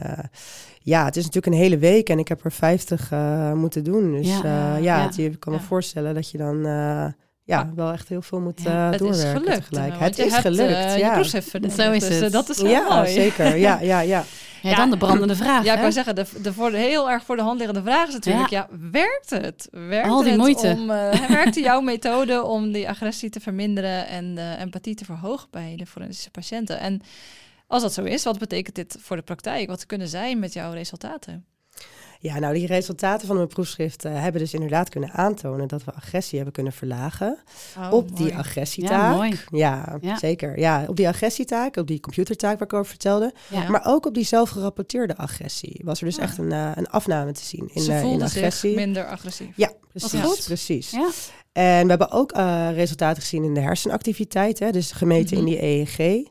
ja, 0.82 1.04
het 1.04 1.16
is 1.16 1.24
natuurlijk 1.24 1.54
een 1.54 1.60
hele 1.62 1.78
week 1.78 2.08
en 2.08 2.18
ik 2.18 2.28
heb 2.28 2.44
er 2.44 2.52
50 2.52 3.12
eh, 3.12 3.52
moeten 3.52 3.84
doen. 3.84 4.12
Dus 4.12 4.40
Ja, 4.80 5.10
je 5.16 5.36
kan 5.38 5.52
me 5.52 5.60
voorstellen 5.60 6.14
dat 6.14 6.30
je 6.30 6.38
dan 6.38 6.62
ja, 7.48 7.70
wel 7.74 7.92
echt 7.92 8.08
heel 8.08 8.22
veel 8.22 8.40
moet 8.40 8.62
Ja, 8.62 8.86
eh, 8.86 8.92
het 8.92 9.00
is 9.00 9.22
gelukt. 9.22 9.54
tegelijk. 9.54 9.98
Het 9.98 10.16
je 10.16 10.24
is 10.24 10.30
hebt, 10.30 10.42
gelukt, 10.42 10.92
je 10.92 10.98
ja. 10.98 11.24
verdedigd, 11.24 11.74
Zo 11.80 11.92
is 11.92 12.08
dus, 12.08 12.20
het. 12.20 12.32
dat 12.32 12.48
is 12.48 12.56
heel 12.56 12.68
Ja, 12.70 12.94
mooi. 12.94 13.12
zeker. 13.12 13.56
Ja, 13.56 13.80
ja, 13.80 14.00
ja. 14.00 14.00
Ja, 14.00 14.24
Ja. 14.70 14.76
dan 14.76 14.90
de 14.90 14.96
brandende 14.96 15.36
vraag. 15.36 15.64
Ja, 15.64 15.72
ik 15.74 15.80
wou 15.80 15.92
zeggen, 15.92 16.14
de, 16.14 16.24
de, 16.42 16.52
voor 16.52 16.70
de, 16.70 16.76
heel 16.76 17.10
erg 17.10 17.24
voor 17.24 17.36
de 17.36 17.42
hand 17.42 17.58
liggende 17.58 17.82
vraag 17.82 18.08
is 18.08 18.14
natuurlijk, 18.14 18.48
ja, 18.50 18.68
werkt 18.90 19.30
het? 19.30 19.68
Werkt 19.70 20.08
Al 20.08 20.20
die 20.22 20.30
het 20.30 20.40
moeite. 20.40 20.74
Om, 20.78 20.90
eh, 20.90 21.28
werkte 21.38 21.60
jouw 21.60 21.80
methode 21.80 22.42
om 22.42 22.72
die 22.72 22.88
agressie 22.88 23.30
te 23.30 23.40
verminderen 23.40 24.06
en 24.08 24.34
de 24.34 24.56
empathie 24.58 24.94
te 24.94 25.04
verhogen 25.04 25.48
bij 25.50 25.74
de 25.76 25.86
forensische 25.86 26.30
patiënten? 26.30 26.78
En 26.78 27.00
als 27.66 27.82
dat 27.82 27.92
zo 27.94 28.02
is, 28.02 28.24
wat 28.24 28.38
betekent 28.38 28.74
dit 28.74 28.96
voor 29.00 29.16
de 29.16 29.22
praktijk? 29.22 29.68
Wat 29.68 29.86
kunnen 29.86 30.08
zij 30.08 30.36
met 30.36 30.52
jouw 30.52 30.72
resultaten? 30.72 31.44
Ja, 32.20 32.38
nou 32.38 32.54
die 32.54 32.66
resultaten 32.66 33.26
van 33.26 33.36
mijn 33.36 33.48
proefschrift 33.48 34.04
eh, 34.04 34.20
hebben 34.22 34.40
dus 34.40 34.54
inderdaad 34.54 34.88
kunnen 34.88 35.10
aantonen 35.12 35.68
dat 35.68 35.84
we 35.84 35.92
agressie 35.92 36.36
hebben 36.36 36.54
kunnen 36.54 36.72
verlagen 36.72 37.38
Oh, 37.78 37.92
op 37.92 38.16
die 38.16 38.36
agressietaak. 38.36 38.90
Ja, 39.12 39.14
mooi. 39.14 39.38
Ja, 39.50 39.98
Ja. 40.00 40.18
zeker. 40.18 40.58
Ja, 40.58 40.84
op 40.88 40.96
die 40.96 41.08
agressietaak, 41.08 41.76
op 41.76 41.86
die 41.86 42.00
computertaak 42.00 42.58
waar 42.58 42.66
ik 42.68 42.72
over 42.72 42.86
vertelde. 42.90 43.32
Ja. 43.48 43.68
Maar 43.70 43.82
ook 43.86 44.06
op 44.06 44.14
die 44.14 44.24
zelfgerapporteerde 44.24 45.16
agressie 45.16 45.80
was 45.84 45.98
er 46.00 46.06
dus 46.06 46.16
Ah. 46.16 46.22
echt 46.22 46.38
een, 46.38 46.52
eh, 46.52 46.70
een 46.74 46.88
afname 46.88 47.32
te 47.32 47.44
zien 47.44 47.70
in, 47.72 47.82
Ze 47.82 47.92
eh, 47.92 48.02
in 48.02 48.22
agressie. 48.22 48.70
zich 48.70 48.78
minder 48.78 49.06
agressief. 49.06 49.48
Ja, 49.56 49.72
precies. 49.92 50.44
precies. 50.44 50.90
Ja. 50.90 51.08
En 51.52 51.82
we 51.82 51.88
hebben 51.88 52.10
ook 52.10 52.32
resultaten 52.74 53.22
gezien 53.22 53.44
in 53.44 53.54
de 53.54 53.60
hersenactiviteit, 53.60 54.58
hè, 54.58 54.70
dus 54.70 54.92
gemeten 54.92 55.36
Mhm. 55.38 55.46
in 55.46 55.52
die 55.52 55.62
EEG. 55.64 56.26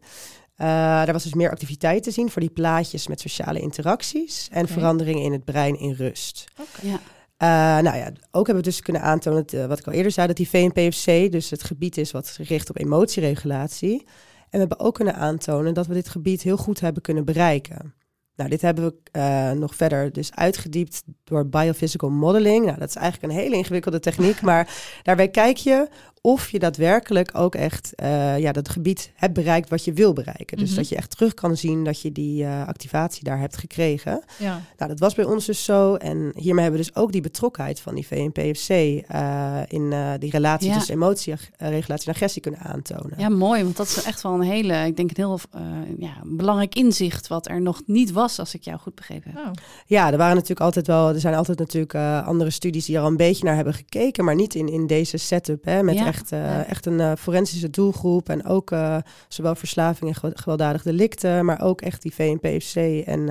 Eh 0.58 0.68
daar 0.68 1.14
was 1.14 1.24
dus 1.24 1.34
meer 1.34 1.52
activiteit 1.52 2.04
te 2.04 2.12
zien 2.12 2.30
voor 2.30 2.42
die 2.42 2.52
plaatjes 2.52 3.08
met 3.08 3.22
sociale 3.22 3.60
interacties 3.60 4.48
en 4.52 4.68
veranderingen 4.68 5.24
in 5.24 5.32
het 5.32 5.46
brein 5.46 5.80
in 5.80 5.94
rust. 5.94 6.46
Ja. 6.82 7.00
Eh, 7.38 7.84
nou 7.84 7.98
ja, 7.98 8.12
ook 8.32 8.46
hebben 8.46 8.64
we 8.64 8.70
dus 8.70 8.82
kunnen 8.82 9.02
aantonen, 9.02 9.46
dat, 9.46 9.54
eh, 9.54 9.66
wat 9.66 9.80
ik 9.80 9.88
al 9.88 9.94
eerder 9.94 10.12
zei, 10.12 10.28
dat 10.28 10.36
die 10.36 10.50
VNPFC 10.50 11.32
dus 11.32 11.50
het 11.50 11.64
gebied 11.64 11.98
is 11.98 12.12
wat 12.12 12.28
gericht 12.28 12.70
op 12.70 12.78
emotieregulatie. 12.78 14.00
En 14.38 14.48
we 14.50 14.58
hebben 14.58 14.80
ook 14.80 14.96
kunnen 14.96 15.16
aantonen 15.16 15.74
dat 15.74 15.88
we 15.88 15.94
dit 15.94 16.10
gebied 16.10 16.42
heel 16.42 16.58
goed 16.58 16.80
hebben 16.80 17.02
kunnen 17.02 17.26
bereiken. 17.26 17.94
Nou, 18.36 18.50
dit 18.50 18.62
hebben 18.62 18.86
we 18.86 18.96
eh, 19.12 19.52
nog 19.52 19.76
verder 19.76 20.12
dus 20.12 20.36
uitgediept 20.36 21.04
door 21.24 21.48
biophysical 21.48 22.10
modeling. 22.10 22.66
Nou, 22.66 22.80
dat 22.80 22.90
is 22.90 22.96
eigenlijk 22.96 23.34
een 23.34 23.40
hele 23.40 23.56
ingewikkelde 23.56 24.00
techniek, 24.00 24.42
maar 24.52 24.70
daarbij 25.04 25.30
kijk 25.30 25.58
je 25.58 25.88
of 26.28 26.50
je 26.50 26.60
daadwerkelijk 26.60 27.30
ook 27.34 27.56
echt 27.56 27.96
eh, 27.96 28.40
ja, 28.40 28.52
dat 28.52 28.70
gebied 28.70 29.12
hebt 29.16 29.34
bereikt 29.34 29.70
wat 29.70 29.84
je 29.86 29.94
wil 29.94 30.14
bereiken. 30.14 30.58
Dus 30.58 30.68
Mhm. 30.70 30.78
dat 30.78 30.90
je 30.90 30.96
echt 30.96 31.10
terug 31.10 31.34
kan 31.34 31.58
zien 31.58 31.84
dat 31.84 32.02
je 32.02 32.12
die 32.12 32.44
eh, 32.44 32.68
activatie 32.68 33.24
daar 33.24 33.40
hebt 33.40 33.58
gekregen. 33.58 34.24
Ja. 34.38 34.62
Nou, 34.78 34.90
dat 34.92 35.00
was 35.00 35.16
bij 35.16 35.26
ons 35.26 35.46
dus 35.46 35.64
zo. 35.64 35.96
En 35.96 36.32
hiermee 36.36 36.64
hebben 36.64 36.80
we 36.82 36.86
dus 36.88 36.96
ook 36.96 37.12
die 37.12 37.22
betrokkenheid 37.22 37.80
van 37.80 37.96
die 37.96 38.08
VNPFC 38.08 38.70
eh, 38.70 39.60
in 39.68 39.92
eh, 39.94 40.12
die 40.20 40.32
relatie 40.32 40.68
Ja. 40.70 40.74
tussen 40.78 40.94
emotie, 40.94 41.34
regulatie 41.58 42.08
en 42.08 42.14
agressie 42.14 42.42
kunnen 42.42 42.60
aantonen. 42.60 43.14
ja, 43.18 43.30
mooi. 43.30 43.64
Want 43.64 43.78
dat 43.78 43.88
is 43.88 44.04
echt 44.04 44.22
wel 44.22 44.34
een 44.34 44.42
hele, 44.42 44.86
ik 44.86 44.96
denk 44.98 45.10
een 45.10 45.16
heel 45.26 45.40
eh, 45.52 45.62
ja, 45.98 46.14
belangrijk 46.24 46.76
inzicht 46.76 47.28
wat 47.28 47.48
er 47.48 47.62
nog 47.62 47.82
niet 47.86 48.12
was, 48.12 48.40
als 48.40 48.54
ik 48.54 48.64
jou 48.64 48.80
goed 48.80 48.96
begrepen 48.96 49.32
heb. 49.36 49.46
Oh. 49.46 49.52
Ja, 49.86 50.12
er 50.12 50.18
waren 50.18 50.34
natuurlijk 50.36 50.62
altijd 50.62 50.88
wel, 50.88 51.10
er 51.10 51.20
zijn 51.20 51.36
altijd 51.36 51.60
natuurlijk 51.60 51.94
eh, 51.94 52.28
andere 52.28 52.50
studies 52.50 52.86
die 52.86 52.96
er 52.96 53.02
al 53.02 53.08
een 53.08 53.18
beetje 53.18 53.44
naar 53.44 53.56
hebben 53.56 53.74
gekeken, 53.74 54.26
maar 54.26 54.36
niet 54.36 54.56
in, 54.56 54.68
in 54.68 54.88
deze 54.88 55.18
setup, 55.18 55.66
hè, 55.66 55.84
met 55.84 55.96
Ja. 55.96 56.06
Eh, 56.32 56.70
echt 56.70 56.86
een 56.86 57.00
eh, 57.00 57.12
forensische 57.18 57.70
doelgroep. 57.70 58.30
En 58.30 58.46
ook 58.46 58.72
eh, 58.72 58.98
zowel 59.28 59.56
verslaving 59.56 60.10
en 60.10 60.16
gew- 60.16 60.38
gewelddadig 60.40 60.82
delicten, 60.84 61.46
maar 61.46 61.62
ook 61.62 61.82
echt 61.82 62.02
die 62.02 62.14
VNPFC 62.14 62.76
en 63.06 63.30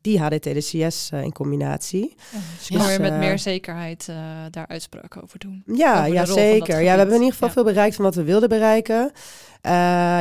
die 0.00 0.18
HDT-DCS 0.20 1.10
eh, 1.10 1.22
in 1.22 1.32
combinatie. 1.32 2.14
Ja, 2.32 2.38
dus 2.58 2.68
Ja. 2.68 2.78
kan 2.78 2.86
weer 2.86 3.00
met 3.00 3.10
Dus, 3.10 3.20
eh, 3.20 3.26
meer 3.26 3.38
zekerheid 3.38 4.06
eh, 4.08 4.16
daar 4.50 4.66
uitspraken 4.66 5.22
over 5.22 5.38
doen. 5.38 5.62
Ja, 5.66 5.98
Over 6.00 6.12
ja 6.12 6.24
zeker. 6.24 6.80
Ja, 6.80 6.92
we 6.92 6.98
hebben 6.98 7.14
in 7.14 7.20
ieder 7.22 7.32
geval 7.32 7.50
veel 7.50 7.64
bereikt 7.64 7.94
van 7.94 8.04
wat 8.04 8.14
we 8.14 8.22
wilden 8.24 8.48
bereiken. 8.48 9.10
Eh, 9.60 9.72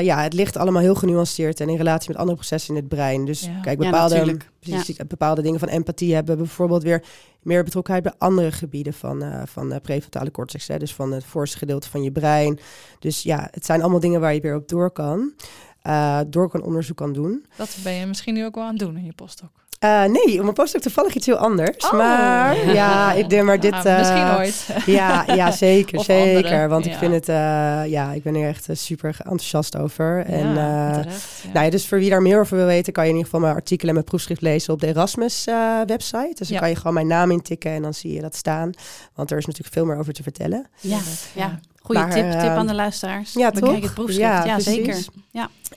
ja, 0.01 0.21
het 0.21 0.33
ligt 0.33 0.57
allemaal 0.57 0.81
heel 0.81 0.95
genuanceerd 0.95 1.59
en 1.59 1.69
in 1.69 1.77
relatie 1.77 2.09
met 2.09 2.17
andere 2.17 2.37
processen 2.37 2.75
in 2.75 2.79
het 2.79 2.89
brein. 2.89 3.25
Dus 3.25 3.41
Ja. 3.41 3.59
kijk, 3.61 3.81
Ja, 3.81 3.89
bepaalde, 3.89 4.15
natuurlijk. 4.15 4.49
precies, 4.59 4.95
bepaalde 5.07 5.41
dingen 5.41 5.59
van 5.59 5.67
empathie 5.67 6.13
hebben 6.13 6.37
bijvoorbeeld 6.37 6.83
weer 6.83 7.03
meer 7.41 7.63
betrokkenheid 7.63 8.03
bij 8.03 8.13
andere 8.17 8.51
gebieden 8.51 8.93
van, 8.93 9.23
eh 9.23 9.41
van 9.45 9.69
de 9.69 9.79
prefrontale 9.79 10.31
cortex. 10.31 10.67
Hè? 10.67 10.77
Dus 10.77 10.93
van 10.93 11.11
het 11.11 11.23
voorste 11.23 11.57
gedeelte 11.57 11.89
van 11.89 12.03
je 12.03 12.11
brein. 12.11 12.59
Dus 12.99 13.23
ja, 13.23 13.47
het 13.51 13.65
zijn 13.65 13.81
allemaal 13.81 13.99
dingen 13.99 14.19
waar 14.21 14.33
je 14.33 14.41
weer 14.41 14.55
op 14.55 14.67
door 14.67 14.91
kan. 14.91 15.33
eh, 15.81 16.19
door 16.27 16.49
kan 16.49 16.61
onderzoek 16.63 16.97
kan 16.97 17.13
doen. 17.13 17.45
Dat 17.57 17.77
ben 17.83 17.93
je 17.93 18.05
misschien 18.05 18.33
nu 18.33 18.45
ook 18.45 18.55
wel 18.55 18.63
aan 18.63 18.69
het 18.69 18.79
doen 18.79 18.97
in 18.97 19.05
je 19.05 19.13
postdoc. 19.13 19.49
Eh, 19.79 20.03
nee, 20.03 20.35
op 20.37 20.41
mijn 20.41 20.53
post 20.53 20.75
ook 20.75 20.81
toevallig 20.81 21.13
iets 21.13 21.25
heel 21.25 21.35
anders. 21.37 21.85
Oh. 21.85 21.91
Maar 21.91 22.73
ja, 22.73 23.13
ik 23.13 23.29
denk 23.29 23.43
maar 23.43 23.59
dit. 23.59 23.73
Ah, 23.77 23.85
eh, 23.85 23.97
misschien 23.97 24.35
ooit. 24.37 24.67
Ja, 24.99 25.23
ja 25.35 25.51
zeker, 25.51 26.03
zeker. 26.03 26.69
Want 26.69 26.85
ik 26.85 26.93
vind 26.93 27.13
het, 27.13 27.29
eh, 27.29 27.35
ja, 27.85 28.11
ik 28.13 28.23
ben 28.23 28.35
er 28.35 28.47
echt 28.47 28.69
eh, 28.69 28.75
super 28.75 29.15
enthousiast 29.19 29.77
over. 29.77 30.23
en, 30.25 30.53
ja, 30.53 30.87
eh, 30.89 30.93
terecht, 31.01 31.41
ja. 31.43 31.49
nou 31.53 31.65
ja, 31.65 31.71
dus 31.71 31.87
voor 31.87 31.97
wie 31.97 32.09
daar 32.09 32.21
meer 32.21 32.39
over 32.39 32.57
wil 32.57 32.65
weten, 32.65 32.93
kan 32.93 33.03
je 33.03 33.09
in 33.09 33.15
ieder 33.15 33.31
geval 33.31 33.45
mijn 33.45 33.57
artikelen 33.59 33.87
en 33.87 33.93
mijn 33.93 34.05
proefschrift 34.05 34.41
lezen 34.41 34.73
op 34.73 34.79
de 34.79 34.87
Erasmus 34.87 35.45
eh, 35.47 35.79
website. 35.85 36.33
Dus 36.35 36.47
dan 36.47 36.55
Ja. 36.55 36.59
kan 36.59 36.69
je 36.69 36.75
gewoon 36.75 36.93
mijn 36.93 37.07
naam 37.07 37.31
intikken 37.31 37.71
en 37.71 37.81
dan 37.81 37.93
zie 37.93 38.13
je 38.13 38.21
dat 38.21 38.35
staan. 38.35 38.71
Want 39.15 39.31
er 39.31 39.37
is 39.37 39.45
natuurlijk 39.45 39.73
veel 39.75 39.85
meer 39.85 39.97
over 39.97 40.13
te 40.13 40.23
vertellen. 40.23 40.65
Ja, 40.79 40.99
ja. 41.33 41.59
Maar, 41.95 42.09
tip, 42.09 42.31
tip 42.31 42.41
eh, 42.41 42.55
aan 42.55 42.67
de 42.67 42.73
luisteraars. 42.73 43.33
ja, 43.33 43.51
Bekijk 43.51 43.73
toch? 43.73 43.83
het 43.83 43.93
proefschrift. 43.93 44.29
Ja, 44.29 44.45
Ja, 44.45 44.53
precies. 44.53 44.73
zeker. 44.73 45.05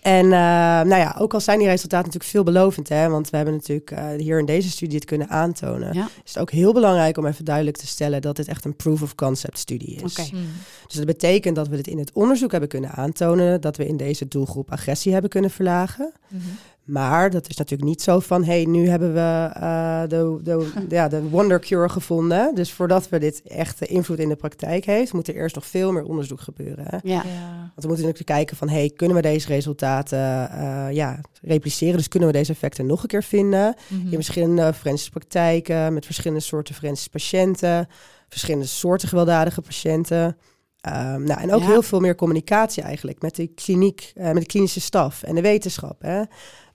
En 0.03 0.25
eh, 0.25 0.31
nou 0.31 0.96
ja, 0.96 1.14
ook 1.18 1.35
al 1.35 1.40
zijn 1.40 1.59
die 1.59 1.68
resultaten 1.68 2.05
natuurlijk 2.07 2.31
veelbelovend, 2.31 2.88
hè, 2.88 3.09
want 3.09 3.31
we 3.31 3.37
hebben 3.37 3.55
natuurlijk 3.55 3.90
eh, 3.90 4.05
hier 4.16 4.38
in 4.38 4.46
deze 4.46 4.70
studie 4.70 4.94
het 4.96 5.05
kunnen 5.05 5.29
aantonen, 5.29 5.94
Ja. 5.94 6.09
is 6.25 6.33
het 6.35 6.38
ook 6.42 6.51
heel 6.51 6.73
belangrijk 6.73 7.16
om 7.16 7.27
even 7.27 7.44
duidelijk 7.44 7.77
te 7.77 7.87
stellen 7.87 8.23
dat 8.23 8.37
dit 8.37 8.49
echt 8.49 8.64
een 8.64 8.77
proof 8.77 9.03
of 9.03 9.14
concept 9.14 9.59
studie 9.59 9.94
is. 10.05 10.18
Oké. 10.18 10.29
Hmm. 10.31 10.46
Dus 10.87 10.96
dat 10.96 11.07
betekent 11.07 11.57
dat 11.57 11.68
we 11.68 11.77
dit 11.77 11.87
in 11.87 11.99
het 11.99 12.12
onderzoek 12.12 12.51
hebben 12.51 12.68
kunnen 12.68 12.90
aantonen, 12.90 13.61
dat 13.61 13.77
we 13.77 13.87
in 13.87 13.96
deze 13.96 14.29
doelgroep 14.29 14.70
agressie 14.70 15.12
hebben 15.12 15.31
kunnen 15.31 15.51
verlagen. 15.51 16.12
Mhm. 16.29 16.42
Maar 16.90 17.31
dat 17.31 17.48
is 17.48 17.57
natuurlijk 17.57 17.88
niet 17.88 18.03
zo 18.03 18.20
van, 18.20 18.44
hey, 18.44 18.64
nu 18.64 18.88
hebben 18.88 19.12
we 19.14 19.50
eh, 19.55 20.03
de, 20.09 20.38
de, 20.42 20.70
ja, 20.96 21.09
de 21.09 21.22
wonder 21.29 21.61
cure 21.61 21.88
gevonden. 21.88 22.55
Dus 22.55 22.72
voordat 22.72 23.09
we 23.09 23.18
dit 23.18 23.42
echt 23.42 23.83
eh, 23.83 23.94
invloed 23.94 24.18
in 24.18 24.29
de 24.29 24.37
praktijk 24.37 24.85
heeft, 24.85 25.12
moet 25.12 25.29
er 25.29 25.35
eerst 25.35 25.55
nog 25.55 25.66
veel 25.66 25.92
meer 25.92 26.05
onderzoek 26.05 26.40
gebeuren. 26.40 26.85
Hè? 26.88 26.96
Ja. 27.03 27.22
Ja. 27.24 27.59
Want 27.59 27.74
we 27.74 27.87
moeten 27.87 28.05
natuurlijk 28.05 28.26
kijken 28.31 28.57
van, 28.57 28.68
hey, 28.68 28.90
kunnen 28.96 29.16
we 29.16 29.22
deze 29.22 29.46
resultaten 29.46 30.50
eh, 30.50 30.92
ja, 30.92 31.20
repliceren? 31.42 31.96
Dus 31.96 32.09
kunnen 32.09 32.29
we 32.29 32.35
deze 32.35 32.53
effecten 32.53 32.87
nog 32.87 33.03
een 33.03 33.09
keer 33.09 33.22
vinden? 33.22 33.74
Mhm. 33.88 34.07
In 34.07 34.14
verschillende 34.14 34.72
forensische 34.74 35.11
praktijken, 35.12 35.94
met 35.94 36.05
verschillende 36.05 36.42
soorten 36.42 36.74
forensische 36.74 37.11
patiënten, 37.11 37.88
verschillende 38.29 38.66
soorten 38.66 39.09
gewelddadige 39.09 39.61
patiënten. 39.61 40.37
Ehm, 40.81 41.22
nou, 41.22 41.40
en 41.40 41.53
ook 41.53 41.61
Ja. 41.61 41.66
heel 41.66 41.83
veel 41.83 42.00
meer 42.00 42.14
communicatie 42.14 42.83
eigenlijk 42.83 43.22
met 43.22 43.37
de 43.37 43.46
kliniek, 43.46 44.12
eh, 44.14 44.24
met 44.24 44.42
de 44.42 44.46
klinische 44.46 44.81
staf 44.81 45.22
en 45.22 45.35
de 45.35 45.40
wetenschap. 45.40 46.03
Hè? 46.03 46.22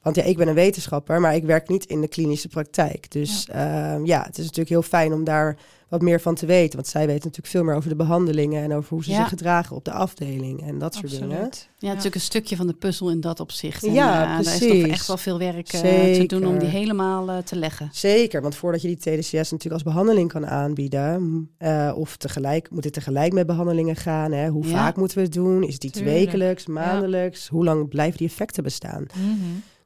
Want 0.05 0.17
ja, 0.17 0.23
ik 0.23 0.37
ben 0.37 0.47
een 0.47 0.53
wetenschapper, 0.53 1.21
maar 1.21 1.35
ik 1.35 1.43
werk 1.43 1.69
niet 1.69 1.85
in 1.85 2.01
de 2.01 2.07
klinische 2.07 2.47
praktijk. 2.47 3.11
Dus 3.11 3.45
ja. 3.51 3.99
ja, 4.03 4.23
het 4.23 4.37
is 4.37 4.43
natuurlijk 4.43 4.69
heel 4.69 4.81
fijn 4.81 5.13
om 5.13 5.23
daar 5.23 5.57
wat 5.89 6.01
meer 6.01 6.21
van 6.21 6.35
te 6.35 6.45
weten. 6.45 6.75
Want 6.75 6.87
zij 6.87 7.01
weten 7.05 7.23
natuurlijk 7.23 7.47
veel 7.47 7.63
meer 7.63 7.75
over 7.75 7.89
de 7.89 7.95
behandelingen 7.95 8.63
en 8.63 8.73
over 8.73 8.89
hoe 8.89 9.03
ze 9.03 9.09
Ja. 9.11 9.17
zich 9.17 9.27
gedragen 9.29 9.75
op 9.75 9.85
de 9.85 9.91
afdeling 9.91 10.61
en 10.67 10.77
dat 10.79 10.93
soort 10.93 11.09
dingen. 11.09 11.29
Absoluut. 11.29 11.69
Ja, 11.77 11.89
het 11.89 11.99
is 11.99 12.05
ook 12.07 12.13
een 12.13 12.21
stukje 12.21 12.55
van 12.55 12.67
de 12.67 12.73
puzzel 12.73 13.09
in 13.09 13.21
dat 13.21 13.39
opzicht. 13.39 13.83
En, 13.83 13.93
Ja, 13.93 14.21
eh, 14.23 14.43
Daar 14.45 14.53
is 14.53 14.59
toch 14.59 14.87
echt 14.87 15.07
wel 15.07 15.17
veel 15.17 15.37
werk 15.39 15.73
eh, 15.73 15.81
te 16.13 16.23
doen 16.27 16.45
om 16.47 16.59
die 16.59 16.67
helemaal 16.69 17.29
eh, 17.29 17.37
te 17.37 17.55
leggen. 17.55 17.89
Zeker, 17.91 18.41
want 18.41 18.55
voordat 18.55 18.81
je 18.81 18.87
die 18.87 18.97
TDCS 18.97 19.31
natuurlijk 19.33 19.73
als 19.73 19.83
behandeling 19.83 20.31
kan 20.31 20.47
aanbieden, 20.47 21.49
eh, 21.57 21.91
of 21.95 22.17
tegelijk, 22.17 22.69
moet 22.71 22.83
het 22.83 22.93
tegelijk 22.93 23.33
met 23.33 23.45
behandelingen 23.47 23.95
gaan? 23.95 24.31
Hè? 24.31 24.47
Hoe 24.49 24.67
Ja. 24.67 24.71
vaak 24.77 24.95
moeten 24.95 25.17
we 25.17 25.23
het 25.23 25.33
doen? 25.33 25.63
Is 25.63 25.73
het 25.73 25.83
iets 25.83 25.97
Tuurlijk. 25.97 26.17
wekelijks, 26.17 26.65
maandelijks? 26.65 27.47
Hoe 27.47 27.63
lang 27.63 27.87
blijven 27.89 28.17
die 28.17 28.27
effecten 28.27 28.63
bestaan? 28.63 29.05
Mhm. 29.13 29.29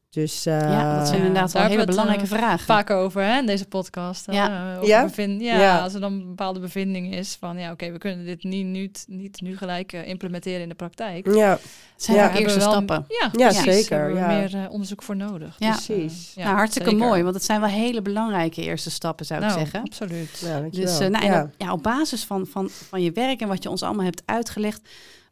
Dus 0.10 0.46
eh, 0.46 0.54
ja, 0.60 0.98
dat 0.98 1.08
zijn 1.08 1.20
Ja, 1.22 1.26
inderdaad 1.28 1.52
wel 1.52 1.62
daar 1.62 1.72
hele 1.72 1.78
hebben 1.82 1.96
we 1.96 2.02
het, 2.02 2.10
belangrijke 2.10 2.28
vragen. 2.28 2.66
Vaak 2.66 2.90
over 2.90 3.22
hè, 3.24 3.38
in 3.40 3.46
deze 3.46 3.66
podcast. 3.66 4.32
Ja. 4.32 4.72
eh, 4.72 4.78
over 4.78 4.88
Ja? 4.90 5.04
bevind- 5.04 5.42
ja, 5.42 5.60
Ja. 5.60 5.80
als 5.80 5.94
er 5.94 6.00
dan 6.00 6.14
een 6.14 6.28
bepaalde 6.28 6.60
bevinding 6.60 7.14
is 7.16 7.38
van 7.40 7.58
ja, 7.58 7.72
oké, 7.72 7.92
we 7.92 7.98
kunnen 7.98 8.26
dit 8.26 8.44
niet 8.44 8.66
nu, 8.66 8.92
niet 9.08 9.42
nu 9.42 9.58
gelijk 9.58 9.94
eh, 9.94 10.08
implementeren 10.08 10.62
in 10.62 10.70
de 10.70 10.76
praktijk. 10.76 11.34
ja, 11.36 11.60
zijn 11.96 12.18
Ja, 12.18 12.24
Hebben 12.24 12.42
eerste 12.42 12.58
we 12.60 12.64
wel- 12.66 12.74
stappen. 12.74 13.06
Ja, 13.08 13.30
Ja, 13.32 13.48
precies. 13.48 13.64
zeker, 13.64 13.98
Hebben 13.98 14.16
we 14.16 14.22
ja. 14.22 14.28
meer 14.38 14.56
eh, 14.66 14.72
onderzoek 14.72 15.04
voor 15.04 15.16
nodig. 15.16 15.56
Ja. 15.58 15.72
Dus, 15.72 15.90
eh, 15.90 15.96
Precies. 15.98 16.32
ja, 16.36 16.44
nou, 16.44 16.56
hartstikke 16.56 16.90
zeker. 16.90 17.06
mooi, 17.06 17.24
want 17.24 17.36
het 17.36 17.44
zijn 17.44 17.60
wel 17.62 17.70
hele 17.70 18.02
belangrijke 18.02 18.62
eerste 18.62 18.92
stappen, 18.92 19.26
zou 19.26 19.42
ik 19.42 19.48
Nou, 19.48 19.60
zeggen. 19.60 19.82
Absoluut. 19.82 20.46
Dus 20.72 21.00
eh, 21.00 21.08
nou, 21.08 21.26
en 21.26 21.42
op, 21.44 21.50
ja, 21.58 21.72
op 21.72 21.84
basis 21.84 22.24
van, 22.24 22.48
van, 22.48 22.70
van 22.70 23.02
je 23.02 23.12
werk 23.12 23.42
en 23.42 23.48
wat 23.48 23.64
je 23.64 23.70
ons 23.70 23.84
allemaal 23.84 24.06
hebt 24.06 24.22
uitgelegd, 24.26 24.90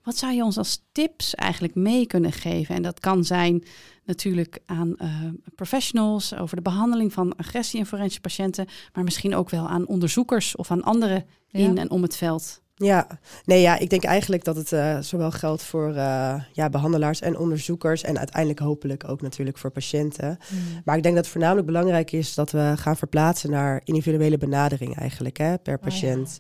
wat 0.08 0.18
zou 0.18 0.34
je 0.34 0.44
ons 0.44 0.58
als 0.58 0.84
tips 0.92 1.36
eigenlijk 1.36 1.76
mee 1.76 2.08
kunnen 2.08 2.32
geven? 2.32 2.76
En 2.76 2.82
dat 2.82 3.00
kan 3.00 3.24
zijn 3.24 3.64
natuurlijk 4.06 4.60
aan 4.66 4.98
eh, 4.98 5.10
professionals 5.56 6.36
over 6.36 6.56
de 6.56 6.62
behandeling 6.62 7.14
van 7.14 7.36
agressie 7.36 7.80
in 7.80 7.86
forensische 7.86 8.22
patiënten, 8.22 8.68
maar 8.94 9.04
misschien 9.04 9.36
ook 9.36 9.50
wel 9.50 9.68
aan 9.68 9.88
onderzoekers 9.88 10.56
of 10.56 10.72
aan 10.72 10.84
anderen 10.84 11.26
in 11.50 11.74
Ja. 11.74 11.82
en 11.82 11.90
om 11.92 12.02
het 12.02 12.18
veld. 12.18 12.62
Ja, 12.80 13.08
nee, 13.46 13.62
ja, 13.62 13.78
ik 13.78 13.90
denk 13.90 14.04
eigenlijk 14.04 14.44
dat 14.44 14.56
het 14.56 14.72
eh, 14.72 15.00
zowel 15.00 15.32
geldt 15.32 15.64
voor 15.64 15.96
eh, 15.96 16.42
ja, 16.54 16.70
behandelaars 16.70 17.22
en 17.22 17.38
onderzoekers 17.38 18.04
en 18.04 18.18
uiteindelijk 18.18 18.60
hopelijk 18.60 19.10
ook 19.10 19.22
natuurlijk 19.22 19.58
voor 19.58 19.72
patiënten. 19.72 20.38
Mm. 20.50 20.82
Maar 20.86 20.98
ik 20.98 21.04
denk 21.04 21.16
dat 21.16 21.24
het 21.24 21.34
voornamelijk 21.34 21.68
belangrijk 21.68 22.12
is 22.12 22.34
dat 22.34 22.52
we 22.52 22.74
gaan 22.76 22.98
verplaatsen 22.98 23.50
naar 23.50 23.82
individuele 23.84 24.38
benadering 24.38 24.98
eigenlijk 24.98 25.38
hè, 25.38 25.58
per 25.58 25.78
ja. 25.82 25.88
patiënt. 25.88 26.38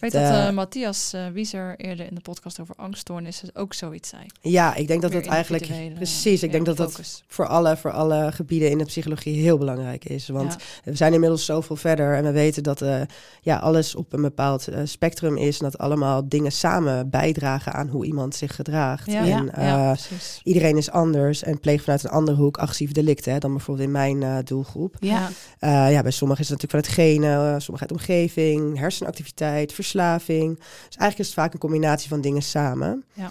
Weet 0.00 0.12
De- 0.12 0.18
dat 0.18 0.30
eh, 0.30 0.50
Matthias 0.50 1.12
eh, 1.12 1.26
Wieser 1.32 1.74
eerder 1.76 2.06
in 2.06 2.14
de 2.14 2.20
podcast 2.20 2.60
over 2.60 2.74
angststoornissen 2.76 3.48
ook 3.54 3.74
zoiets 3.74 4.08
zei. 4.08 4.22
Ja, 4.40 4.74
ik 4.74 4.86
denk 4.86 5.02
dat 5.02 5.12
dat 5.12 5.26
eigenlijk 5.26 5.70
precies. 5.94 6.42
Ik 6.42 6.46
ja, 6.52 6.52
denk 6.52 6.66
dat 6.66 6.76
dat 6.76 7.22
voor 7.28 7.46
alle, 7.46 7.76
voor 7.76 7.92
alle 7.92 8.32
gebieden 8.32 8.70
in 8.70 8.78
de 8.78 8.84
psychologie 8.84 9.42
heel 9.42 9.58
belangrijk 9.58 10.04
is. 10.04 10.28
Want 10.28 10.52
Ja. 10.52 10.58
we 10.90 10.96
zijn 10.96 11.12
inmiddels 11.12 11.44
zoveel 11.44 11.76
verder 11.76 12.14
en 12.16 12.24
we 12.24 12.30
weten 12.32 12.62
dat 12.62 12.82
eh, 12.82 13.00
ja, 13.42 13.56
alles 13.56 13.94
op 13.94 14.12
een 14.12 14.22
bepaald 14.22 14.68
eh, 14.68 14.80
spectrum 14.84 15.36
is 15.36 15.58
en 15.58 15.64
dat 15.64 15.78
allemaal 15.78 16.28
dingen 16.28 16.52
samen 16.52 17.10
bijdragen 17.10 17.72
aan 17.72 17.88
hoe 17.88 18.04
iemand 18.06 18.34
zich 18.34 18.54
gedraagt. 18.54 19.06
Ja, 19.10 19.20
en, 19.20 19.26
ja, 19.28 19.52
eh, 19.52 19.64
ja, 19.66 19.92
precies. 19.92 20.40
Iedereen 20.44 20.76
is 20.76 20.90
anders 20.90 21.42
en 21.42 21.60
pleegt 21.60 21.84
vanuit 21.84 22.04
een 22.04 22.10
andere 22.10 22.36
hoek 22.36 22.58
agressief 22.58 22.92
delicten 22.92 23.32
hè, 23.32 23.38
dan 23.38 23.52
bijvoorbeeld 23.52 23.86
in 23.86 23.92
mijn 23.92 24.22
eh, 24.22 24.36
doelgroep. 24.44 24.96
Ja, 25.00 25.28
Eh, 25.58 25.90
ja, 25.92 26.02
bij 26.02 26.10
sommigen 26.10 26.42
is 26.44 26.48
het 26.50 26.62
natuurlijk 26.62 26.86
van 26.86 26.94
het 26.94 27.06
genen, 27.08 27.54
uh, 27.54 27.60
sommigen 27.60 27.88
uit 27.88 27.92
omgeving, 27.98 28.78
hersenactiviteit, 28.78 29.72
verslaving. 29.90 30.56
Dus 30.56 30.96
eigenlijk 30.96 31.18
is 31.18 31.26
het 31.26 31.34
vaak 31.34 31.52
een 31.52 31.58
combinatie 31.58 32.08
van 32.08 32.20
dingen 32.20 32.42
samen. 32.42 33.04
Ja. 33.12 33.30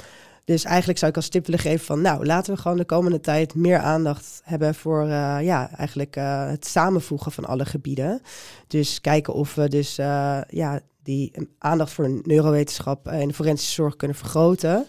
Dus 0.50 0.64
eigenlijk 0.64 1.00
zou 1.00 1.12
ik 1.12 1.18
als 1.18 1.30
tip 1.30 1.46
willen 1.46 1.62
geven 1.62 1.86
van, 1.86 2.02
nou, 2.02 2.26
laten 2.26 2.54
we 2.54 2.62
gewoon 2.62 2.78
de 2.78 2.86
komende 2.86 3.20
tijd 3.20 3.56
meer 3.56 3.78
aandacht 3.78 4.42
hebben 4.44 4.76
voor, 4.76 5.02
eh, 5.02 5.38
ja, 5.42 5.70
eigenlijk 5.78 6.16
eh, 6.16 6.48
het 6.48 6.68
samenvoegen 6.68 7.32
van 7.32 7.46
alle 7.46 7.66
gebieden. 7.66 8.22
Dus 8.68 9.02
kijken 9.02 9.34
of 9.34 9.56
we 9.56 9.68
dus, 9.68 9.98
eh, 9.98 10.40
ja, 10.50 10.80
die 11.04 11.32
aandacht 11.58 11.92
voor 11.92 12.22
neurowetenschap 12.24 13.08
en 13.08 13.28
de 13.28 13.34
forensische 13.34 13.74
zorg 13.74 13.96
kunnen 13.96 14.18
vergroten. 14.18 14.86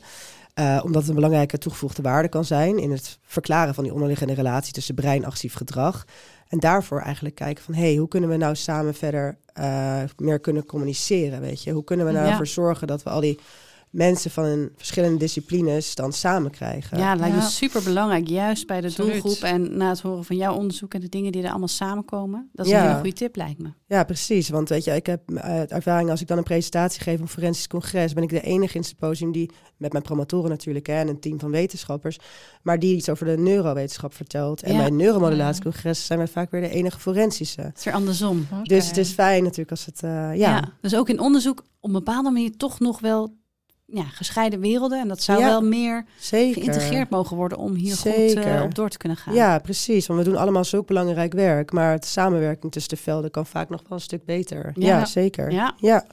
Omdat 0.82 1.00
het 1.00 1.08
een 1.08 1.14
belangrijke 1.14 1.58
toegevoegde 1.58 2.02
waarde 2.02 2.28
kan 2.28 2.44
zijn 2.44 2.78
in 2.78 2.90
het 2.90 3.18
verklaren 3.22 3.74
van 3.74 3.84
die 3.84 3.92
onderliggende 3.92 4.34
relatie 4.34 4.72
tussen 4.72 4.94
brein-actief 4.94 5.54
gedrag. 5.54 6.04
En 6.50 6.58
daarvoor 6.58 7.00
eigenlijk 7.00 7.34
kijken 7.34 7.64
van, 7.64 7.74
hey, 7.74 7.96
hoe 7.96 8.08
kunnen 8.08 8.28
we 8.30 8.36
nou 8.36 8.54
samen 8.56 8.94
verder 8.94 9.38
eh, 9.52 10.02
meer 10.16 10.40
kunnen 10.40 10.66
communiceren, 10.66 11.40
weet 11.40 11.62
je? 11.62 11.70
Hoe 11.72 11.84
kunnen 11.84 12.06
we 12.06 12.12
nou 12.12 12.24
Ja. 12.24 12.30
ervoor 12.30 12.46
zorgen 12.46 12.86
dat 12.86 13.02
we 13.02 13.10
al 13.10 13.20
die 13.20 13.38
mensen 13.90 14.30
van 14.30 14.44
een 14.44 14.70
verschillende 14.76 15.16
disciplines 15.18 15.94
dan 15.94 16.12
samen 16.12 16.50
krijgen? 16.50 16.98
ja, 16.98 17.14
lijkt 17.14 17.34
me 17.34 17.40
Ja. 17.40 17.48
super 17.48 17.82
belang, 17.82 18.28
juist 18.28 18.66
bij 18.66 18.80
de 18.80 18.86
Absoluut. 18.86 19.12
doelgroep 19.22 19.42
en 19.42 19.76
na 19.76 19.88
het 19.88 20.00
horen 20.00 20.24
van 20.24 20.36
jouw 20.36 20.54
onderzoek 20.54 20.94
en 20.94 21.00
de 21.00 21.08
dingen 21.08 21.32
die 21.32 21.42
er 21.42 21.48
allemaal 21.50 21.68
samenkomen. 21.68 22.48
Dat 22.52 22.66
is 22.66 22.72
Ja. 22.72 22.78
een 22.78 22.86
hele 22.86 22.94
goede 23.00 23.12
tip, 23.12 23.36
lijkt 23.36 23.58
me. 23.62 23.68
Ja, 23.86 24.04
precies. 24.04 24.48
Want 24.48 24.68
weet 24.68 24.84
je, 24.84 24.94
ik 24.94 25.06
heb 25.06 25.30
eh, 25.30 25.36
uit 25.42 25.70
ervaring 25.70 26.10
als 26.10 26.20
ik 26.20 26.26
dan 26.26 26.38
een 26.38 26.44
presentatie 26.44 27.02
geef 27.02 27.14
op 27.14 27.20
een 27.20 27.28
forensisch 27.28 27.66
congres, 27.66 28.12
ben 28.12 28.22
ik 28.22 28.28
de 28.28 28.40
enige 28.40 28.74
in 28.74 28.80
het 28.80 28.88
symposium 28.88 29.32
die, 29.32 29.50
met 29.76 29.92
mijn 29.92 30.04
promotoren 30.04 30.50
natuurlijk, 30.50 30.86
hè, 30.86 30.94
en 30.94 31.08
een 31.08 31.20
team 31.20 31.40
van 31.40 31.50
wetenschappers, 31.50 32.18
maar 32.62 32.78
die 32.78 32.96
iets 32.96 33.08
over 33.08 33.26
de 33.26 33.36
neurowetenschap 33.38 34.14
vertelt. 34.14 34.62
En 34.62 34.72
Ja. 34.72 34.78
bij 34.78 34.86
een 34.86 34.96
neuromodulatiecongres 34.96 36.06
zijn 36.06 36.18
wij 36.18 36.28
vaak 36.28 36.50
weer 36.50 36.60
de 36.60 36.68
enige 36.70 36.98
forensische. 37.00 37.60
Het 37.60 37.78
is 37.78 37.84
weer 37.84 37.94
andersom. 37.94 38.46
Dus 38.62 38.86
het 38.88 38.96
is 38.96 39.10
fijn 39.12 39.42
natuurlijk 39.42 39.70
als 39.70 39.86
het, 39.86 40.02
eh, 40.02 40.10
ja, 40.10 40.32
Ja. 40.34 40.72
dus 40.80 40.94
ook 40.96 41.08
in 41.08 41.20
onderzoek 41.20 41.58
op 41.80 41.88
een 41.88 41.92
bepaalde 41.92 42.30
manier 42.30 42.56
toch 42.56 42.78
nog 42.80 43.00
wel 43.00 43.38
ja, 43.92 44.02
gescheiden 44.04 44.60
werelden. 44.60 45.00
En 45.00 45.08
dat 45.08 45.22
zou 45.22 45.38
Ja, 45.40 45.46
wel 45.46 45.62
meer 45.62 46.04
zeker. 46.18 46.62
geïntegreerd 46.62 47.10
mogen 47.10 47.36
worden 47.36 47.58
om 47.58 47.74
hier 47.74 47.96
goed 47.96 48.34
eh, 48.34 48.62
op 48.62 48.74
door 48.74 48.88
te 48.88 48.96
kunnen 48.98 49.18
gaan. 49.18 49.34
Ja, 49.34 49.58
precies. 49.58 50.06
Want 50.06 50.18
we 50.18 50.24
doen 50.24 50.36
allemaal 50.36 50.64
zulk 50.64 50.86
belangrijk 50.86 51.32
werk, 51.32 51.72
maar 51.72 52.00
de 52.00 52.06
samenwerking 52.06 52.72
tussen 52.72 52.96
de 52.96 53.02
velden 53.02 53.30
kan 53.30 53.46
vaak 53.46 53.68
nog 53.68 53.80
wel 53.80 53.98
een 53.98 54.04
stuk 54.04 54.24
beter. 54.24 54.72
Ja. 54.74 54.86
Ja, 54.98 55.04
zeker. 55.04 55.50
Ja. 55.52 55.74
ja. 55.76 56.06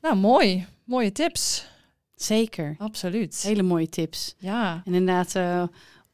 Nou, 0.00 0.16
mooi. 0.16 0.66
Mooie 0.84 1.12
tips. 1.12 1.68
Zeker. 2.14 2.74
Absoluut. 2.78 3.42
Hele 3.42 3.62
mooie 3.62 3.88
tips. 3.88 4.34
Ja. 4.38 4.82
En 4.84 4.94
inderdaad, 4.94 5.34
uh, 5.34 5.62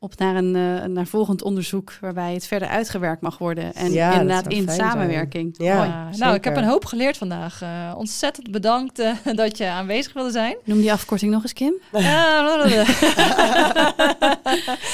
op 0.02 0.18
naar 0.18 0.36
een 0.36 0.54
uh, 0.54 0.84
naar 0.84 1.06
volgend 1.06 1.42
onderzoek 1.42 1.92
waarbij 2.00 2.34
het 2.34 2.46
verder 2.46 2.68
uitgewerkt 2.68 3.22
mag 3.22 3.38
worden. 3.38 3.74
En 3.74 3.92
ja, 3.92 4.12
inderdaad 4.12 4.46
in 4.46 4.68
samenwerking. 4.68 5.54
Ja. 5.58 6.08
Nou, 6.16 6.34
ik 6.34 6.44
heb 6.44 6.56
een 6.56 6.64
hoop 6.64 6.84
geleerd 6.84 7.16
vandaag. 7.16 7.62
Uh, 7.62 7.94
ontzettend 7.96 8.50
bedankt 8.50 9.00
uh, 9.00 9.12
dat 9.34 9.58
je 9.58 9.66
aanwezig 9.66 10.12
wilde 10.12 10.30
zijn. 10.30 10.56
Noem 10.64 10.80
die 10.80 10.92
afkorting 10.92 11.32
nog 11.32 11.42
eens, 11.42 11.52
Kim. 11.52 11.74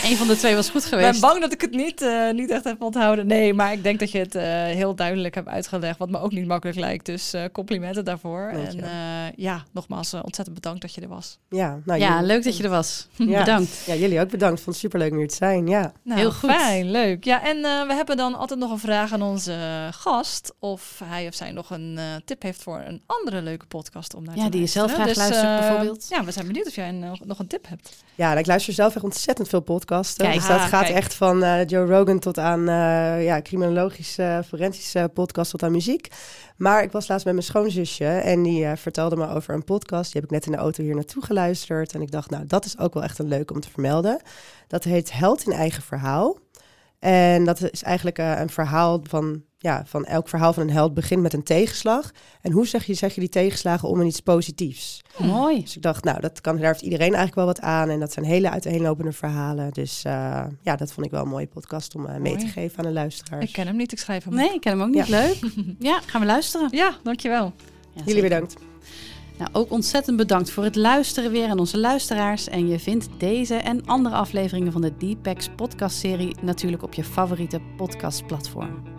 Eén 0.09 0.17
van 0.17 0.27
de 0.27 0.37
twee 0.37 0.55
was 0.55 0.71
goed 0.71 0.85
geweest. 0.85 1.15
Ik 1.15 1.21
ben 1.21 1.31
bang 1.31 1.41
dat 1.41 1.53
ik 1.53 1.61
het 1.61 1.71
niet, 1.71 2.07
niet 2.33 2.51
echt 2.51 2.65
heb 2.65 2.83
onthouden. 2.83 3.27
Nee, 3.27 3.55
maar 3.55 3.73
ik 3.73 3.83
denk 3.83 3.99
dat 3.99 4.11
je 4.11 4.19
het 4.19 4.33
heel 4.77 4.95
duidelijk 4.95 5.35
hebt 5.35 5.49
uitgelegd. 5.49 5.99
Wat 5.99 6.11
me 6.11 6.19
ook 6.21 6.33
niet 6.33 6.47
makkelijk 6.47 6.79
lijkt. 6.79 7.07
Dus 7.07 7.35
complimenten 7.53 8.05
daarvoor. 8.05 8.49
En 8.53 8.85
ja, 9.37 9.65
nogmaals 9.73 10.15
ontzettend 10.15 10.55
bedankt 10.55 10.81
dat 10.81 10.95
je 10.95 11.01
er 11.01 11.09
was. 11.09 11.39
Ja, 11.49 11.81
nou, 11.85 12.01
ja 12.01 12.23
leuk 12.23 12.45
dat 12.45 12.57
je 12.57 12.63
er 12.63 12.71
was. 12.71 13.09
Ja. 13.17 13.39
bedankt. 13.45 13.83
Ja, 13.87 13.95
jullie 13.95 14.21
ook 14.21 14.31
bedankt. 14.31 14.61
Vond 14.61 14.77
het 14.77 14.85
super 14.85 14.98
leuk 14.99 15.11
om 15.11 15.19
hier 15.19 15.29
te 15.29 15.35
zijn. 15.35 15.67
Ja. 15.67 15.93
Nou, 16.03 16.21
Heel 16.21 16.33
goed. 16.33 16.51
Fijn, 16.51 16.91
leuk. 16.91 17.25
Ja, 17.25 17.43
en 17.43 17.57
uh, 17.57 17.87
we 17.87 17.95
hebben 17.95 18.17
dan 18.17 18.35
altijd 18.35 18.61
nog 18.61 18.71
een 18.71 18.79
vraag 18.79 19.13
aan 19.13 19.23
onze 19.23 19.89
gast. 19.91 20.55
Of 20.59 21.01
hij 21.05 21.27
of 21.27 21.35
zij 21.35 21.53
nog 21.53 21.71
een 21.71 21.95
uh, 21.99 22.03
tip 22.25 22.43
heeft 22.43 22.63
voor 22.63 22.83
een 22.87 23.03
andere 23.07 23.43
leuke 23.43 23.67
podcast 23.67 24.15
om 24.15 24.25
naar 24.25 24.37
ja, 24.37 24.45
te 24.45 24.51
die 24.51 24.61
je 24.61 24.67
zelf 24.67 24.93
graag 24.93 25.07
dus, 25.07 25.17
luistert 25.17 25.45
uh, 25.45 25.59
bijvoorbeeld. 25.59 26.07
Ja, 26.09 26.25
we 26.25 26.31
zijn 26.31 26.47
benieuwd 26.47 26.67
of 26.67 26.75
jij 26.75 26.89
een, 26.89 27.19
nog 27.25 27.39
een 27.39 27.47
tip 27.47 27.69
hebt. 27.69 28.05
Ja, 28.15 28.27
nou, 28.27 28.39
ik 28.39 28.47
luister 28.47 28.73
zelf 28.73 28.95
echt 28.95 29.05
ontzettend 29.05 29.49
veel 29.49 29.61
podcasten. 29.61 30.25
Kijk, 30.25 30.39
dus 30.39 30.49
dat 30.49 30.59
ah, 30.59 30.67
gaat 30.67 30.85
kijk. 30.85 30.97
echt 30.97 31.15
van 31.15 31.65
Joe 31.67 31.87
Rogan 31.87 32.19
tot 32.19 32.39
aan 32.39 32.65
ja, 33.23 33.43
criminologische, 33.43 34.43
forensische 34.47 35.11
podcast 35.15 35.51
tot 35.51 35.63
aan 35.63 35.73
muziek. 35.73 36.09
Maar 36.59 36.83
ik 36.83 36.93
was 36.93 37.09
laatst 37.09 37.25
met 37.25 37.35
mijn 37.35 37.47
schoonzusje 37.47 38.05
en 38.05 38.43
die 38.43 38.65
uh, 38.65 38.73
vertelde 38.77 39.17
me 39.17 39.29
over 39.29 39.55
een 39.55 39.65
podcast. 39.65 40.13
Die 40.13 40.21
heb 40.21 40.31
ik 40.31 40.37
net 40.37 40.47
in 40.47 40.53
de 40.53 40.59
auto 40.59 40.83
hier 40.83 40.95
naartoe 40.95 41.25
geluisterd. 41.25 41.95
En 41.95 42.03
ik 42.03 42.11
dacht, 42.11 42.31
nou, 42.31 42.47
dat 42.47 42.65
is 42.65 42.79
ook 42.79 42.95
wel 42.95 43.03
echt 43.03 43.19
een 43.19 43.29
leuk 43.29 43.51
om 43.51 43.61
te 43.61 43.71
vermelden. 43.71 44.21
Dat 44.69 44.85
heet 44.85 45.13
Held 45.13 45.47
in 45.47 45.53
eigen 45.53 45.83
verhaal. 45.83 46.39
En 46.99 47.45
dat 47.45 47.71
is 47.71 47.83
eigenlijk 47.83 48.19
uh, 48.19 48.41
een 48.41 48.51
verhaal 48.51 49.01
van, 49.03 49.43
ja, 49.59 49.83
van 49.87 50.05
elk 50.05 50.29
verhaal 50.29 50.53
van 50.53 50.63
een 50.63 50.71
held 50.71 50.95
begint 50.95 51.23
met 51.23 51.33
een 51.33 51.43
tegenslag. 51.43 52.11
En 52.41 52.53
hoe 52.53 52.67
zeg 52.67 52.85
je, 52.85 52.95
zeg 52.95 53.15
je 53.15 53.21
die 53.21 53.29
tegenslagen 53.29 53.89
om 53.89 54.01
in 54.01 54.07
iets 54.07 54.21
positiefs? 54.21 55.01
Hm. 55.17 55.27
Mooi. 55.27 55.61
Dus 55.61 55.77
ik 55.77 55.83
dacht, 55.83 56.05
nou, 56.05 56.21
dat 56.21 56.41
kan, 56.41 56.57
daar 56.57 56.67
heeft 56.67 56.83
iedereen 56.83 57.15
eigenlijk 57.15 57.35
wel 57.35 57.47
wat 57.47 57.61
aan. 57.61 57.89
En 57.89 58.01
dat 58.01 58.13
zijn 58.13 58.25
hele 58.25 58.51
uiteenlopende 58.51 59.13
verhalen. 59.13 59.73
Dus 59.73 60.05
uh, 60.07 60.45
ja, 60.61 60.77
dat 60.77 60.93
vond 60.93 61.07
ik 61.07 61.13
wel 61.13 61.23
een 61.23 61.29
mooie 61.29 61.47
podcast 61.47 61.95
om 61.95 62.07
uh, 62.07 62.17
mee 62.17 62.37
te 62.37 62.47
geven 62.47 62.79
aan 62.79 62.85
de 62.85 62.93
luisteraars. 62.93 63.45
Ik 63.45 63.53
ken 63.53 63.67
hem 63.67 63.77
niet, 63.77 63.93
ik 63.93 63.99
schrijf 63.99 64.25
hem. 64.25 64.35
Nee, 64.35 64.55
ik 64.55 64.61
ken 64.61 64.73
hem 64.73 64.83
ook 64.83 64.95
niet. 64.95 65.07
Ja. 65.07 65.21
Leuk. 65.21 65.39
ja, 65.91 66.01
gaan 66.07 66.21
we 66.21 66.27
luisteren. 66.27 66.69
Ja, 66.71 66.97
dankjewel. 67.03 67.53
Ja, 67.93 68.03
Jullie 68.05 68.23
bedankt. 68.23 68.55
Nou, 69.39 69.51
ook 69.53 69.71
ontzettend 69.71 70.17
bedankt 70.17 70.51
voor 70.51 70.65
het 70.65 70.77
luisteren 70.77 71.31
weer 71.31 71.49
aan 71.49 71.59
onze 71.59 71.79
luisteraars. 71.79 72.49
En 72.49 72.69
je 72.69 72.79
vindt 72.79 73.09
deze 73.17 73.55
en 73.55 73.87
andere 73.87 74.15
afleveringen 74.15 74.73
van 74.73 74.81
de 74.81 74.97
Deepex 74.97 75.49
podcast 75.57 75.97
serie 75.97 76.37
natuurlijk 76.43 76.83
op 76.83 76.95
je 76.95 77.05
favoriete 77.05 77.61
podcastplatform. 77.77 78.98